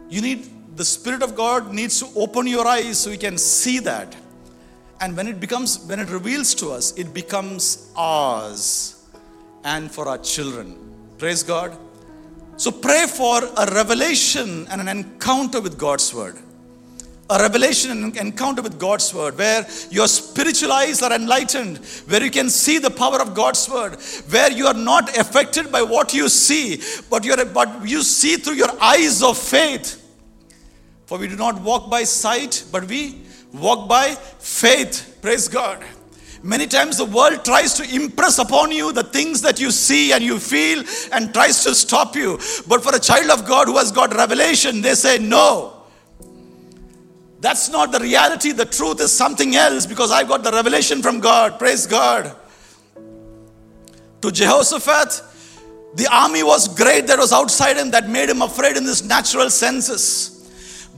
You 0.09 0.23
need 0.23 0.52
the 0.75 0.85
Spirit 0.85 1.23
of 1.23 1.35
God 1.35 1.73
needs 1.73 2.01
to 2.01 2.07
open 2.19 2.47
your 2.47 2.67
eyes 2.67 2.99
so 2.99 3.11
you 3.11 3.19
can 3.19 3.37
see 3.37 3.79
that. 3.81 4.17
And 5.01 5.17
when 5.17 5.27
it 5.27 5.41
becomes, 5.41 5.85
when 5.85 6.01
it 6.01 6.09
reveals 6.09 6.55
to 6.57 6.71
us, 6.71 6.97
it 6.97 7.13
becomes 7.13 7.91
ours 7.97 9.05
and 9.65 9.91
for 9.91 10.09
our 10.09 10.19
children. 10.19 10.79
Praise 11.19 11.43
God. 11.43 11.77
So 12.57 12.71
pray 12.71 13.07
for 13.07 13.43
a 13.45 13.67
revelation 13.75 14.67
and 14.71 14.81
an 14.81 14.89
encounter 14.89 15.61
with 15.61 15.79
God's 15.79 16.15
word. 16.15 16.39
A 17.31 17.39
revelation 17.39 17.91
and 17.91 18.17
encounter 18.17 18.63
with 18.63 18.79
God's 18.79 19.13
word 19.15 19.39
where 19.39 19.67
your 19.91 20.07
spiritual 20.07 20.71
eyes 20.73 21.03
are 21.03 21.13
enlightened, 21.13 21.79
where 22.07 22.23
you 22.23 22.31
can 22.31 22.51
see 22.51 22.79
the 22.79 22.91
power 22.91 23.21
of 23.23 23.35
God's 23.35 23.69
word, 23.69 23.95
where 24.29 24.53
you 24.53 24.67
are 24.67 24.75
not 24.75 25.17
affected 25.17 25.73
by 25.73 25.83
what 25.83 26.13
you 26.13 26.29
see, 26.29 26.81
but, 27.09 27.25
you're, 27.25 27.45
but 27.47 27.89
you 27.89 28.03
see 28.03 28.37
through 28.37 28.55
your 28.55 28.71
eyes 28.81 29.23
of 29.23 29.39
faith. 29.39 30.02
For 31.13 31.19
we 31.19 31.29
do 31.29 31.37
not 31.37 31.61
walk 31.61 31.91
by 31.91 32.05
sight, 32.05 32.65
but 32.73 32.89
we 32.89 33.21
walk 33.53 33.87
by 33.87 34.15
faith. 34.39 35.19
Praise 35.21 35.47
God. 35.47 35.85
Many 36.43 36.67
times 36.67 36.97
the 36.97 37.05
world 37.05 37.45
tries 37.45 37.75
to 37.75 37.95
impress 37.95 38.39
upon 38.39 38.71
you 38.73 38.95
the 38.95 39.03
things 39.03 39.43
that 39.43 39.61
you 39.61 39.73
see 39.73 40.15
and 40.15 40.25
you 40.25 40.39
feel 40.39 40.83
and 41.13 41.35
tries 41.35 41.65
to 41.65 41.75
stop 41.75 42.17
you. 42.17 42.39
But 42.67 42.83
for 42.83 42.97
a 42.97 42.99
child 42.99 43.29
of 43.29 43.47
God 43.47 43.69
who 43.69 43.77
has 43.77 43.93
got 43.93 44.15
revelation, 44.15 44.81
they 44.81 44.95
say, 44.95 45.19
No. 45.19 45.83
That's 47.41 47.69
not 47.69 47.93
the 47.93 48.01
reality. 48.01 48.53
The 48.53 48.65
truth 48.65 48.99
is 49.03 49.13
something 49.13 49.55
else 49.55 49.85
because 49.85 50.11
I've 50.11 50.29
got 50.29 50.43
the 50.43 50.51
revelation 50.51 51.03
from 51.03 51.21
God. 51.21 51.59
Praise 51.59 51.87
God. 51.87 52.35
To 54.23 54.33
Jehoshaphat, 54.33 55.23
the 55.95 56.09
army 56.11 56.43
was 56.43 56.75
great 56.75 57.07
that 57.09 57.19
was 57.19 57.35
outside 57.35 57.77
him 57.77 57.91
that 57.91 58.09
made 58.09 58.31
him 58.31 58.41
afraid 58.41 58.79
in 58.79 58.85
his 58.85 59.07
natural 59.07 59.51
senses. 59.51 60.39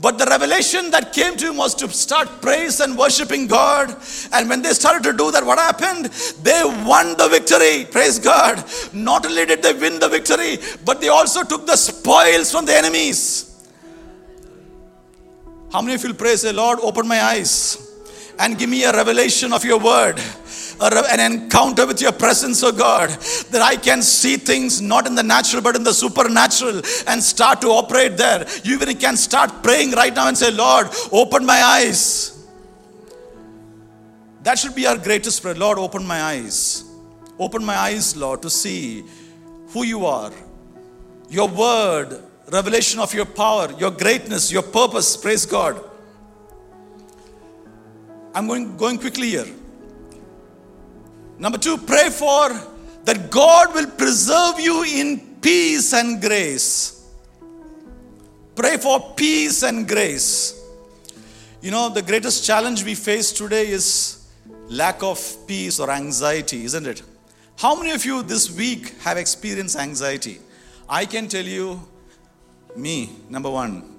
But 0.04 0.18
the 0.18 0.26
revelation 0.26 0.90
that 0.90 1.14
came 1.14 1.34
to 1.38 1.48
him 1.48 1.56
was 1.56 1.74
to 1.76 1.88
start 1.88 2.42
praise 2.42 2.80
and 2.80 2.98
worshiping 2.98 3.46
God. 3.46 3.96
And 4.34 4.50
when 4.50 4.60
they 4.60 4.74
started 4.74 5.02
to 5.04 5.14
do 5.16 5.30
that, 5.30 5.46
what 5.46 5.58
happened? 5.58 6.12
They 6.42 6.60
won 6.62 7.16
the 7.16 7.26
victory. 7.26 7.86
Praise 7.90 8.18
God. 8.18 8.62
Not 8.92 9.24
only 9.24 9.46
did 9.46 9.62
they 9.62 9.72
win 9.72 9.98
the 9.98 10.10
victory, 10.10 10.58
but 10.84 11.00
they 11.00 11.08
also 11.08 11.42
took 11.42 11.66
the 11.66 11.76
spoils 11.76 12.52
from 12.52 12.66
the 12.66 12.76
enemies. 12.76 13.66
How 15.72 15.80
many 15.80 15.94
of 15.94 16.02
you 16.02 16.10
will 16.10 16.16
pray, 16.16 16.36
say, 16.36 16.52
Lord, 16.52 16.80
open 16.82 17.08
my 17.08 17.22
eyes 17.22 17.90
and 18.38 18.58
give 18.58 18.68
me 18.68 18.84
a 18.84 18.92
revelation 18.92 19.54
of 19.54 19.64
your 19.64 19.78
word? 19.78 20.20
An 20.80 21.32
encounter 21.32 21.86
with 21.86 22.00
your 22.00 22.12
presence, 22.12 22.62
oh 22.62 22.72
God, 22.72 23.10
that 23.50 23.62
I 23.62 23.76
can 23.76 24.02
see 24.02 24.36
things 24.36 24.80
not 24.80 25.06
in 25.06 25.14
the 25.14 25.22
natural 25.22 25.62
but 25.62 25.76
in 25.76 25.84
the 25.84 25.92
supernatural 25.92 26.82
and 27.06 27.22
start 27.22 27.60
to 27.62 27.68
operate 27.68 28.16
there. 28.16 28.46
You 28.62 28.74
even 28.74 28.96
can 28.96 29.16
start 29.16 29.62
praying 29.62 29.92
right 29.92 30.14
now 30.14 30.28
and 30.28 30.36
say, 30.36 30.50
Lord, 30.50 30.88
open 31.12 31.46
my 31.46 31.62
eyes. 31.62 32.30
That 34.42 34.58
should 34.58 34.74
be 34.74 34.86
our 34.86 34.98
greatest 34.98 35.40
prayer. 35.42 35.54
Lord, 35.54 35.78
open 35.78 36.06
my 36.06 36.20
eyes. 36.20 36.84
Open 37.38 37.64
my 37.64 37.76
eyes, 37.76 38.14
Lord, 38.16 38.42
to 38.42 38.50
see 38.50 39.04
who 39.68 39.84
you 39.84 40.06
are, 40.06 40.32
your 41.28 41.48
word, 41.48 42.22
revelation 42.52 43.00
of 43.00 43.12
your 43.12 43.24
power, 43.24 43.72
your 43.78 43.90
greatness, 43.90 44.52
your 44.52 44.62
purpose. 44.62 45.16
Praise 45.16 45.46
God. 45.46 45.82
I'm 48.34 48.46
going, 48.46 48.76
going 48.76 48.98
quickly 48.98 49.30
here. 49.30 49.46
Number 51.38 51.58
two, 51.58 51.78
pray 51.78 52.10
for 52.10 52.50
that 53.04 53.30
God 53.30 53.74
will 53.74 53.86
preserve 53.86 54.60
you 54.60 54.84
in 54.84 55.36
peace 55.40 55.92
and 55.92 56.20
grace. 56.20 57.06
Pray 58.54 58.76
for 58.76 59.14
peace 59.14 59.62
and 59.62 59.86
grace. 59.86 60.60
You 61.60 61.70
know, 61.70 61.88
the 61.88 62.02
greatest 62.02 62.44
challenge 62.44 62.84
we 62.84 62.94
face 62.94 63.32
today 63.32 63.68
is 63.68 64.26
lack 64.68 65.02
of 65.02 65.18
peace 65.46 65.80
or 65.80 65.90
anxiety, 65.90 66.64
isn't 66.64 66.86
it? 66.86 67.02
How 67.56 67.74
many 67.74 67.90
of 67.90 68.04
you 68.04 68.22
this 68.22 68.50
week 68.50 68.98
have 69.00 69.16
experienced 69.16 69.76
anxiety? 69.76 70.40
I 70.88 71.04
can 71.06 71.28
tell 71.28 71.44
you, 71.44 71.80
me, 72.76 73.10
number 73.28 73.50
one, 73.50 73.94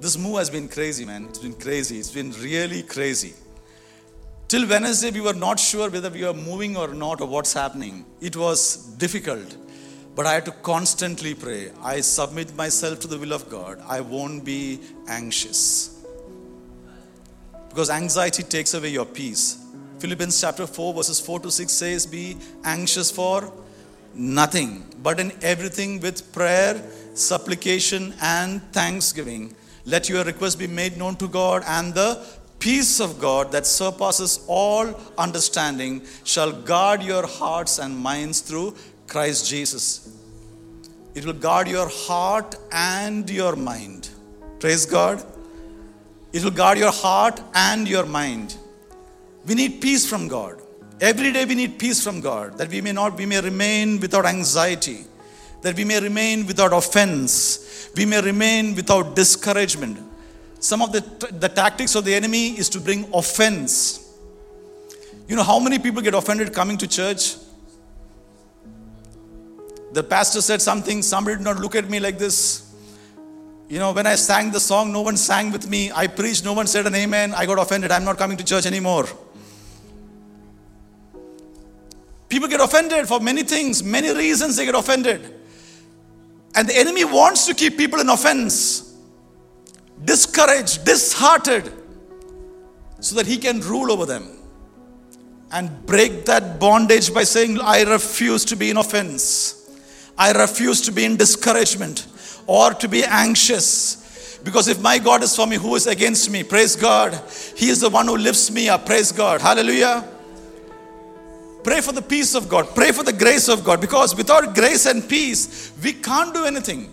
this 0.00 0.18
move 0.18 0.38
has 0.38 0.50
been 0.50 0.68
crazy, 0.68 1.04
man. 1.04 1.26
It's 1.26 1.38
been 1.38 1.54
crazy. 1.54 1.98
It's 1.98 2.10
been 2.10 2.32
really 2.32 2.82
crazy. 2.82 3.34
Till 4.52 4.68
Wednesday, 4.68 5.10
we 5.10 5.22
were 5.22 5.32
not 5.32 5.58
sure 5.58 5.88
whether 5.88 6.10
we 6.10 6.24
were 6.24 6.34
moving 6.34 6.76
or 6.76 6.88
not 6.88 7.22
or 7.22 7.26
what's 7.26 7.54
happening. 7.54 8.04
It 8.20 8.36
was 8.36 8.84
difficult, 8.98 9.56
but 10.14 10.26
I 10.26 10.34
had 10.34 10.44
to 10.44 10.50
constantly 10.50 11.32
pray. 11.32 11.70
I 11.82 12.02
submit 12.02 12.54
myself 12.54 13.00
to 13.00 13.08
the 13.08 13.18
will 13.18 13.32
of 13.32 13.48
God. 13.48 13.82
I 13.88 14.02
won't 14.02 14.44
be 14.44 14.80
anxious. 15.08 16.04
Because 17.70 17.88
anxiety 17.88 18.42
takes 18.42 18.74
away 18.74 18.90
your 18.90 19.06
peace. 19.06 19.64
Philippians 20.00 20.38
chapter 20.38 20.66
4, 20.66 20.92
verses 20.92 21.18
4 21.18 21.40
to 21.40 21.50
6 21.50 21.72
says, 21.72 22.04
Be 22.04 22.36
anxious 22.62 23.10
for 23.10 23.50
nothing, 24.12 24.84
but 25.02 25.18
in 25.18 25.32
everything 25.40 25.98
with 25.98 26.30
prayer, 26.30 26.74
supplication, 27.14 28.12
and 28.20 28.60
thanksgiving. 28.70 29.54
Let 29.86 30.10
your 30.10 30.24
request 30.24 30.58
be 30.58 30.66
made 30.66 30.98
known 30.98 31.16
to 31.16 31.26
God, 31.26 31.64
and 31.66 31.94
the 31.94 32.22
peace 32.62 33.00
of 33.00 33.18
God 33.18 33.50
that 33.50 33.66
surpasses 33.66 34.44
all 34.46 34.94
understanding 35.18 36.00
shall 36.22 36.52
guard 36.52 37.02
your 37.02 37.26
hearts 37.26 37.80
and 37.80 37.96
minds 37.98 38.40
through 38.40 38.76
Christ 39.08 39.48
Jesus. 39.50 40.16
It 41.16 41.26
will 41.26 41.32
guard 41.32 41.66
your 41.66 41.88
heart 41.88 42.54
and 42.70 43.28
your 43.28 43.56
mind. 43.56 44.10
Praise 44.60 44.86
God. 44.86 45.24
It 46.32 46.44
will 46.44 46.52
guard 46.52 46.78
your 46.78 46.92
heart 46.92 47.42
and 47.52 47.88
your 47.88 48.06
mind. 48.06 48.56
We 49.44 49.56
need 49.56 49.80
peace 49.80 50.08
from 50.08 50.28
God. 50.28 50.62
Every 51.00 51.32
day 51.32 51.44
we 51.44 51.56
need 51.56 51.80
peace 51.80 52.02
from 52.02 52.20
God 52.20 52.58
that 52.58 52.68
we 52.68 52.80
may 52.80 52.92
not, 52.92 53.16
we 53.16 53.26
may 53.26 53.40
remain 53.40 53.98
without 53.98 54.24
anxiety, 54.24 55.00
that 55.62 55.74
we 55.74 55.84
may 55.84 55.98
remain 55.98 56.46
without 56.46 56.72
offense, 56.72 57.90
we 57.96 58.06
may 58.06 58.20
remain 58.20 58.76
without 58.76 59.16
discouragement. 59.16 60.11
Some 60.62 60.80
of 60.80 60.92
the, 60.92 61.00
the 61.32 61.48
tactics 61.48 61.96
of 61.96 62.04
the 62.04 62.14
enemy 62.14 62.56
is 62.56 62.68
to 62.68 62.78
bring 62.80 63.12
offense. 63.12 64.14
You 65.26 65.34
know 65.34 65.42
how 65.42 65.58
many 65.58 65.80
people 65.80 66.00
get 66.00 66.14
offended 66.14 66.54
coming 66.54 66.78
to 66.78 66.86
church? 66.86 67.34
The 69.92 70.04
pastor 70.04 70.40
said 70.40 70.62
something, 70.62 71.02
somebody 71.02 71.36
did 71.36 71.42
not 71.42 71.58
look 71.58 71.74
at 71.74 71.90
me 71.90 71.98
like 71.98 72.16
this. 72.16 72.72
You 73.68 73.80
know, 73.80 73.90
when 73.90 74.06
I 74.06 74.14
sang 74.14 74.52
the 74.52 74.60
song, 74.60 74.92
no 74.92 75.00
one 75.00 75.16
sang 75.16 75.50
with 75.50 75.68
me. 75.68 75.90
I 75.90 76.06
preached, 76.06 76.44
no 76.44 76.52
one 76.52 76.68
said 76.68 76.86
an 76.86 76.94
amen. 76.94 77.34
I 77.34 77.44
got 77.44 77.58
offended. 77.58 77.90
I'm 77.90 78.04
not 78.04 78.16
coming 78.16 78.36
to 78.36 78.44
church 78.44 78.64
anymore. 78.64 79.08
People 82.28 82.46
get 82.48 82.60
offended 82.60 83.08
for 83.08 83.18
many 83.18 83.42
things, 83.42 83.82
many 83.82 84.14
reasons 84.14 84.54
they 84.54 84.64
get 84.64 84.76
offended. 84.76 85.34
And 86.54 86.68
the 86.68 86.78
enemy 86.78 87.04
wants 87.04 87.46
to 87.46 87.54
keep 87.54 87.76
people 87.76 87.98
in 87.98 88.08
offense, 88.08 88.91
discouraged, 90.04 90.84
disheartened, 90.84 91.72
so 93.00 93.16
that 93.16 93.26
he 93.26 93.36
can 93.36 93.60
rule 93.60 93.90
over 93.90 94.06
them 94.06 94.28
and 95.50 95.84
break 95.86 96.24
that 96.24 96.58
bondage 96.58 97.12
by 97.12 97.24
saying, 97.24 97.60
I 97.60 97.82
refuse 97.82 98.44
to 98.46 98.56
be 98.56 98.70
in 98.70 98.76
offense. 98.76 99.58
I 100.16 100.32
refuse 100.32 100.80
to 100.82 100.92
be 100.92 101.04
in 101.04 101.16
discouragement 101.16 102.06
or 102.46 102.72
to 102.74 102.88
be 102.88 103.04
anxious. 103.04 104.40
Because 104.44 104.68
if 104.68 104.80
my 104.80 104.98
God 104.98 105.22
is 105.22 105.36
for 105.36 105.46
me, 105.46 105.56
who 105.56 105.74
is 105.76 105.86
against 105.86 106.30
me? 106.30 106.42
Praise 106.42 106.74
God. 106.74 107.14
He 107.56 107.68
is 107.68 107.80
the 107.80 107.90
one 107.90 108.06
who 108.06 108.16
lifts 108.16 108.50
me 108.50 108.68
up. 108.68 108.86
Praise 108.86 109.12
God. 109.12 109.40
Hallelujah. 109.40 110.08
Pray 111.62 111.80
for 111.80 111.92
the 111.92 112.02
peace 112.02 112.34
of 112.34 112.48
God. 112.48 112.74
Pray 112.74 112.90
for 112.90 113.04
the 113.04 113.12
grace 113.12 113.48
of 113.48 113.62
God. 113.62 113.80
Because 113.80 114.16
without 114.16 114.54
grace 114.54 114.86
and 114.86 115.08
peace, 115.08 115.72
we 115.82 115.92
can't 115.92 116.34
do 116.34 116.44
anything. 116.44 116.92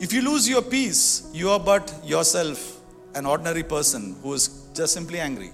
If 0.00 0.12
you 0.12 0.22
lose 0.22 0.48
your 0.48 0.62
peace, 0.62 1.30
you 1.32 1.50
are 1.50 1.60
but 1.60 1.94
yourself, 2.04 2.80
an 3.14 3.26
ordinary 3.26 3.62
person 3.62 4.16
who 4.22 4.34
is 4.34 4.48
just 4.74 4.94
simply 4.94 5.20
angry. 5.20 5.52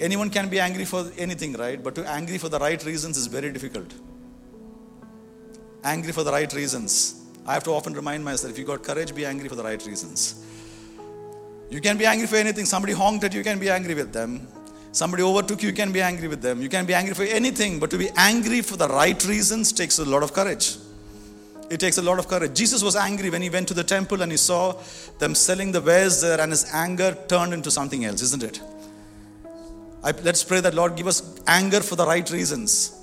Anyone 0.00 0.30
can 0.30 0.48
be 0.48 0.58
angry 0.58 0.84
for 0.84 1.10
anything, 1.16 1.52
right? 1.54 1.82
But 1.82 1.94
to 1.94 2.02
be 2.02 2.08
angry 2.08 2.38
for 2.38 2.48
the 2.48 2.58
right 2.58 2.82
reasons 2.84 3.16
is 3.16 3.28
very 3.28 3.52
difficult 3.52 3.92
angry 5.86 6.12
for 6.12 6.24
the 6.24 6.32
right 6.32 6.52
reasons. 6.52 7.22
I 7.46 7.54
have 7.54 7.64
to 7.64 7.70
often 7.70 7.94
remind 7.94 8.24
myself 8.24 8.52
if 8.52 8.58
you 8.58 8.64
got 8.64 8.82
courage, 8.82 9.14
be 9.14 9.24
angry 9.24 9.48
for 9.48 9.54
the 9.54 9.62
right 9.62 9.84
reasons. 9.86 10.44
You 11.70 11.80
can 11.80 11.96
be 11.96 12.06
angry 12.06 12.26
for 12.26 12.36
anything. 12.36 12.64
Somebody 12.64 12.92
honked 12.92 13.24
at 13.24 13.32
you, 13.32 13.38
you 13.38 13.44
can 13.44 13.58
be 13.58 13.70
angry 13.70 13.94
with 13.94 14.12
them. 14.12 14.46
Somebody 14.92 15.22
overtook 15.22 15.62
you, 15.62 15.68
you 15.68 15.74
can 15.74 15.92
be 15.92 16.02
angry 16.02 16.26
with 16.26 16.42
them. 16.42 16.60
You 16.60 16.68
can 16.68 16.86
be 16.86 16.94
angry 16.94 17.14
for 17.14 17.22
anything, 17.22 17.78
but 17.78 17.90
to 17.90 17.98
be 17.98 18.08
angry 18.16 18.62
for 18.62 18.76
the 18.76 18.88
right 18.88 19.22
reasons 19.24 19.72
takes 19.72 19.98
a 19.98 20.04
lot 20.04 20.22
of 20.22 20.32
courage. 20.32 20.76
It 21.68 21.80
takes 21.80 21.98
a 21.98 22.02
lot 22.02 22.18
of 22.18 22.28
courage. 22.28 22.54
Jesus 22.54 22.82
was 22.82 22.94
angry 22.94 23.30
when 23.30 23.42
he 23.42 23.50
went 23.50 23.68
to 23.68 23.74
the 23.74 23.82
temple 23.84 24.22
and 24.22 24.30
he 24.30 24.38
saw 24.38 24.80
them 25.18 25.34
selling 25.34 25.72
the 25.72 25.80
wares 25.80 26.20
there, 26.20 26.40
and 26.40 26.52
his 26.52 26.72
anger 26.72 27.16
turned 27.28 27.52
into 27.52 27.70
something 27.70 28.04
else, 28.04 28.22
isn't 28.22 28.42
it? 28.42 28.60
I, 30.04 30.12
let's 30.22 30.44
pray 30.44 30.60
that 30.60 30.74
Lord 30.74 30.96
give 30.96 31.08
us 31.08 31.40
anger 31.46 31.80
for 31.80 31.96
the 31.96 32.06
right 32.06 32.28
reasons, 32.30 32.96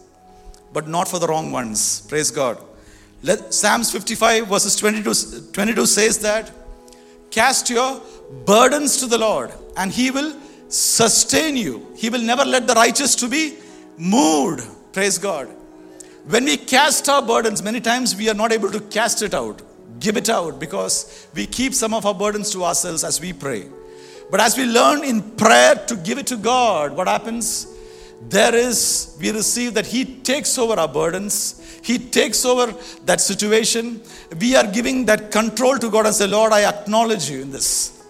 but 0.72 0.88
not 0.88 1.08
for 1.08 1.20
the 1.20 1.28
wrong 1.28 1.52
ones. 1.52 2.02
Praise 2.08 2.32
God. 2.32 2.58
Let, 3.22 3.54
Psalms 3.54 3.92
55 3.92 4.48
verses 4.48 4.76
22, 4.76 5.52
22 5.52 5.86
says 5.86 6.20
that 6.20 6.52
cast 7.32 7.70
your 7.70 8.02
burdens 8.46 8.98
to 8.98 9.06
the 9.08 9.18
Lord 9.18 9.52
and 9.78 9.92
he 9.92 10.12
will 10.12 10.34
sustain 10.70 11.58
you. 11.58 11.88
He 11.98 12.10
will 12.10 12.22
never 12.22 12.46
let 12.46 12.68
the 12.68 12.74
righteous 12.74 13.16
to 13.16 13.28
be 13.28 13.58
moved. 13.98 14.66
Praise 14.94 15.18
God. 15.18 15.50
When 16.26 16.46
we 16.46 16.58
cast 16.58 17.10
our 17.10 17.22
burdens, 17.22 17.62
many 17.62 17.82
times 17.82 18.16
we 18.16 18.30
are 18.30 18.34
not 18.34 18.52
able 18.52 18.72
to 18.72 18.80
cast 18.80 19.22
it 19.22 19.34
out, 19.34 19.62
give 20.00 20.18
it 20.18 20.30
out, 20.30 20.60
because 20.60 21.28
we 21.36 21.46
keep 21.46 21.74
some 21.74 21.94
of 21.94 22.06
our 22.06 22.14
burdens 22.14 22.52
to 22.52 22.64
ourselves 22.64 23.04
as 23.04 23.20
we 23.20 23.34
pray. 23.34 23.68
But 24.32 24.40
as 24.40 24.58
we 24.58 24.66
learn 24.66 25.04
in 25.04 25.22
prayer 25.22 25.76
to 25.76 25.96
give 25.98 26.18
it 26.18 26.28
to 26.28 26.38
God, 26.38 26.96
what 26.96 27.08
happens? 27.08 27.68
There 28.30 28.56
is, 28.56 29.18
we 29.20 29.32
receive 29.32 29.74
that 29.74 29.86
He 29.86 30.06
takes 30.06 30.58
over 30.58 30.80
our 30.80 30.88
burdens 30.88 31.60
he 31.84 32.00
takes 32.00 32.46
over 32.46 32.74
that 33.06 33.20
situation. 33.20 34.02
We 34.40 34.56
are 34.56 34.66
giving 34.66 35.06
that 35.06 35.32
control 35.32 35.78
to 35.78 35.92
God 35.92 36.06
and 36.06 36.16
say, 36.16 36.28
Lord, 36.28 36.54
I 36.54 36.64
acknowledge 36.64 37.30
you 37.30 37.42
in 37.42 37.52
this. 37.52 38.02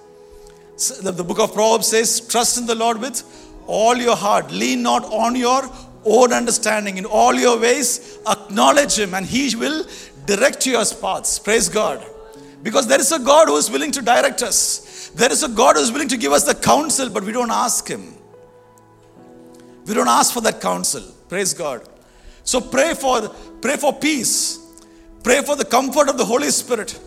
So 0.75 1.01
the, 1.01 1.11
the 1.11 1.23
book 1.23 1.39
of 1.39 1.53
Proverbs 1.53 1.87
says, 1.87 2.21
Trust 2.21 2.59
in 2.59 2.67
the 2.67 2.75
Lord 2.75 2.99
with 2.99 3.23
all 3.65 3.97
your 3.97 4.15
heart. 4.15 4.51
Lean 4.51 4.83
not 4.83 5.03
on 5.05 5.35
your 5.35 5.63
own 6.05 6.33
understanding. 6.33 6.97
In 6.97 7.05
all 7.05 7.33
your 7.33 7.59
ways, 7.59 8.19
acknowledge 8.27 8.99
Him, 8.99 9.13
and 9.13 9.25
He 9.25 9.55
will 9.55 9.85
direct 10.25 10.65
your 10.65 10.83
paths. 11.01 11.39
Praise 11.39 11.69
God. 11.69 12.05
Because 12.61 12.87
there 12.87 12.99
is 12.99 13.11
a 13.11 13.19
God 13.19 13.49
who 13.49 13.57
is 13.57 13.69
willing 13.69 13.91
to 13.91 14.01
direct 14.01 14.41
us. 14.41 15.11
There 15.15 15.31
is 15.31 15.43
a 15.43 15.49
God 15.49 15.75
who 15.75 15.81
is 15.81 15.91
willing 15.91 16.07
to 16.07 16.17
give 16.17 16.31
us 16.31 16.43
the 16.43 16.55
counsel, 16.55 17.09
but 17.09 17.23
we 17.23 17.31
don't 17.31 17.51
ask 17.51 17.87
Him. 17.87 18.13
We 19.85 19.93
don't 19.93 20.07
ask 20.07 20.33
for 20.33 20.41
that 20.41 20.61
counsel. 20.61 21.03
Praise 21.27 21.53
God. 21.53 21.87
So 22.43 22.61
pray 22.61 22.93
for 22.93 23.29
pray 23.61 23.77
for 23.77 23.93
peace. 23.93 24.59
Pray 25.23 25.41
for 25.41 25.55
the 25.55 25.65
comfort 25.65 26.09
of 26.09 26.17
the 26.17 26.25
Holy 26.25 26.49
Spirit. 26.51 26.99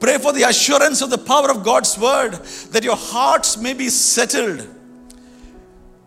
Pray 0.00 0.16
for 0.16 0.32
the 0.32 0.44
assurance 0.44 1.02
of 1.02 1.10
the 1.10 1.18
power 1.18 1.50
of 1.50 1.62
God's 1.62 1.98
word 1.98 2.32
that 2.72 2.82
your 2.84 2.96
hearts 2.96 3.58
may 3.58 3.74
be 3.74 3.88
settled. 3.90 4.66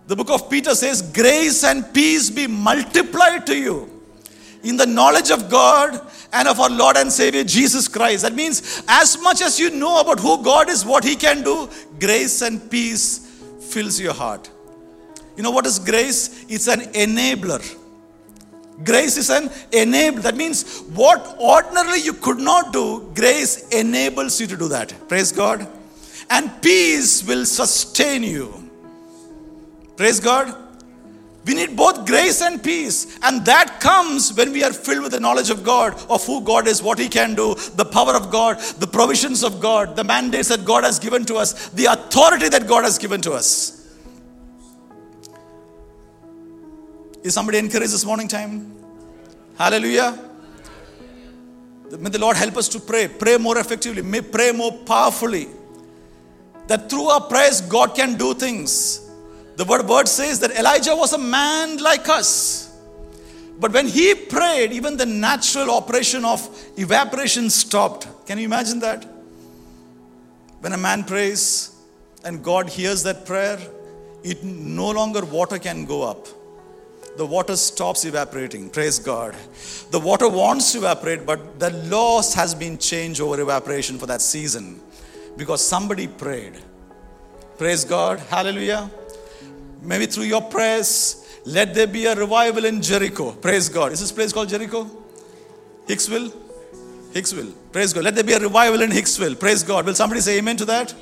The 0.08 0.16
book 0.16 0.30
of 0.30 0.50
Peter 0.50 0.76
says, 0.76 1.02
Grace 1.02 1.64
and 1.64 1.94
peace 1.94 2.30
be 2.30 2.48
multiplied 2.48 3.46
to 3.48 3.58
you 3.58 3.90
in 4.64 4.78
the 4.78 4.86
knowledge 4.86 5.30
of 5.30 5.50
God 5.50 6.00
and 6.32 6.48
of 6.48 6.60
our 6.60 6.70
Lord 6.70 6.98
and 6.98 7.12
Savior 7.12 7.44
Jesus 7.44 7.88
Christ. 7.88 8.24
That 8.24 8.34
means, 8.34 8.84
as 8.88 9.22
much 9.22 9.42
as 9.42 9.60
you 9.60 9.70
know 9.70 10.02
about 10.02 10.20
who 10.20 10.44
God 10.44 10.70
is, 10.70 10.86
what 10.86 11.04
He 11.04 11.16
can 11.16 11.44
do, 11.44 11.70
grace 12.00 12.42
and 12.42 12.70
peace 12.70 13.30
fills 13.60 14.00
your 14.00 14.14
heart. 14.14 14.50
You 15.36 15.44
know 15.44 15.52
what 15.52 15.66
is 15.66 15.80
grace? 15.80 16.46
It's 16.50 16.68
an 16.68 16.82
enabler. 16.94 17.80
Grace 18.84 19.18
is 19.18 19.30
an 19.30 19.50
enable. 19.72 20.22
That 20.22 20.36
means 20.36 20.80
what 20.94 21.38
ordinarily 21.40 22.02
you 22.02 22.14
could 22.14 22.40
not 22.40 22.74
do, 22.74 23.12
grace 23.16 23.70
enables 23.70 24.40
you 24.42 24.48
to 24.48 24.58
do 24.58 24.68
that. 24.70 24.94
Praise 25.08 25.32
God. 25.32 25.68
And 26.30 26.62
peace 26.62 27.24
will 27.24 27.46
sustain 27.46 28.24
you. 28.24 28.63
Praise 29.96 30.20
God. 30.20 30.56
We 31.46 31.56
need 31.56 31.76
both 31.76 32.06
grace 32.06 32.42
and 32.42 32.64
peace. 32.64 33.20
And 33.22 33.46
that 33.46 33.82
comes 33.82 34.34
when 34.34 34.54
we 34.54 34.64
are 34.64 34.72
filled 34.72 35.04
with 35.04 35.12
the 35.12 35.20
knowledge 35.20 35.50
of 35.50 35.64
God, 35.64 35.94
of 36.10 36.26
who 36.26 36.42
God 36.42 36.68
is, 36.68 36.82
what 36.82 36.98
He 36.98 37.10
can 37.10 37.36
do, 37.36 37.56
the 37.76 37.84
power 37.84 38.16
of 38.16 38.32
God, 38.32 38.60
the 38.80 38.88
provisions 38.88 39.44
of 39.44 39.60
God, 39.60 39.96
the 39.96 40.04
mandates 40.06 40.48
that 40.50 40.64
God 40.64 40.86
has 40.86 41.00
given 41.00 41.26
to 41.26 41.36
us, 41.36 41.70
the 41.70 41.86
authority 41.86 42.48
that 42.48 42.66
God 42.66 42.86
has 42.86 42.98
given 42.98 43.20
to 43.22 43.34
us. 43.34 43.82
Is 47.24 47.34
somebody 47.34 47.58
encouraged 47.58 47.94
this 47.94 48.06
morning 48.06 48.28
time? 48.28 48.74
Hallelujah. 49.58 50.18
May 52.00 52.10
the 52.10 52.20
Lord 52.20 52.38
help 52.38 52.58
us 52.58 52.68
to 52.70 52.80
pray. 52.80 53.08
Pray 53.08 53.38
more 53.38 53.58
effectively. 53.58 54.02
May 54.02 54.22
pray 54.22 54.52
more 54.52 54.72
powerfully. 54.72 55.48
That 56.68 56.90
through 56.90 57.08
our 57.10 57.22
prayers, 57.22 57.62
God 57.62 57.96
can 57.96 58.18
do 58.18 58.34
things. 58.34 59.03
The 59.56 59.66
word, 59.66 59.88
word 59.88 60.08
says 60.08 60.40
that 60.40 60.52
Elijah 60.52 60.96
was 60.96 61.14
a 61.14 61.18
man 61.18 61.78
like 61.78 62.10
us. 62.10 62.76
But 63.60 63.72
when 63.72 63.88
he 63.88 64.16
prayed, 64.16 64.72
even 64.72 64.98
the 64.98 65.06
natural 65.06 65.70
operation 65.72 66.26
of 66.26 66.42
evaporation 66.78 67.50
stopped. 67.50 68.08
Can 68.26 68.40
you 68.40 68.46
imagine 68.46 68.80
that? 68.80 69.06
When 70.60 70.74
a 70.74 70.78
man 70.78 71.04
prays 71.04 71.76
and 72.24 72.44
God 72.44 72.70
hears 72.70 73.04
that 73.04 73.26
prayer, 73.26 73.60
it 74.24 74.44
no 74.44 74.90
longer 74.90 75.24
water 75.24 75.60
can 75.60 75.86
go 75.86 76.04
up 76.04 76.28
the 77.16 77.26
water 77.26 77.56
stops 77.56 78.06
evaporating. 78.06 78.70
Praise 78.70 78.98
God. 78.98 79.36
The 79.92 80.00
water 80.00 80.28
wants 80.28 80.72
to 80.72 80.80
evaporate, 80.80 81.26
but 81.26 81.60
the 81.60 81.70
loss 81.70 82.34
has 82.34 82.56
been 82.56 82.78
changed 82.78 83.22
over 83.22 83.40
evaporation 83.40 83.98
for 83.98 84.08
that 84.08 84.22
season. 84.22 84.82
because 85.36 85.66
somebody 85.66 86.08
prayed. 86.08 86.54
Praise 87.58 87.84
God. 87.84 88.20
Hallelujah. 88.20 88.90
Maybe 89.84 90.06
through 90.06 90.26
your 90.26 90.42
prayers, 90.42 91.40
let 91.46 91.74
there 91.74 91.88
be 91.88 92.06
a 92.06 92.16
revival 92.16 92.66
in 92.66 92.82
Jericho. 92.82 93.34
Praise 93.34 93.68
God. 93.68 93.92
Is 93.92 94.00
this 94.00 94.12
place 94.12 94.32
called 94.32 94.50
Jericho? 94.50 94.90
Hicksville? 95.88 96.34
Hicksville. 97.12 97.54
Praise 97.72 97.92
God. 97.92 98.06
Let 98.06 98.16
there 98.16 98.24
be 98.24 98.34
a 98.34 98.40
revival 98.40 98.82
in 98.82 98.90
Hicksville. 98.92 99.38
Praise 99.38 99.62
God. 99.62 99.86
Will 99.86 99.94
somebody 99.94 100.22
say 100.22 100.38
amen 100.38 100.58
to 100.58 100.66
that? 100.66 100.96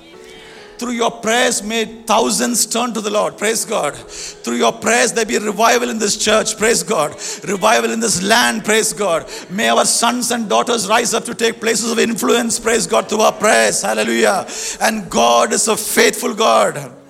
Through 0.77 0.93
your 0.93 1.11
prayers, 1.11 1.61
may 1.61 1.85
thousands 1.85 2.65
turn 2.65 2.91
to 2.93 3.01
the 3.01 3.11
Lord. 3.11 3.37
Praise 3.37 3.65
God. 3.65 3.95
Through 3.95 4.55
your 4.55 4.71
prayers, 4.73 5.13
there 5.13 5.27
be 5.27 5.35
a 5.35 5.39
revival 5.39 5.91
in 5.91 5.99
this 5.99 6.17
church. 6.17 6.57
Praise 6.57 6.81
God. 6.81 7.11
Revival 7.47 7.91
in 7.91 7.99
this 7.99 8.23
land. 8.23 8.65
Praise 8.65 8.91
God. 8.91 9.29
May 9.51 9.69
our 9.69 9.85
sons 9.85 10.31
and 10.31 10.49
daughters 10.49 10.89
rise 10.89 11.13
up 11.13 11.23
to 11.25 11.35
take 11.35 11.61
places 11.61 11.91
of 11.91 11.99
influence. 11.99 12.59
Praise 12.59 12.87
God 12.87 13.07
through 13.07 13.21
our 13.21 13.31
prayers. 13.31 13.83
Hallelujah. 13.83 14.47
And 14.81 15.07
God 15.07 15.53
is 15.53 15.67
a 15.67 15.77
faithful 15.77 16.33
God. 16.33 17.00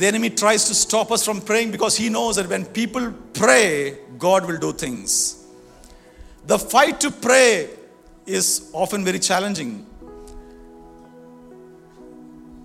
The 0.00 0.06
enemy 0.06 0.30
tries 0.30 0.64
to 0.64 0.74
stop 0.74 1.12
us 1.12 1.26
from 1.26 1.42
praying 1.42 1.72
because 1.72 1.94
he 1.94 2.08
knows 2.08 2.36
that 2.36 2.48
when 2.48 2.64
people 2.64 3.12
pray, 3.34 3.98
God 4.18 4.46
will 4.46 4.56
do 4.56 4.72
things. 4.72 5.44
The 6.46 6.58
fight 6.58 7.02
to 7.02 7.10
pray 7.10 7.68
is 8.24 8.70
often 8.72 9.04
very 9.04 9.18
challenging. 9.18 9.84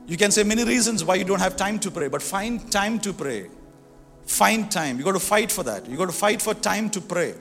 You 0.08 0.15
can 0.15 0.32
say 0.32 0.43
many 0.43 0.63
reasons 0.63 1.04
why 1.04 1.15
you 1.15 1.26
don't 1.26 1.41
have 1.41 1.58
time 1.58 1.78
to 1.80 1.91
pray, 1.91 2.08
but 2.08 2.21
find 2.21 2.71
time 2.71 3.00
to 3.00 3.12
pray. 3.12 3.50
Find 4.26 4.71
time. 4.71 4.98
You 4.98 5.04
got 5.04 5.12
to 5.12 5.19
fight 5.19 5.52
for 5.52 5.63
that. 5.63 5.89
You 5.89 5.98
got 5.98 6.06
to 6.06 6.13
fight 6.13 6.41
for 6.41 6.54
time 6.54 6.89
to 6.91 7.02
pray. 7.02 7.34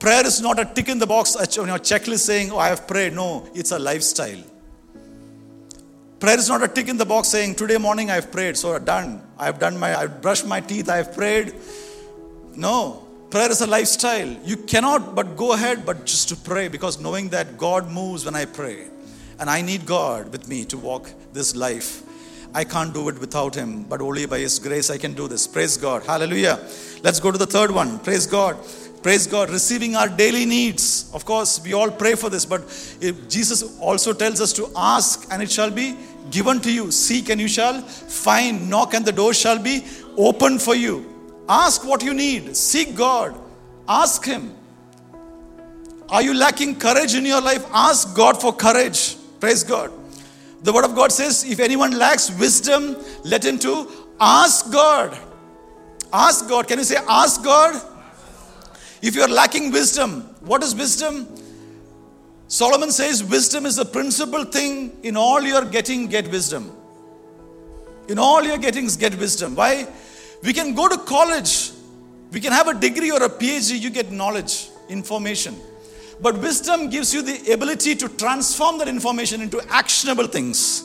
Prayer 0.00 0.26
is 0.26 0.40
not 0.40 0.58
a 0.58 0.64
tick 0.64 0.88
in 0.88 0.98
the 0.98 1.06
box 1.06 1.36
on 1.36 1.68
your 1.68 1.78
checklist 1.78 2.26
saying, 2.26 2.50
Oh, 2.50 2.58
I 2.58 2.66
have 2.66 2.88
prayed. 2.88 3.12
No, 3.12 3.48
it's 3.54 3.70
a 3.70 3.78
lifestyle. 3.78 4.42
Prayer 6.20 6.38
is 6.38 6.50
not 6.50 6.62
a 6.62 6.68
tick 6.68 6.88
in 6.88 6.98
the 6.98 7.06
box 7.06 7.28
saying, 7.28 7.54
Today 7.54 7.78
morning 7.78 8.10
I 8.10 8.16
have 8.16 8.30
prayed, 8.30 8.54
so 8.54 8.78
done. 8.78 9.22
I 9.38 9.46
have 9.46 9.58
done 9.58 9.78
my, 9.78 9.98
I've 9.98 10.20
brushed 10.20 10.46
my 10.46 10.60
teeth, 10.60 10.90
I 10.90 10.98
have 10.98 11.14
prayed. 11.14 11.54
No, 12.54 13.06
prayer 13.30 13.50
is 13.50 13.62
a 13.62 13.66
lifestyle. 13.66 14.28
You 14.44 14.58
cannot 14.58 15.14
but 15.14 15.34
go 15.34 15.54
ahead, 15.54 15.86
but 15.86 16.04
just 16.04 16.28
to 16.28 16.36
pray 16.36 16.68
because 16.68 17.00
knowing 17.00 17.30
that 17.30 17.56
God 17.56 17.90
moves 17.90 18.26
when 18.26 18.34
I 18.34 18.44
pray. 18.44 18.88
And 19.38 19.48
I 19.48 19.62
need 19.62 19.86
God 19.86 20.30
with 20.30 20.46
me 20.46 20.66
to 20.66 20.76
walk 20.76 21.10
this 21.32 21.56
life. 21.56 22.02
I 22.52 22.64
can't 22.64 22.92
do 22.92 23.08
it 23.08 23.18
without 23.18 23.54
Him, 23.54 23.84
but 23.84 24.02
only 24.02 24.26
by 24.26 24.40
His 24.40 24.58
grace 24.58 24.90
I 24.90 24.98
can 24.98 25.14
do 25.14 25.26
this. 25.26 25.46
Praise 25.46 25.78
God. 25.78 26.04
Hallelujah. 26.04 26.58
Let's 27.02 27.18
go 27.18 27.30
to 27.30 27.38
the 27.38 27.46
third 27.46 27.70
one. 27.70 27.98
Praise 28.00 28.26
God. 28.26 28.58
Praise 29.02 29.26
God. 29.26 29.48
Receiving 29.48 29.96
our 29.96 30.08
daily 30.08 30.44
needs. 30.44 31.10
Of 31.14 31.24
course, 31.24 31.62
we 31.64 31.72
all 31.72 31.90
pray 31.90 32.14
for 32.14 32.28
this, 32.28 32.44
but 32.44 32.60
Jesus 33.30 33.78
also 33.78 34.12
tells 34.12 34.42
us 34.42 34.52
to 34.52 34.68
ask 34.76 35.26
and 35.30 35.42
it 35.42 35.50
shall 35.50 35.70
be 35.70 35.96
given 36.30 36.60
to 36.60 36.72
you. 36.72 36.90
Seek 36.90 37.28
and 37.28 37.40
you 37.40 37.48
shall 37.48 37.82
find. 37.82 38.70
Knock 38.70 38.94
and 38.94 39.04
the 39.04 39.12
door 39.12 39.34
shall 39.34 39.58
be 39.58 39.84
open 40.16 40.58
for 40.58 40.74
you. 40.74 41.06
Ask 41.48 41.84
what 41.84 42.02
you 42.02 42.14
need. 42.14 42.56
Seek 42.56 42.94
God. 42.94 43.38
Ask 43.88 44.24
Him. 44.24 44.54
Are 46.08 46.22
you 46.22 46.34
lacking 46.34 46.76
courage 46.76 47.14
in 47.14 47.24
your 47.24 47.40
life? 47.40 47.64
Ask 47.72 48.16
God 48.16 48.40
for 48.40 48.52
courage. 48.52 49.16
Praise 49.38 49.62
God. 49.62 49.92
The 50.62 50.72
word 50.72 50.84
of 50.84 50.94
God 50.94 51.12
says, 51.12 51.44
if 51.44 51.60
anyone 51.60 51.92
lacks 51.92 52.30
wisdom, 52.38 52.96
let 53.24 53.44
him 53.44 53.58
to 53.60 53.88
ask 54.20 54.70
God. 54.70 55.16
Ask 56.12 56.48
God. 56.48 56.68
Can 56.68 56.78
you 56.78 56.84
say, 56.84 56.96
ask 57.08 57.42
God? 57.42 57.80
If 59.00 59.14
you 59.14 59.22
are 59.22 59.28
lacking 59.28 59.70
wisdom, 59.72 60.22
what 60.40 60.62
is 60.62 60.74
wisdom? 60.74 61.26
Solomon 62.50 62.90
says, 62.90 63.22
wisdom 63.22 63.64
is 63.64 63.76
the 63.76 63.84
principal 63.84 64.42
thing 64.42 64.98
in 65.04 65.16
all 65.16 65.40
your 65.40 65.64
getting, 65.64 66.08
get 66.08 66.28
wisdom. 66.32 66.72
In 68.08 68.18
all 68.18 68.42
your 68.42 68.58
gettings, 68.58 68.98
get 68.98 69.16
wisdom. 69.16 69.54
Why? 69.54 69.86
We 70.42 70.52
can 70.52 70.74
go 70.74 70.88
to 70.88 70.98
college, 70.98 71.70
we 72.32 72.40
can 72.40 72.50
have 72.50 72.66
a 72.66 72.74
degree 72.74 73.12
or 73.12 73.22
a 73.22 73.28
PhD, 73.28 73.80
you 73.80 73.88
get 73.88 74.10
knowledge, 74.10 74.68
information. 74.88 75.54
But 76.20 76.38
wisdom 76.38 76.90
gives 76.90 77.14
you 77.14 77.22
the 77.22 77.52
ability 77.52 77.94
to 77.94 78.08
transform 78.08 78.78
that 78.78 78.88
information 78.88 79.42
into 79.42 79.62
actionable 79.68 80.26
things. 80.26 80.82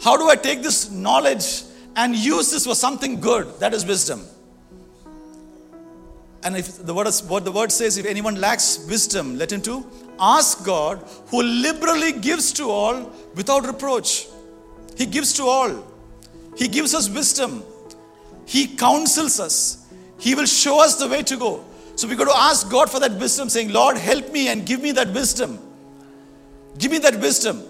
How 0.00 0.16
do 0.16 0.28
I 0.28 0.36
take 0.36 0.62
this 0.62 0.92
knowledge 0.92 1.64
and 1.96 2.14
use 2.14 2.52
this 2.52 2.66
for 2.66 2.76
something 2.76 3.18
good? 3.18 3.58
That 3.58 3.74
is 3.74 3.84
wisdom. 3.84 4.24
And 6.42 6.56
if 6.56 6.84
the 6.84 6.94
word 6.94 7.08
what 7.28 7.44
the 7.44 7.52
word 7.52 7.70
says, 7.70 7.98
if 7.98 8.06
anyone 8.06 8.36
lacks 8.36 8.86
wisdom, 8.88 9.36
let 9.36 9.52
him 9.52 9.60
to 9.62 9.84
ask 10.20 10.64
God, 10.64 10.98
who 11.28 11.42
liberally 11.42 12.12
gives 12.12 12.52
to 12.52 12.70
all 12.70 13.10
without 13.34 13.66
reproach. 13.66 14.28
He 14.96 15.06
gives 15.06 15.32
to 15.34 15.44
all. 15.44 15.86
He 16.56 16.68
gives 16.68 16.94
us 16.94 17.08
wisdom. 17.08 17.62
He 18.44 18.66
counsels 18.66 19.40
us. 19.40 19.86
He 20.18 20.34
will 20.34 20.46
show 20.46 20.82
us 20.84 20.96
the 20.96 21.08
way 21.08 21.22
to 21.22 21.36
go. 21.36 21.64
So 21.96 22.06
we 22.06 22.16
got 22.16 22.26
to 22.26 22.36
ask 22.36 22.70
God 22.70 22.90
for 22.90 23.00
that 23.00 23.12
wisdom, 23.12 23.48
saying, 23.48 23.72
Lord, 23.72 23.96
help 23.96 24.30
me 24.30 24.48
and 24.48 24.66
give 24.66 24.82
me 24.82 24.92
that 24.92 25.08
wisdom. 25.12 25.58
Give 26.78 26.90
me 26.90 26.98
that 26.98 27.16
wisdom. 27.16 27.62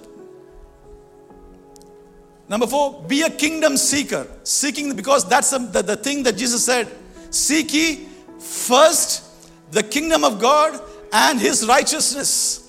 Number 2.49 2.67
four, 2.67 3.05
be 3.07 3.23
a 3.23 3.31
kingdom 3.31 3.77
seeker. 3.77 4.27
Seeking, 4.43 4.97
because 4.97 5.29
that's 5.29 5.51
the, 5.51 5.59
the, 5.59 5.83
the 5.83 5.97
thing 5.97 6.25
that 6.25 6.37
Jesus 6.37 6.65
said. 6.65 6.89
Seek 7.31 7.73
ye 7.73 8.09
first 8.40 9.24
the 9.70 9.83
kingdom 9.83 10.24
of 10.24 10.40
God 10.40 10.81
and 11.12 11.40
his 11.40 11.66
righteousness. 11.66 12.68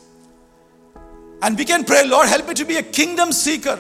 And 1.42 1.58
we 1.58 1.66
can 1.66 1.84
pray, 1.84 2.08
Lord, 2.08 2.28
help 2.28 2.48
me 2.48 2.54
to 2.54 2.66
be 2.66 2.78
a 2.78 2.84
kingdom 2.84 3.32
seeker, 3.32 3.80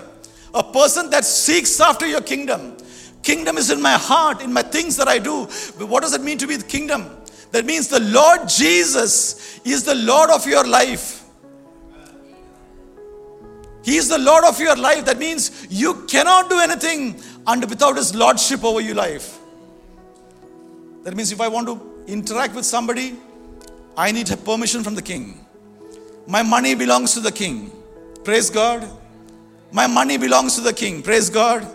a 0.53 0.63
person 0.63 1.09
that 1.11 1.25
seeks 1.25 1.79
after 1.79 2.07
your 2.07 2.21
kingdom. 2.21 2.77
Kingdom 3.21 3.57
is 3.57 3.69
in 3.69 3.79
my 3.81 3.93
heart, 3.93 4.41
in 4.41 4.51
my 4.51 4.63
things 4.63 4.97
that 4.97 5.07
I 5.07 5.19
do. 5.19 5.45
But 5.77 5.87
what 5.87 6.01
does 6.01 6.13
it 6.13 6.21
mean 6.21 6.39
to 6.39 6.47
be 6.47 6.55
the 6.55 6.65
kingdom? 6.65 7.09
That 7.51 7.65
means 7.65 7.87
the 7.87 7.99
Lord 7.99 8.47
Jesus 8.47 9.59
is 9.63 9.83
the 9.83 9.95
Lord 9.95 10.31
of 10.31 10.47
your 10.47 10.65
life. 10.65 11.23
He 13.83 13.97
is 13.97 14.09
the 14.09 14.17
Lord 14.17 14.43
of 14.43 14.59
your 14.59 14.75
life. 14.75 15.05
That 15.05 15.19
means 15.19 15.67
you 15.69 16.05
cannot 16.05 16.49
do 16.49 16.59
anything 16.59 17.21
under, 17.45 17.67
without 17.67 17.97
His 17.97 18.15
Lordship 18.15 18.63
over 18.63 18.79
your 18.79 18.95
life. 18.95 19.40
That 21.03 21.15
means 21.15 21.31
if 21.31 21.41
I 21.41 21.47
want 21.47 21.67
to 21.67 21.79
interact 22.07 22.53
with 22.53 22.65
somebody, 22.65 23.15
I 23.97 24.11
need 24.11 24.27
permission 24.45 24.83
from 24.83 24.95
the 24.95 25.01
King. 25.01 25.45
My 26.27 26.43
money 26.43 26.75
belongs 26.75 27.13
to 27.15 27.19
the 27.19 27.31
King. 27.31 27.71
Praise 28.23 28.49
God. 28.49 28.87
My 29.71 29.87
money 29.87 30.17
belongs 30.17 30.55
to 30.55 30.61
the 30.61 30.73
King. 30.73 31.01
Praise 31.01 31.29
God. 31.29 31.65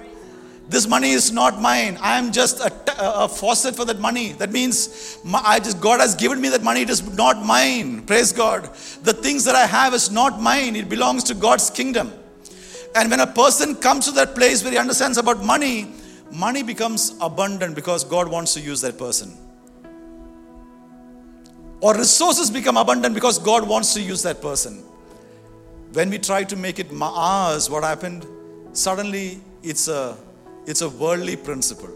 This 0.69 0.89
money 0.89 1.11
is 1.11 1.31
not 1.33 1.61
mine. 1.61 1.97
I 2.01 2.19
am 2.19 2.33
just 2.33 2.61
a, 2.61 2.73
a 2.99 3.29
faucet 3.29 3.77
for 3.77 3.85
that 3.85 4.01
money. 4.01 4.33
That 4.33 4.51
means 4.53 5.19
I 5.33 5.61
just 5.61 5.81
God 5.81 6.01
has 6.01 6.15
given 6.15 6.41
me 6.41 6.49
that 6.49 6.63
money. 6.63 6.83
It 6.83 6.91
is 6.91 7.17
not 7.17 7.45
mine. 7.45 8.03
Praise 8.03 8.33
God. 8.33 8.65
The 9.03 9.13
things 9.13 9.45
that 9.45 9.55
I 9.55 9.67
have 9.67 9.95
is 9.95 10.11
not 10.11 10.41
mine. 10.41 10.75
It 10.75 10.89
belongs 10.89 11.23
to 11.25 11.35
God's 11.35 11.71
kingdom. 11.71 12.13
And 12.97 13.11
when 13.11 13.21
a 13.21 13.27
person 13.27 13.77
comes 13.77 14.07
to 14.07 14.13
that 14.13 14.35
place 14.35 14.63
where 14.63 14.73
he 14.73 14.79
understands 14.79 15.19
about 15.19 15.45
money, 15.45 15.93
money 16.33 16.63
becomes 16.63 17.15
abundant 17.21 17.75
because 17.75 18.05
God 18.05 18.29
wants 18.29 18.55
to 18.55 18.61
use 18.61 18.81
that 18.81 18.99
person. 18.99 19.37
Or 21.81 21.95
resources 21.97 22.51
become 22.51 22.77
abundant 22.77 23.15
because 23.15 23.39
God 23.39 23.69
wants 23.69 23.95
to 23.95 24.01
use 24.01 24.23
that 24.23 24.41
person. 24.41 24.83
When 25.93 26.11
we 26.11 26.19
try 26.19 26.45
to 26.45 26.57
make 26.57 26.79
it 26.79 26.89
ours, 27.01 27.71
what 27.71 27.85
happened? 27.85 28.27
Suddenly 28.73 29.41
it's 29.63 29.89
a 29.89 30.17
it's 30.67 30.83
a 30.83 30.89
worldly 30.89 31.37
principle. 31.37 31.91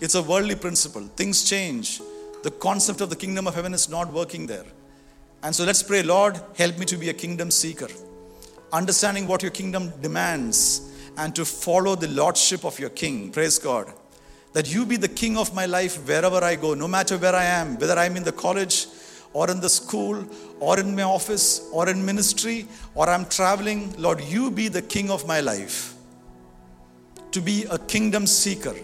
It's 0.00 0.14
a 0.14 0.22
worldly 0.22 0.54
principle. 0.54 1.02
Things 1.14 1.44
change. 1.48 2.00
The 2.42 2.50
concept 2.50 3.00
of 3.00 3.10
the 3.10 3.16
kingdom 3.16 3.46
of 3.46 3.54
heaven 3.54 3.74
is 3.74 3.88
not 3.88 4.12
working 4.12 4.46
there. 4.46 4.64
And 5.42 5.54
so 5.54 5.64
let's 5.64 5.82
pray, 5.82 6.02
Lord, 6.02 6.40
help 6.56 6.78
me 6.78 6.86
to 6.86 6.96
be 6.96 7.08
a 7.10 7.14
kingdom 7.14 7.50
seeker, 7.50 7.88
understanding 8.72 9.26
what 9.26 9.42
your 9.42 9.50
kingdom 9.50 9.92
demands, 10.00 10.91
and 11.16 11.34
to 11.36 11.44
follow 11.44 11.94
the 11.94 12.08
lordship 12.08 12.64
of 12.64 12.78
your 12.78 12.90
king. 12.90 13.30
Praise 13.30 13.58
God. 13.58 13.92
That 14.52 14.72
you 14.72 14.84
be 14.84 14.96
the 14.96 15.08
king 15.08 15.36
of 15.36 15.54
my 15.54 15.66
life 15.66 15.96
wherever 16.06 16.44
I 16.44 16.56
go, 16.56 16.74
no 16.74 16.86
matter 16.86 17.16
where 17.16 17.34
I 17.34 17.44
am, 17.44 17.78
whether 17.78 17.98
I'm 17.98 18.16
in 18.16 18.22
the 18.22 18.32
college 18.32 18.86
or 19.32 19.50
in 19.50 19.60
the 19.60 19.68
school 19.68 20.26
or 20.60 20.78
in 20.78 20.94
my 20.94 21.02
office 21.02 21.68
or 21.72 21.88
in 21.88 22.04
ministry 22.04 22.66
or 22.94 23.08
I'm 23.08 23.24
traveling. 23.26 23.94
Lord, 23.96 24.20
you 24.22 24.50
be 24.50 24.68
the 24.68 24.82
king 24.82 25.10
of 25.10 25.26
my 25.26 25.40
life 25.40 25.94
to 27.30 27.40
be 27.40 27.64
a 27.70 27.78
kingdom 27.78 28.26
seeker. 28.26 28.74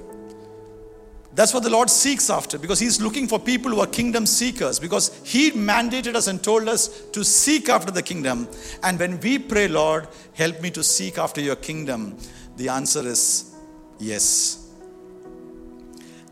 That's 1.39 1.55
what 1.55 1.63
the 1.63 1.71
Lord 1.71 1.89
seeks 1.89 2.31
after 2.31 2.59
because 2.59 2.81
He's 2.81 3.01
looking 3.01 3.29
for 3.29 3.39
people 3.39 3.71
who 3.71 3.79
are 3.79 3.87
kingdom 3.87 4.27
seekers 4.27 4.81
because 4.81 5.21
He 5.23 5.53
mandated 5.53 6.17
us 6.17 6.27
and 6.27 6.43
told 6.43 6.69
us 6.69 6.89
to 7.13 7.23
seek 7.23 7.69
after 7.69 7.93
the 7.93 8.03
kingdom. 8.03 8.49
And 8.83 8.99
when 8.99 9.21
we 9.21 9.39
pray, 9.39 9.69
Lord, 9.69 10.09
help 10.35 10.61
me 10.61 10.73
to 10.73 10.83
seek 10.83 11.17
after 11.17 11.41
your 11.41 11.55
kingdom, 11.55 12.19
the 12.57 12.71
answer 12.71 13.07
is 13.07 13.55
yes. 14.01 14.69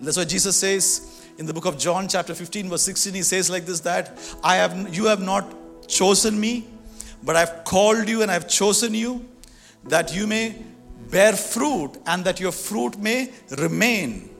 That's 0.00 0.16
what 0.16 0.28
Jesus 0.28 0.56
says 0.56 1.24
in 1.38 1.46
the 1.46 1.54
book 1.54 1.66
of 1.66 1.78
John, 1.78 2.08
chapter 2.08 2.34
15, 2.34 2.68
verse 2.68 2.82
16. 2.82 3.14
He 3.14 3.22
says 3.22 3.48
like 3.48 3.64
this 3.64 3.78
that 3.82 4.18
I 4.42 4.56
have 4.56 4.92
you 4.92 5.04
have 5.04 5.22
not 5.22 5.86
chosen 5.86 6.40
me, 6.40 6.66
but 7.22 7.36
I've 7.36 7.62
called 7.62 8.08
you 8.08 8.22
and 8.22 8.30
I've 8.32 8.48
chosen 8.48 8.92
you 8.92 9.24
that 9.84 10.12
you 10.12 10.26
may 10.26 10.56
bear 11.12 11.34
fruit 11.34 11.92
and 12.06 12.24
that 12.24 12.40
your 12.40 12.50
fruit 12.50 12.98
may 12.98 13.30
remain. 13.56 14.30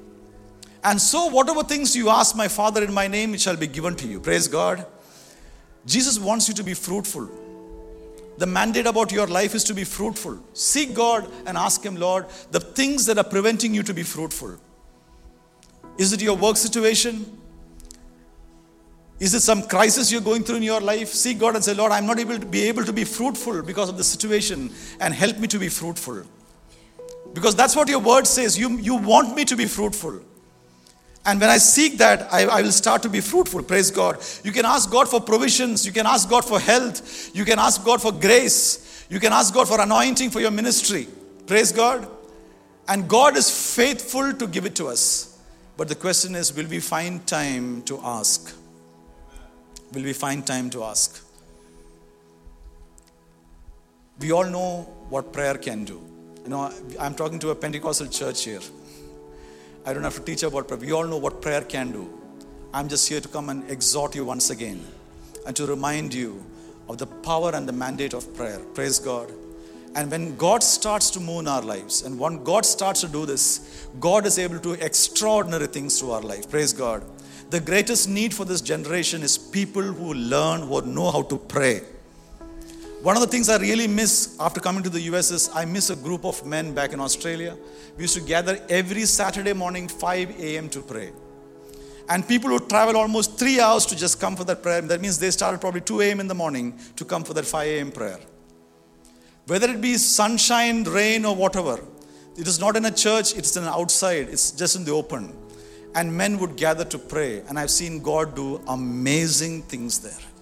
And 0.87 1.03
so, 1.03 1.27
whatever 1.27 1.65
things 1.65 1.97
you 1.97 2.11
ask 2.11 2.37
my 2.37 2.47
Father 2.47 2.85
in 2.85 2.95
my 2.95 3.09
name, 3.09 3.35
it 3.35 3.41
shall 3.41 3.57
be 3.57 3.67
given 3.67 3.97
to 3.97 4.07
you. 4.07 4.21
Praise 4.21 4.47
God. 4.47 4.87
Jesus 5.85 6.17
wants 6.17 6.47
you 6.47 6.55
to 6.55 6.63
be 6.63 6.75
fruitful. 6.75 7.29
The 8.39 8.47
mandate 8.47 8.87
about 8.87 9.11
your 9.11 9.27
life 9.27 9.57
is 9.57 9.65
to 9.65 9.75
be 9.75 9.83
fruitful. 9.83 10.39
Seek 10.53 10.95
God 10.95 11.29
and 11.45 11.59
ask 11.59 11.83
Him, 11.83 11.97
Lord, 11.97 12.27
the 12.53 12.61
things 12.61 13.05
that 13.07 13.19
are 13.19 13.25
preventing 13.25 13.75
you 13.75 13.83
to 13.83 13.93
be 13.93 14.05
fruitful. 14.05 14.59
Is 15.99 16.13
it 16.13 16.23
your 16.23 16.37
work 16.37 16.57
situation? 16.57 17.37
Is 19.19 19.35
it 19.35 19.41
some 19.41 19.65
crisis 19.65 20.13
you're 20.13 20.21
going 20.21 20.45
through 20.45 20.59
in 20.59 20.63
your 20.63 20.81
life? 20.81 21.09
Seek 21.09 21.41
God 21.41 21.57
and 21.57 21.65
say, 21.65 21.75
Lord, 21.75 21.91
I'm 21.91 22.07
not 22.07 22.21
able 22.21 22.39
to 22.39 22.47
be 22.47 22.63
able 22.69 22.85
to 22.85 22.93
be 22.93 23.03
fruitful 23.03 23.63
because 23.63 23.89
of 23.89 23.97
the 23.97 24.05
situation 24.05 24.71
and 25.01 25.13
help 25.13 25.39
me 25.39 25.49
to 25.49 25.59
be 25.59 25.69
fruitful. 25.69 26.23
Because 27.33 27.57
that's 27.57 27.75
what 27.75 27.89
your 27.89 27.99
word 27.99 28.29
says. 28.29 28.57
You, 28.57 28.79
you 28.79 28.95
want 28.95 29.35
me 29.35 29.45
to 29.47 29.57
be 29.57 29.65
fruitful. 29.65 30.21
And 31.27 31.41
when 31.41 31.51
I 31.51 31.59
seek 31.59 31.99
that, 31.99 32.33
I, 32.33 32.45
I, 32.45 32.63
will 32.63 32.71
start 32.71 33.03
to 33.03 33.09
be 33.09 33.21
fruitful. 33.21 33.65
Praise 33.65 33.91
God. 33.91 34.25
You 34.45 34.53
can 34.53 34.65
ask 34.65 34.89
God 34.89 35.09
for 35.09 35.21
provisions. 35.21 35.85
You 35.85 35.91
can 35.91 36.07
ask 36.07 36.31
God 36.31 36.45
for 36.45 36.61
health. 36.61 37.35
You 37.35 37.45
can 37.45 37.59
ask 37.59 37.85
God 37.85 38.01
for 38.01 38.13
grace. 38.13 39.05
You 39.11 39.19
can 39.19 39.33
ask 39.33 39.53
God 39.53 39.67
for 39.67 39.81
anointing 39.81 40.31
for 40.31 40.41
your 40.41 40.53
ministry. 40.53 41.09
Praise 41.45 41.73
God. 41.73 42.09
And 42.87 43.09
God 43.09 43.37
is 43.37 43.75
faithful 43.75 44.35
to 44.35 44.47
give 44.47 44.67
it 44.67 44.77
to 44.77 44.87
us. 44.87 45.37
But 45.77 45.89
the 45.89 45.97
question 45.97 46.37
is 46.37 46.55
will 46.55 46.69
we 46.69 46.79
find 46.79 47.27
time 47.27 47.83
to 47.83 48.01
ask? 48.05 48.55
Will 49.93 50.05
we 50.05 50.13
find 50.13 50.47
time 50.47 50.71
to 50.71 50.85
ask? 50.85 51.25
We 54.21 54.31
all 54.31 54.47
know 54.47 54.83
what 55.09 55.33
prayer 55.33 55.59
can 55.59 55.85
do. 55.85 56.01
You 56.45 56.51
know, 56.51 56.73
I'm 57.01 57.17
talking 57.17 57.41
to 57.41 57.51
a 57.51 57.55
Pentecostal 57.57 58.07
church 58.07 58.45
here. 58.45 58.61
I 59.87 59.93
don't 59.93 60.03
have 60.03 60.17
to 60.17 60.23
teach 60.23 60.43
about 60.43 60.67
prayer. 60.67 60.81
We 60.81 60.91
all 60.91 61.07
know 61.07 61.17
what 61.17 61.41
prayer 61.41 61.63
can 61.63 61.93
do. 61.93 62.11
I'm 62.75 62.89
just 62.89 63.09
here 63.09 63.21
to 63.21 63.29
come 63.29 63.49
and 63.51 63.71
exhort 63.71 64.17
you 64.17 64.25
once 64.25 64.51
again 64.51 64.85
and 65.47 65.55
to 65.55 65.65
remind 65.65 66.13
you 66.13 66.45
of 66.89 66.99
the 66.99 67.07
power 67.07 67.53
and 67.55 67.69
the 67.69 67.73
mandate 67.73 68.13
of 68.13 68.35
prayer. 68.35 68.59
Praise 68.75 68.99
God. 68.99 69.31
And 69.95 70.11
when 70.11 70.37
God 70.37 70.65
starts 70.65 71.09
to 71.11 71.21
move 71.21 71.41
in 71.41 71.49
our 71.49 71.63
lives, 71.63 72.03
and 72.03 72.19
when 72.19 72.43
God 72.43 72.67
starts 72.67 73.01
to 73.03 73.09
do 73.09 73.27
this, 73.27 73.89
God 74.01 74.27
is 74.27 74.41
able 74.41 74.57
to 74.57 74.75
do 74.75 74.85
extraordinary 74.85 75.69
things 75.69 76.01
through 76.01 76.11
our 76.11 76.21
life. 76.21 76.51
Praise 76.51 76.73
God. 76.73 77.05
The 77.51 77.61
greatest 77.61 78.09
need 78.09 78.35
for 78.35 78.45
this 78.45 78.61
generation 78.61 79.23
is 79.23 79.39
people 79.39 79.83
who 79.83 80.15
learn, 80.15 80.63
who 80.63 80.83
know 80.83 81.13
how 81.13 81.23
to 81.23 81.39
pray. 81.39 81.83
One 83.03 83.15
of 83.15 83.21
the 83.21 83.29
things 83.29 83.49
I 83.49 83.59
really 83.59 83.87
miss 83.87 84.37
after 84.41 84.59
coming 84.59 84.83
to 84.83 84.91
the 84.91 85.01
US 85.13 85.31
is 85.31 85.51
I 85.55 85.65
miss 85.65 85.91
a 85.91 85.97
group 85.97 86.25
of 86.25 86.45
men 86.47 86.75
back 86.75 86.93
in 86.93 87.01
Australia. 87.01 87.57
We 87.97 88.05
used 88.05 88.15
to 88.15 88.23
gather 88.23 88.59
every 88.69 89.05
Saturday 89.05 89.53
morning, 89.53 89.87
5 89.87 90.41
a.m. 90.41 90.69
to 90.71 90.81
pray. 90.81 91.13
And 92.09 92.27
people 92.27 92.51
would 92.53 92.69
travel 92.69 92.97
almost 92.97 93.39
three 93.39 93.61
hours 93.61 93.85
to 93.87 93.97
just 93.97 94.19
come 94.19 94.35
for 94.35 94.45
that 94.45 94.63
prayer. 94.63 94.81
That 94.81 95.01
means 95.01 95.19
they 95.19 95.31
started 95.31 95.61
probably 95.61 95.83
2 95.83 96.01
a.m. 96.03 96.21
in 96.21 96.29
the 96.29 96.35
morning 96.35 96.79
to 96.97 97.05
come 97.05 97.23
for 97.23 97.35
that 97.35 97.45
5 97.45 97.67
a.m. 97.67 97.93
prayer. 97.93 98.19
Whether 99.47 99.71
it 99.71 99.81
be 99.81 99.97
sunshine, 99.97 100.85
rain, 100.85 101.25
or 101.25 101.37
whatever, 101.37 101.79
it 102.37 102.49
is 102.49 102.59
not 102.59 102.77
in 102.77 102.85
a 102.87 102.91
church, 102.91 103.37
it's 103.37 103.57
in 103.57 103.65
outside, 103.65 104.29
it's 104.29 104.51
just 104.53 104.75
in 104.75 104.85
the 104.85 104.93
open. 104.93 105.37
And 105.95 106.17
men 106.17 106.39
would 106.39 106.57
gather 106.57 106.85
to 106.85 106.99
pray. 106.99 107.41
And 107.49 107.59
I've 107.59 107.71
seen 107.71 108.01
God 108.03 108.35
do 108.35 108.61
amazing 108.69 109.63
things 109.63 109.99
there. 110.01 110.36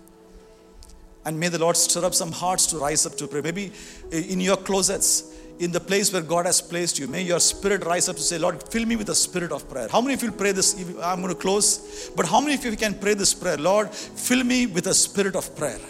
And 1.24 1.38
may 1.40 1.48
the 1.48 1.58
Lord 1.58 1.76
stir 1.76 2.04
up 2.04 2.14
some 2.14 2.32
hearts 2.32 2.66
to 2.66 2.78
rise 2.78 3.06
up 3.06 3.16
to 3.16 3.26
pray. 3.26 3.40
Maybe 3.40 3.72
eh, 4.12 4.24
in 4.28 4.40
your 4.40 4.56
closets, 4.56 5.34
in 5.58 5.70
the 5.70 5.80
place 5.80 6.12
where 6.12 6.22
God 6.22 6.46
has 6.46 6.60
placed 6.60 6.98
you, 6.98 7.06
may 7.06 7.22
your 7.22 7.40
spirit 7.40 7.84
rise 7.84 8.08
up 8.08 8.16
to 8.16 8.22
say, 8.22 8.38
Lord, 8.38 8.62
fill 8.68 8.84
me 8.84 8.96
with 8.96 9.06
the 9.06 9.14
spirit 9.14 9.52
of 9.52 9.68
prayer. 9.68 9.88
How 9.90 10.00
many 10.00 10.14
of 10.14 10.22
you 10.22 10.32
pray 10.32 10.52
this? 10.52 10.74
I'm 11.02 11.20
going 11.22 11.32
to 11.32 11.40
close. 11.40 12.10
But 12.16 12.26
how 12.26 12.40
many 12.40 12.54
of 12.54 12.64
you 12.64 12.76
can 12.76 12.94
pray 12.94 13.14
this 13.14 13.32
prayer? 13.32 13.56
Lord, 13.56 13.90
fill 13.90 14.44
me 14.44 14.66
with 14.66 14.84
the 14.84 14.94
spirit 14.94 15.36
of 15.36 15.56
prayer. 15.56 15.80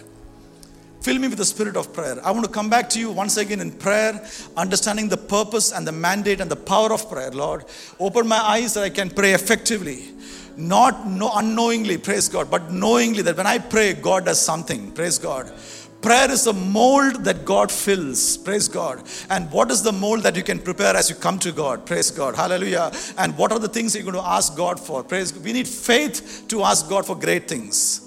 Fill 1.01 1.19
me 1.19 1.29
with 1.29 1.37
the 1.37 1.45
spirit 1.45 1.77
of 1.77 1.93
prayer. 1.93 2.19
I 2.25 2.31
want 2.31 2.47
to 2.47 2.51
come 2.51 2.71
back 2.71 2.89
to 2.91 2.99
you 2.99 3.11
once 3.11 3.37
again 3.37 3.61
in 3.61 3.73
prayer, 3.73 4.27
understanding 4.57 5.09
the 5.09 5.19
purpose 5.19 5.71
and 5.71 5.87
the 5.87 5.93
mandate 5.93 6.41
and 6.41 6.51
the 6.51 6.57
power 6.57 6.95
of 6.95 7.11
prayer, 7.11 7.31
Lord. 7.31 7.65
Open 8.01 8.27
my 8.27 8.39
eyes 8.39 8.73
that 8.73 8.85
I 8.85 8.91
can 8.91 9.11
pray 9.11 9.33
effectively 9.33 10.15
not 10.57 11.07
no, 11.07 11.31
unknowingly, 11.35 11.99
praise 11.99 12.29
God, 12.29 12.51
but 12.51 12.71
knowingly 12.71 13.23
that 13.23 13.37
when 13.37 13.47
I 13.47 13.59
pray, 13.59 13.95
God 13.95 14.27
does 14.27 14.41
something, 14.41 14.93
praise 14.93 15.19
God. 15.19 15.53
Prayer 16.01 16.31
is 16.31 16.47
a 16.47 16.53
mold 16.53 17.25
that 17.25 17.47
God 17.47 17.73
fills, 17.73 18.37
praise 18.37 18.69
God. 18.69 19.03
And 19.31 19.51
what 19.51 19.71
is 19.71 19.83
the 19.83 19.93
mold 19.93 20.23
that 20.25 20.37
you 20.37 20.43
can 20.43 20.59
prepare 20.59 20.95
as 20.95 21.09
you 21.09 21.17
come 21.17 21.39
to 21.39 21.51
God, 21.51 21.87
praise 21.87 22.11
God, 22.11 22.37
hallelujah. 22.37 22.93
And 23.17 23.37
what 23.39 23.53
are 23.53 23.59
the 23.59 23.69
things 23.69 23.95
you're 23.95 24.05
going 24.05 24.15
to 24.15 24.21
ask 24.21 24.55
God 24.57 24.79
for, 24.79 25.03
praise 25.03 25.33
God. 25.33 25.43
We 25.43 25.55
need 25.55 25.67
faith 25.67 26.45
to 26.49 26.63
ask 26.63 26.89
God 26.89 27.07
for 27.07 27.17
great 27.17 27.49
things 27.49 28.05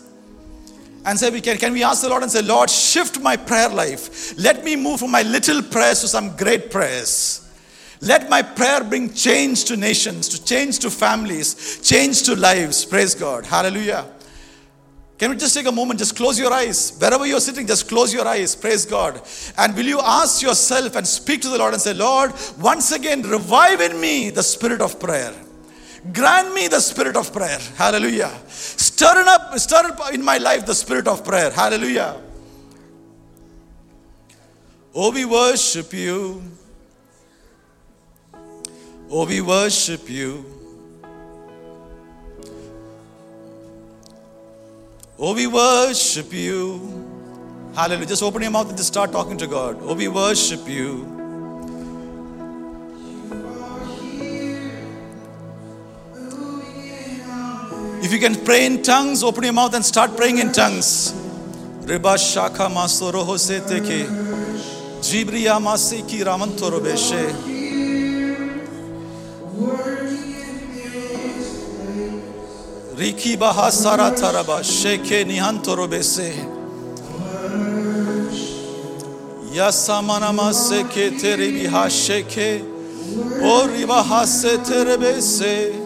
and 1.08 1.18
say, 1.18 1.30
we 1.30 1.40
can, 1.42 1.58
can 1.58 1.72
we 1.72 1.84
ask 1.84 2.02
the 2.02 2.10
Lord 2.10 2.22
and 2.22 2.32
say, 2.32 2.42
Lord, 2.42 2.70
shift 2.70 3.22
my 3.22 3.38
prayer 3.38 3.70
life. 3.70 4.38
Let 4.38 4.64
me 4.66 4.76
move 4.76 5.00
from 5.00 5.12
my 5.12 5.22
little 5.24 5.64
prayers 5.64 6.02
to 6.02 6.08
some 6.08 6.36
great 6.36 6.70
prayers. 6.70 7.47
Let 8.02 8.30
my 8.30 8.42
prayer 8.42 8.84
bring 8.84 9.14
change 9.14 9.66
to 9.66 9.78
nations, 9.78 10.30
to 10.30 10.44
change 10.44 10.80
to 10.80 10.90
families, 10.90 11.80
change 11.82 12.24
to 12.24 12.36
lives. 12.36 12.86
Praise 12.86 13.16
God. 13.16 13.46
Hallelujah. 13.46 14.06
Can 15.18 15.32
we 15.32 15.38
just 15.38 15.56
take 15.56 15.66
a 15.66 15.72
moment? 15.72 16.00
Just 16.00 16.16
close 16.16 16.38
your 16.38 16.54
eyes. 16.54 16.96
Wherever 17.00 17.26
you're 17.26 17.40
sitting, 17.40 17.66
just 17.66 17.88
close 17.90 18.14
your 18.14 18.28
eyes. 18.28 18.56
Praise 18.56 18.86
God. 18.86 19.20
And 19.58 19.76
will 19.76 19.86
you 19.86 20.00
ask 20.00 20.44
yourself 20.44 20.96
and 20.96 21.08
speak 21.08 21.42
to 21.42 21.50
the 21.50 21.58
Lord 21.58 21.74
and 21.74 21.82
say, 21.82 21.96
Lord, 21.96 22.34
once 22.60 22.92
again, 22.92 23.24
revive 23.24 23.82
in 23.82 24.00
me 24.00 24.30
the 24.30 24.44
spirit 24.44 24.80
of 24.80 25.00
prayer. 25.00 25.34
Grant 26.14 26.54
me 26.54 26.68
the 26.68 26.80
spirit 26.80 27.16
of 27.16 27.34
prayer. 27.34 27.58
Hallelujah. 27.76 28.32
Stir 28.48 29.24
up, 29.28 29.58
stir 29.58 29.88
up 29.88 30.14
in 30.14 30.24
my 30.24 30.38
life 30.38 30.68
the 30.68 30.76
spirit 30.76 31.08
of 31.08 31.26
prayer. 31.26 31.50
Hallelujah. 31.50 32.22
Oh, 34.94 35.12
we 35.12 35.26
worship 35.26 35.94
you. 35.94 36.44
Oh, 39.10 39.26
we 39.26 39.40
worship 39.40 40.10
you. 40.10 40.46
Oh, 45.18 45.34
we 45.34 45.48
worship 45.48 46.34
you. 46.34 47.06
Hallelujah. 47.74 48.06
Just 48.06 48.22
open 48.22 48.42
your 48.42 48.52
mouth 48.52 48.68
and 48.68 48.78
just 48.78 48.90
start 48.90 49.12
talking 49.12 49.38
to 49.38 49.48
God. 49.48 49.80
Oh, 49.82 49.94
we 49.94 50.10
worship 50.10 50.68
you. 50.68 51.14
If 58.04 58.12
you 58.14 58.20
can 58.20 58.36
pray 58.44 58.66
in 58.66 58.84
tongues, 58.84 59.24
open 59.24 59.44
your 59.44 59.54
mouth 59.54 59.74
and 59.74 59.86
start 59.86 60.16
praying 60.18 60.38
in 60.40 60.52
tongues. 60.52 61.14
Riba 61.82 62.18
shaka 62.18 62.64
masoro 62.64 63.38
se 63.40 63.60
teke. 63.62 64.06
Jibriya 65.00 65.60
masiki 65.62 66.24
ramantoro 66.24 66.80
beshe. 66.80 67.57
Riki 72.96 73.38
taraba 73.38 74.62
sheke 74.62 75.26
nihantoro 75.26 75.88
bese. 75.88 76.34
Yasamana 79.52 80.32
maseke 80.32 81.12
terebi 81.20 81.66
hasheke. 81.68 82.62
Oriba 83.42 84.04
hase 84.04 84.58
terebese. 84.58 85.86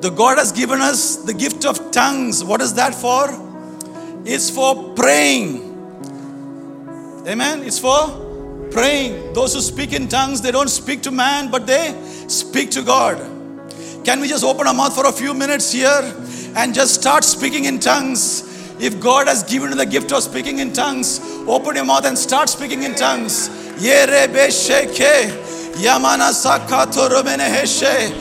The 0.00 0.10
God 0.10 0.38
has 0.38 0.50
given 0.50 0.80
us 0.80 1.16
the 1.16 1.32
gift 1.32 1.64
of 1.64 1.92
tongues. 1.92 2.42
What 2.42 2.60
is 2.60 2.74
that 2.74 2.92
for? 2.92 3.51
It's 4.24 4.50
for 4.50 4.94
praying. 4.94 5.68
Amen. 7.26 7.62
It's 7.62 7.78
for 7.78 8.68
praying. 8.70 9.32
Those 9.32 9.54
who 9.54 9.60
speak 9.60 9.92
in 9.92 10.08
tongues, 10.08 10.40
they 10.40 10.50
don't 10.50 10.68
speak 10.68 11.02
to 11.02 11.10
man, 11.10 11.50
but 11.50 11.66
they 11.66 11.94
speak 12.28 12.70
to 12.72 12.82
God. 12.82 13.18
Can 14.04 14.20
we 14.20 14.28
just 14.28 14.44
open 14.44 14.66
our 14.66 14.74
mouth 14.74 14.94
for 14.94 15.06
a 15.06 15.12
few 15.12 15.34
minutes 15.34 15.72
here 15.72 16.14
and 16.56 16.74
just 16.74 16.94
start 16.94 17.24
speaking 17.24 17.66
in 17.66 17.78
tongues? 17.78 18.48
If 18.80 18.98
God 19.00 19.28
has 19.28 19.44
given 19.44 19.70
you 19.70 19.76
the 19.76 19.86
gift 19.86 20.12
of 20.12 20.22
speaking 20.22 20.58
in 20.58 20.72
tongues, 20.72 21.20
open 21.46 21.76
your 21.76 21.84
mouth 21.84 22.04
and 22.04 22.18
start 22.18 22.48
speaking 22.48 22.82
in 22.82 22.94
tongues. 22.94 23.48
Yamana 25.72 26.32
sakato 26.32 27.08
robene 27.08 27.48
heshe 27.48 28.12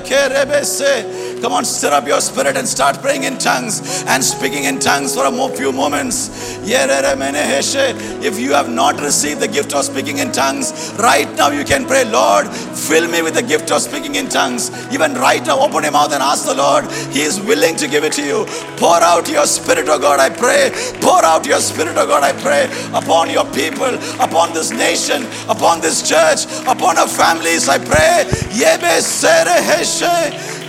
kerebese 0.00 1.19
Come 1.40 1.52
on, 1.52 1.64
stir 1.64 1.92
up 1.92 2.06
your 2.06 2.20
spirit 2.20 2.56
and 2.56 2.68
start 2.68 3.00
praying 3.00 3.24
in 3.24 3.38
tongues 3.38 4.04
and 4.06 4.22
speaking 4.22 4.64
in 4.64 4.78
tongues 4.78 5.14
for 5.14 5.24
a 5.24 5.48
few 5.56 5.72
moments. 5.72 6.30
If 6.62 8.38
you 8.38 8.52
have 8.52 8.68
not 8.68 9.00
received 9.00 9.40
the 9.40 9.48
gift 9.48 9.74
of 9.74 9.84
speaking 9.84 10.18
in 10.18 10.32
tongues, 10.32 10.92
right 10.98 11.28
now 11.36 11.50
you 11.50 11.64
can 11.64 11.86
pray, 11.86 12.04
Lord, 12.04 12.46
fill 12.48 13.08
me 13.08 13.22
with 13.22 13.34
the 13.34 13.42
gift 13.42 13.70
of 13.70 13.80
speaking 13.80 14.16
in 14.16 14.28
tongues. 14.28 14.70
Even 14.92 15.14
right 15.14 15.44
now, 15.46 15.58
open 15.60 15.82
your 15.82 15.92
mouth 15.92 16.12
and 16.12 16.22
ask 16.22 16.44
the 16.44 16.54
Lord. 16.54 16.84
He 17.10 17.22
is 17.22 17.40
willing 17.40 17.76
to 17.76 17.88
give 17.88 18.04
it 18.04 18.12
to 18.14 18.22
you. 18.22 18.44
Pour 18.76 19.00
out 19.02 19.28
your 19.28 19.46
spirit, 19.46 19.88
oh 19.88 19.98
God, 19.98 20.20
I 20.20 20.28
pray. 20.28 20.70
Pour 21.00 21.24
out 21.24 21.46
your 21.46 21.60
spirit, 21.60 21.96
oh 21.96 22.06
God, 22.06 22.22
I 22.22 22.32
pray, 22.40 22.68
upon 22.92 23.30
your 23.30 23.46
people, 23.52 23.94
upon 24.20 24.52
this 24.52 24.70
nation, 24.70 25.26
upon 25.48 25.80
this 25.80 26.06
church, 26.06 26.44
upon 26.68 26.98
our 26.98 27.08
families, 27.08 27.68
I 27.68 27.78
pray. 27.78 28.24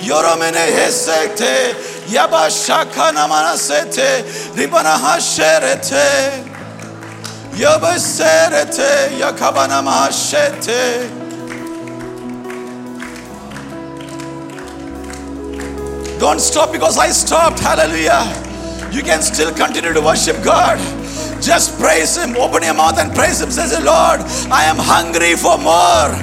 Yoromene 0.02 0.66
hesekte, 0.78 1.74
yaba 2.08 2.50
shakana 2.50 3.28
manasete, 3.28 4.24
ribana 4.56 4.96
hasherete, 4.98 6.44
yaba 7.54 7.96
serete, 7.98 9.20
yakabana 9.20 9.82
mahashete. 9.84 11.20
Don't 16.20 16.40
stop 16.40 16.72
because 16.72 16.98
I 17.00 17.10
stopped. 17.10 17.60
Hallelujah. 17.60 18.22
You 18.92 19.02
can 19.02 19.22
still 19.22 19.52
continue 19.52 19.92
to 19.92 20.02
worship 20.02 20.44
God. 20.44 20.78
Just 21.42 21.80
praise 21.80 22.16
Him. 22.16 22.36
Open 22.38 22.62
your 22.62 22.76
mouth 22.76 23.00
and 23.00 23.12
praise 23.16 23.42
Him. 23.42 23.50
Says, 23.50 23.72
Lord, 23.84 24.22
I 24.52 24.66
am 24.66 24.78
hungry 24.78 25.36
for 25.36 25.58
more. 25.58 26.14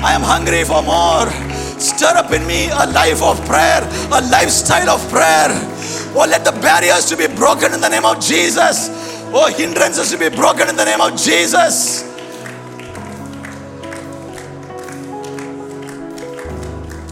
I 0.00 0.12
am 0.14 0.22
hungry 0.22 0.64
for 0.64 0.80
more. 0.80 1.53
Stir 1.78 2.16
up 2.16 2.32
in 2.32 2.46
me 2.46 2.68
a 2.70 2.86
life 2.86 3.22
of 3.22 3.44
prayer, 3.46 3.82
a 4.12 4.20
lifestyle 4.30 4.90
of 4.90 5.08
prayer. 5.10 5.48
Oh, 6.16 6.26
let 6.28 6.44
the 6.44 6.52
barriers 6.52 7.06
to 7.06 7.16
be 7.16 7.26
broken 7.26 7.72
in 7.72 7.80
the 7.80 7.88
name 7.88 8.04
of 8.04 8.20
Jesus. 8.20 8.88
Oh, 9.32 9.52
hindrances 9.52 10.10
to 10.12 10.18
be 10.18 10.28
broken 10.28 10.68
in 10.68 10.76
the 10.76 10.84
name 10.84 11.00
of 11.00 11.16
Jesus. 11.16 12.04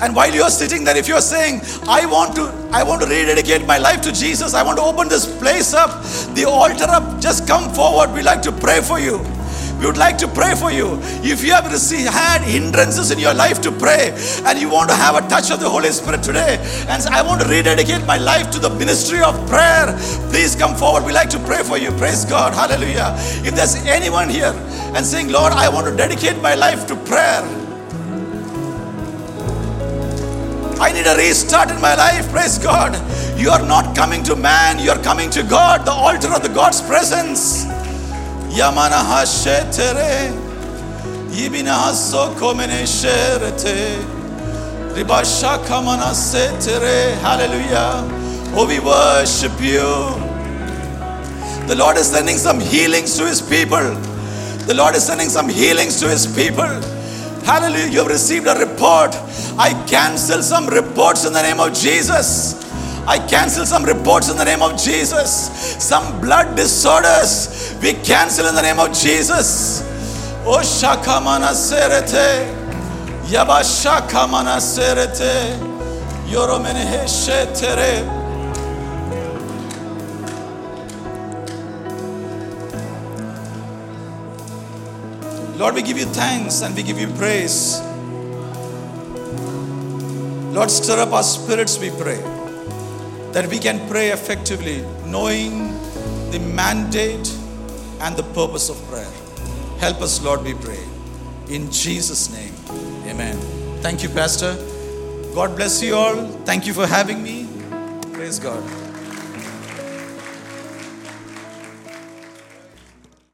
And 0.03 0.17
while 0.17 0.35
you're 0.35 0.51
sitting 0.51 0.83
there, 0.83 0.97
if 0.97 1.07
you're 1.07 1.21
saying, 1.21 1.61
I 1.87 2.07
want 2.07 2.35
to, 2.35 2.49
I 2.73 2.83
want 2.83 3.03
to 3.03 3.09
rededicate 3.09 3.65
my 3.67 3.79
life 3.79 4.01
to 4.03 4.13
Jesus, 4.13 4.53
I 4.53 4.63
want 4.65 4.79
to 4.79 4.85
open 4.85 5.09
this 5.09 5.27
place 5.39 5.75
up, 5.75 6.03
the 6.35 6.45
altar 6.45 6.87
up, 6.89 7.21
just 7.21 7.47
come 7.47 7.73
forward. 7.73 8.13
We 8.13 8.23
like 8.23 8.43
to 8.43 8.53
pray 8.53 8.81
for 8.81 8.99
you. 8.99 9.19
We 9.83 9.89
would 9.89 9.97
like 9.97 10.17
to 10.19 10.29
pray 10.29 10.55
for 10.55 10.71
you. 10.71 11.01
If 11.25 11.43
you 11.43 11.51
have 11.51 11.67
received, 11.67 12.09
had 12.09 12.41
hindrances 12.43 13.11
in 13.11 13.19
your 13.19 13.35
life 13.35 13.61
to 13.63 13.73
pray 13.73 14.15
and 14.47 14.57
you 14.57 14.71
want 14.71 14.89
to 14.91 14.95
have 14.95 15.17
a 15.17 15.29
touch 15.29 15.51
of 15.51 15.59
the 15.59 15.69
Holy 15.69 15.91
Spirit 15.91 16.23
today 16.23 16.59
and 16.89 17.03
I 17.07 17.21
want 17.21 17.43
to 17.43 17.49
rededicate 17.49 18.07
my 18.07 18.17
life 18.17 18.49
to 18.53 18.61
the 18.61 18.71
ministry 18.71 19.21
of 19.23 19.35
prayer, 19.49 19.93
please 20.31 20.55
come 20.55 20.77
forward. 20.77 21.05
We 21.05 21.11
like 21.11 21.31
to 21.31 21.41
pray 21.41 21.65
for 21.65 21.79
you. 21.79 21.91
Praise 21.99 22.25
God. 22.25 22.55
Hallelujah. 22.55 23.17
If 23.45 23.57
there's 23.57 23.75
anyone 23.85 24.29
here 24.29 24.55
and 24.95 25.05
saying, 25.05 25.33
Lord, 25.33 25.53
I 25.53 25.69
want 25.69 25.89
to 25.89 25.97
dedicate 25.97 26.41
my 26.41 26.55
life 26.55 26.87
to 26.87 26.95
prayer. 26.95 27.43
I 30.79 30.93
need 30.93 31.09
a 31.09 31.17
restart 31.17 31.73
in 31.73 31.81
my 31.81 31.97
life. 31.97 32.31
Praise 32.31 32.57
God. 32.57 32.95
You 33.37 33.51
are 33.51 33.67
not 33.67 33.97
coming 33.97 34.23
to 34.25 34.37
man, 34.37 34.79
you 34.79 34.93
are 34.93 35.03
coming 35.03 35.29
to 35.31 35.43
God, 35.43 35.85
the 35.85 35.91
altar 35.91 36.33
of 36.33 36.45
the 36.45 36.51
God's 36.51 36.81
presence. 36.83 37.67
Yamana 38.53 39.03
hashetere. 39.03 40.31
Yibina 41.31 41.75
hasoko 41.75 42.55
menesherete. 42.55 43.99
Ribasha 44.95 45.59
kamana 45.65 46.13
setere. 46.13 47.15
Hallelujah. 47.21 48.05
Oh, 48.55 48.67
we 48.69 48.79
worship 48.81 49.59
you. 49.61 50.21
The 51.67 51.75
Lord 51.75 51.97
is 51.97 52.11
sending 52.11 52.37
some 52.37 52.61
healings 52.61 53.17
to 53.17 53.27
his 53.27 53.41
people. 53.41 53.97
The 54.67 54.75
Lord 54.75 54.95
is 54.97 55.07
sending 55.07 55.31
some 55.31 55.49
healings 55.49 55.99
to 56.01 56.09
his 56.09 56.27
people. 56.27 56.69
Hallelujah. 57.45 57.89
You 57.89 57.99
have 58.01 58.09
received 58.09 58.47
a 58.47 58.55
report. 58.55 59.17
I 59.59 59.73
cancel 59.89 60.43
some 60.43 60.67
reports 60.67 61.25
in 61.25 61.33
the 61.33 61.43
name 61.43 61.61
of 61.61 61.73
Jesus. 61.73 62.55
I 63.07 63.19
cancel 63.29 63.67
some 63.67 63.85
reports 63.85 64.31
in 64.31 64.37
the 64.37 64.45
name 64.45 64.63
of 64.63 64.79
Jesus. 64.81 65.51
Some 65.83 66.21
blood 66.21 66.57
disorders 66.57 67.77
we 67.83 67.95
cancel 67.95 68.47
in 68.47 68.55
the 68.55 68.63
name 68.63 68.79
of 68.79 68.93
Jesus. 68.93 69.83
Oh 70.45 70.61
Shakamana 70.63 71.53
Serete. 71.53 72.55
Yaba 73.25 73.63
Shakamana 73.63 74.59
Serete. 74.61 75.59
Yoromene 76.29 77.05
Shetere. 77.05 78.23
Lord, 85.59 85.75
we 85.75 85.83
give 85.83 85.99
you 85.99 86.07
thanks 86.07 86.63
and 86.63 86.75
we 86.75 86.83
give 86.83 86.99
you 86.99 87.09
praise. 87.09 87.81
Lord, 90.53 90.71
stir 90.71 90.99
up 91.01 91.13
our 91.13 91.23
spirits, 91.23 91.79
we 91.79 91.91
pray, 91.91 92.21
that 93.33 93.47
we 93.49 93.59
can 93.59 93.87
pray 93.89 94.11
effectively, 94.11 94.85
knowing 95.07 95.69
the 96.31 96.39
mandate 96.39 97.29
and 98.01 98.17
the 98.17 98.23
purpose 98.35 98.69
of 98.69 98.77
prayer. 98.89 99.11
Help 99.79 100.01
us, 100.01 100.23
Lord, 100.23 100.43
we 100.43 100.55
pray. 100.55 100.85
In 101.49 101.71
Jesus' 101.71 102.33
name, 102.33 102.55
amen. 103.07 103.37
Thank 103.83 104.03
you, 104.03 104.09
Pastor. 104.09 104.55
God 105.35 105.57
bless 105.57 105.83
you 105.83 105.95
all. 105.95 106.27
Thank 106.45 106.67
you 106.67 106.75
for 106.75 106.87
having 106.87 107.23
me. 107.23 107.49
Praise 108.13 108.39
God. 108.39 108.82